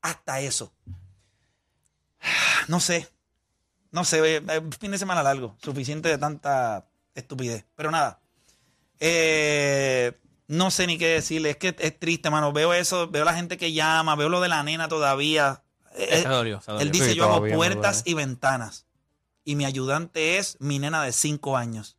Hasta 0.00 0.38
eso. 0.38 0.72
No 2.68 2.78
sé. 2.78 3.08
No 3.90 4.04
sé. 4.04 4.36
eh, 4.36 4.40
eh, 4.48 4.62
Fin 4.78 4.92
de 4.92 4.98
semana 4.98 5.24
largo. 5.24 5.56
Suficiente 5.60 6.08
de 6.08 6.16
tanta 6.16 6.86
estupidez. 7.12 7.66
Pero 7.74 7.90
nada. 7.90 8.20
Eh, 9.00 10.16
no 10.46 10.70
sé 10.70 10.86
ni 10.86 10.96
qué 10.96 11.08
decirle. 11.08 11.50
Es 11.50 11.56
que 11.56 11.74
es 11.76 11.98
triste, 11.98 12.30
mano. 12.30 12.52
Veo 12.52 12.72
eso. 12.72 13.08
Veo 13.08 13.24
la 13.24 13.34
gente 13.34 13.56
que 13.56 13.72
llama. 13.72 14.14
Veo 14.14 14.28
lo 14.28 14.40
de 14.40 14.48
la 14.48 14.62
nena 14.62 14.86
todavía. 14.86 15.64
Eh, 15.96 16.22
Se 16.22 16.28
dolió, 16.28 16.60
él 16.78 16.92
dice, 16.92 17.10
Sí, 17.10 17.14
yo 17.16 17.24
hago 17.24 17.48
puertas 17.48 18.04
y 18.06 18.14
ventanas. 18.14 18.86
Y 19.44 19.56
mi 19.56 19.64
ayudante 19.64 20.38
es 20.38 20.56
mi 20.60 20.78
nena 20.78 21.02
de 21.02 21.12
5 21.12 21.56
años. 21.56 21.96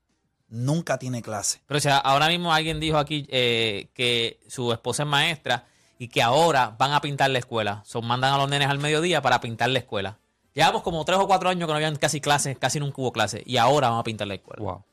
Nunca 0.48 1.00
tiene 1.00 1.22
clase. 1.22 1.62
Pero 1.66 1.78
o 1.78 1.82
sea, 1.82 1.98
ahora 1.98 2.28
mismo 2.28 2.54
alguien 2.54 2.80
dijo 2.80 2.98
aquí 2.98 3.26
eh, 3.30 3.90
que 3.94 4.40
su 4.48 4.72
esposa 4.74 5.04
es 5.04 5.10
maestra 5.10 5.66
y 5.98 6.10
que 6.10 6.22
ahora 6.22 6.76
van 6.78 6.92
a 6.94 7.02
pintar 7.02 7.30
la 7.30 7.40
escuela. 7.40 7.84
Son 7.86 8.06
mandan 8.06 8.34
a 8.34 8.38
los 8.38 8.50
nenes 8.50 8.68
al 8.68 8.80
mediodía 8.80 9.22
para 9.22 9.40
pintar 9.40 9.70
la 9.70 9.80
escuela. 9.80 10.20
Llevamos 10.54 10.82
como 10.82 11.06
tres 11.06 11.20
o 11.20 11.28
cuatro 11.28 11.50
años 11.50 11.68
que 11.68 11.72
no 11.72 11.78
habían 11.78 11.96
casi 11.96 12.20
clases, 12.20 12.58
casi 12.58 12.80
nunca 12.80 13.02
hubo 13.02 13.14
clases. 13.14 13.44
Y 13.46 13.58
ahora 13.58 13.90
van 13.90 14.00
a 14.00 14.04
pintar 14.04 14.28
la 14.28 14.34
escuela. 14.34 14.62
Wow. 14.62 14.84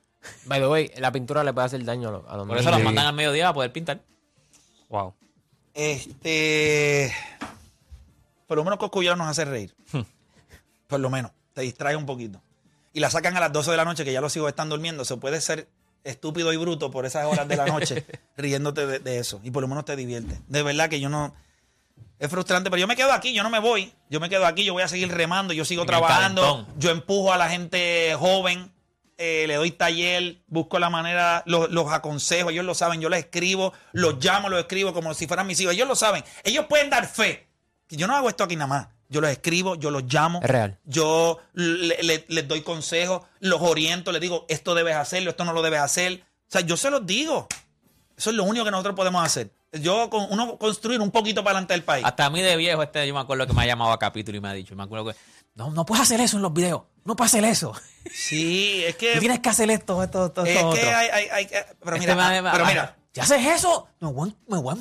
By 0.47 0.61
the 0.61 0.69
way, 0.69 0.93
la 0.99 1.11
pintura 1.11 1.43
le 1.43 1.53
puede 1.53 1.67
hacer 1.67 1.85
daño 1.85 2.09
a 2.09 2.13
los, 2.13 2.23
los 2.25 2.47
Por 2.47 2.57
eso 2.59 2.71
niños. 2.71 2.79
los 2.79 2.85
mandan 2.85 3.07
al 3.07 3.15
mediodía 3.15 3.45
para 3.47 3.55
poder 3.55 3.73
pintar. 3.73 4.01
Wow. 4.89 5.15
Este. 5.75 7.13
Por 8.47 8.57
lo 8.57 8.65
menos 8.65 8.79
Coscullero 8.79 9.17
nos 9.17 9.29
hace 9.29 9.45
reír. 9.45 9.75
Por 10.87 11.01
lo 11.01 11.11
menos. 11.11 11.33
Te 11.59 11.63
distrae 11.63 11.97
un 11.97 12.07
poquito. 12.07 12.41
Y 12.93 13.01
la 13.01 13.11
sacan 13.11 13.37
a 13.37 13.41
las 13.41 13.53
12 13.53 13.73
de 13.73 13.77
la 13.77 13.85
noche, 13.85 14.05
que 14.05 14.13
ya 14.13 14.21
los 14.21 14.37
hijos 14.37 14.49
están 14.49 14.69
durmiendo. 14.69 15.05
Se 15.05 15.17
puede 15.17 15.41
ser 15.41 15.67
estúpido 16.05 16.53
y 16.53 16.57
bruto 16.57 16.93
por 16.93 17.05
esas 17.05 17.27
horas 17.27 17.49
de 17.49 17.57
la 17.57 17.67
noche 17.67 18.07
riéndote 18.37 18.87
de, 18.87 19.01
de 19.01 19.19
eso. 19.19 19.41
Y 19.43 19.51
por 19.51 19.63
lo 19.63 19.67
menos 19.67 19.85
te 19.85 19.97
divierte. 19.97 20.41
De 20.47 20.63
verdad 20.63 20.89
que 20.89 21.01
yo 21.01 21.09
no. 21.09 21.35
Es 22.21 22.31
frustrante, 22.31 22.71
pero 22.71 22.79
yo 22.79 22.87
me 22.87 22.95
quedo 22.95 23.13
aquí, 23.13 23.33
yo 23.33 23.43
no 23.43 23.51
me 23.51 23.59
voy. 23.59 23.93
Yo 24.09 24.21
me 24.21 24.29
quedo 24.29 24.47
aquí, 24.47 24.63
yo 24.63 24.73
voy 24.73 24.85
a 24.85 24.89
seguir 24.89 25.13
remando, 25.13 25.53
yo 25.53 25.65
sigo 25.65 25.83
En 25.83 25.89
trabajando. 25.89 26.65
Yo 26.77 26.93
empujo 26.93 27.33
a 27.33 27.37
la 27.37 27.49
gente 27.49 28.15
joven, 28.17 28.71
eh, 29.17 29.47
le 29.49 29.57
doy 29.57 29.73
taller, 29.73 30.37
busco 30.47 30.79
la 30.79 30.91
manera, 30.91 31.43
los, 31.45 31.71
los 31.71 31.93
aconsejo, 31.93 32.51
ellos 32.51 32.65
lo 32.65 32.77
saben, 32.77 33.01
yo 33.01 33.09
les 33.09 33.25
escribo, 33.25 33.73
los 33.91 34.25
llamo, 34.25 34.49
los 34.49 34.61
escribo 34.61 34.95
como 34.95 35.13
si 35.13 35.27
fueran 35.27 35.49
mis 35.49 35.61
hijos, 35.61 35.75
ellos 35.75 35.89
lo 35.89 35.97
saben, 35.97 36.23
ellos 36.45 36.67
pueden 36.69 36.89
dar 36.89 37.09
fe. 37.09 37.49
Yo 37.89 38.07
no 38.07 38.15
hago 38.15 38.29
esto 38.29 38.45
aquí 38.45 38.55
nada 38.55 38.69
más. 38.69 38.98
Yo 39.09 39.21
los 39.21 39.31
escribo, 39.31 39.75
yo 39.77 39.91
los 39.91 40.05
llamo. 40.05 40.41
Es 40.43 40.51
real. 40.51 40.79
Yo 40.85 41.39
le- 41.55 42.03
le- 42.03 42.25
les 42.29 42.47
doy 42.49 42.61
consejos, 42.63 43.23
los 43.41 43.61
oriento, 43.63 44.13
les 44.13 44.21
digo, 44.21 44.45
esto 44.49 44.75
debes 44.75 44.97
hacerlo, 44.97 45.31
esto 45.31 45.45
no 45.45 45.53
lo 45.53 45.63
debes 45.63 45.81
hacer. 45.81 46.23
O 46.25 46.51
sea, 46.51 46.61
yo 46.61 46.77
se 46.77 46.91
los 46.91 47.07
digo. 47.07 47.47
Eso 48.17 48.31
es 48.31 48.37
lo 48.37 48.45
único 48.45 48.65
que 48.65 48.71
nosotros 48.71 48.95
podemos 48.97 49.25
hacer. 49.25 49.51
Yo, 49.73 50.09
con 50.11 50.27
uno 50.31 50.57
construir 50.59 51.01
un 51.01 51.11
poquito 51.11 51.43
para 51.45 51.53
adelante 51.59 51.75
del 51.75 51.83
país. 51.85 52.05
Hasta 52.05 52.25
a 52.27 52.31
mí 52.31 52.41
de 52.43 52.57
viejo, 52.57 52.83
este, 52.83 53.07
yo 53.07 53.15
me 53.15 53.21
acuerdo 53.21 53.47
que 53.47 53.53
me 53.53 53.63
ha 53.63 53.67
llamado 53.67 53.93
a 53.93 53.99
capítulo 53.99 54.39
y 54.39 54.41
me 54.41 54.49
ha 54.49 54.53
dicho, 54.55 54.75
me 54.75 54.83
acuerdo 54.83 55.07
que, 55.13 55.17
no, 55.55 55.71
no 55.71 55.85
puedes 55.85 56.03
hacer 56.03 56.21
eso 56.21 56.37
en 56.37 56.43
los 56.43 56.53
videos, 56.55 56.83
no 57.05 57.17
puedes 57.17 57.33
hacer 57.35 57.45
eso. 57.45 57.75
Sí, 58.13 58.83
es 58.87 58.95
Tú 58.99 58.99
que. 58.99 59.19
tienes 59.21 59.41
que 59.41 59.49
hacer 59.49 59.71
esto, 59.71 60.03
esto, 60.03 60.27
esto, 60.27 60.45
Es 60.45 60.57
esto, 60.57 60.73
que 60.73 60.81
otro. 60.81 60.97
hay, 60.97 61.09
hay, 61.09 61.29
hay 61.29 61.47
que- 61.47 61.65
Pero 61.83 61.97
Este 61.97 62.15
mira, 62.15 62.43
me- 62.43 62.49
ah, 62.49 62.53
pero 62.53 62.67
mira. 62.67 62.97
¿Ya 63.19 63.35
haces 63.35 63.47
eso? 63.47 63.89
Me 64.01 64.13
voy, 64.13 64.35
me 64.47 64.59
voy, 64.59 64.77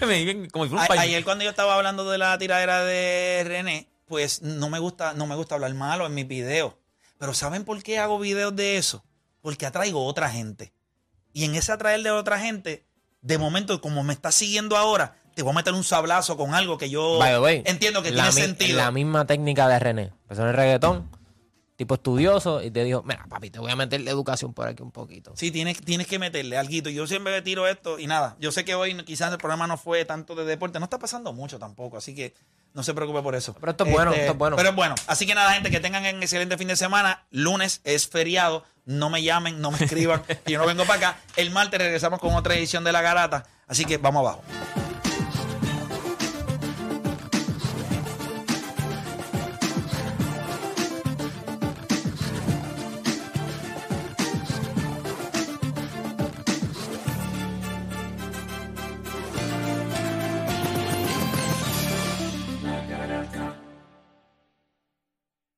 me 0.00 0.34
me- 0.34 0.48
como 0.48 0.64
si 0.64 0.70
fuera 0.70 0.82
un 0.82 0.84
A- 0.84 0.88
país. 0.88 1.00
Ayer 1.02 1.24
cuando 1.24 1.44
yo 1.44 1.50
estaba 1.50 1.74
hablando 1.74 2.08
de 2.10 2.18
la 2.18 2.36
tiradera 2.38 2.82
de 2.84 3.42
René, 3.46 3.88
pues 4.06 4.42
no 4.42 4.68
me 4.70 4.78
gusta, 4.78 5.14
no 5.14 5.26
me 5.26 5.34
gusta 5.34 5.56
hablar 5.56 5.74
malo 5.74 6.06
en 6.06 6.14
mis 6.14 6.28
videos. 6.28 6.74
Pero 7.18 7.34
¿saben 7.34 7.64
por 7.64 7.82
qué 7.82 7.98
hago 7.98 8.18
videos 8.18 8.54
de 8.54 8.76
eso? 8.76 9.04
Porque 9.42 9.66
atraigo 9.66 10.04
otra 10.04 10.28
gente. 10.30 10.72
Y 11.32 11.44
en 11.44 11.54
ese 11.54 11.72
atraer 11.72 12.02
de 12.02 12.10
otra 12.10 12.38
gente, 12.38 12.86
de 13.20 13.38
momento, 13.38 13.80
como 13.80 14.02
me 14.04 14.12
estás 14.12 14.34
siguiendo 14.34 14.76
ahora, 14.76 15.16
te 15.34 15.42
voy 15.42 15.52
a 15.52 15.56
meter 15.56 15.72
un 15.74 15.84
sablazo 15.84 16.36
con 16.36 16.54
algo 16.54 16.78
que 16.78 16.88
yo 16.88 17.18
way, 17.18 17.62
entiendo 17.66 18.02
que 18.02 18.10
la 18.10 18.30
tiene 18.30 18.34
mi- 18.34 18.46
sentido. 18.46 18.76
La 18.78 18.90
misma 18.90 19.26
técnica 19.26 19.66
de 19.68 19.78
René. 19.78 20.02
Empezó 20.22 20.42
en 20.42 20.48
el 20.48 20.54
reggaetón 20.54 21.10
tipo 21.76 21.94
estudioso, 21.94 22.62
y 22.62 22.70
te 22.70 22.82
dijo, 22.84 23.02
mira, 23.02 23.24
papi, 23.28 23.50
te 23.50 23.58
voy 23.58 23.70
a 23.70 23.76
meter 23.76 24.00
la 24.00 24.10
educación 24.10 24.54
por 24.54 24.66
aquí 24.66 24.82
un 24.82 24.90
poquito. 24.90 25.32
Sí, 25.36 25.50
tienes, 25.50 25.80
tienes 25.80 26.06
que 26.06 26.18
meterle 26.18 26.56
algo. 26.56 26.70
Yo 26.70 27.06
siempre 27.06 27.32
me 27.32 27.42
tiro 27.42 27.68
esto 27.68 27.98
y 27.98 28.06
nada. 28.06 28.36
Yo 28.40 28.50
sé 28.50 28.64
que 28.64 28.74
hoy 28.74 28.96
quizás 29.04 29.30
el 29.30 29.38
programa 29.38 29.66
no 29.66 29.76
fue 29.76 30.04
tanto 30.04 30.34
de 30.34 30.44
deporte. 30.44 30.78
No 30.78 30.84
está 30.84 30.98
pasando 30.98 31.32
mucho 31.32 31.58
tampoco, 31.58 31.98
así 31.98 32.14
que 32.14 32.34
no 32.74 32.82
se 32.82 32.94
preocupe 32.94 33.22
por 33.22 33.34
eso. 33.34 33.54
Pero 33.60 33.72
esto 33.72 33.84
es 33.84 33.92
bueno, 33.92 34.12
esto 34.12 34.32
es 34.32 34.38
bueno. 34.38 34.56
Pero 34.56 34.70
es 34.70 34.74
bueno. 34.74 34.94
Así 35.06 35.26
que 35.26 35.34
nada, 35.34 35.52
gente, 35.52 35.70
que 35.70 35.80
tengan 35.80 36.02
un 36.14 36.22
excelente 36.22 36.56
fin 36.56 36.68
de 36.68 36.76
semana. 36.76 37.24
Lunes 37.30 37.80
es 37.84 38.08
feriado. 38.08 38.64
No 38.84 39.10
me 39.10 39.22
llamen, 39.22 39.60
no 39.60 39.72
me 39.72 39.78
escriban, 39.78 40.22
yo 40.46 40.58
no 40.58 40.66
vengo 40.66 40.84
para 40.84 41.10
acá. 41.10 41.20
El 41.34 41.50
martes 41.50 41.80
regresamos 41.80 42.20
con 42.20 42.34
otra 42.34 42.54
edición 42.54 42.84
de 42.84 42.92
La 42.92 43.02
Garata. 43.02 43.44
Así 43.66 43.84
que 43.84 43.98
vamos 43.98 44.20
abajo. 44.20 44.85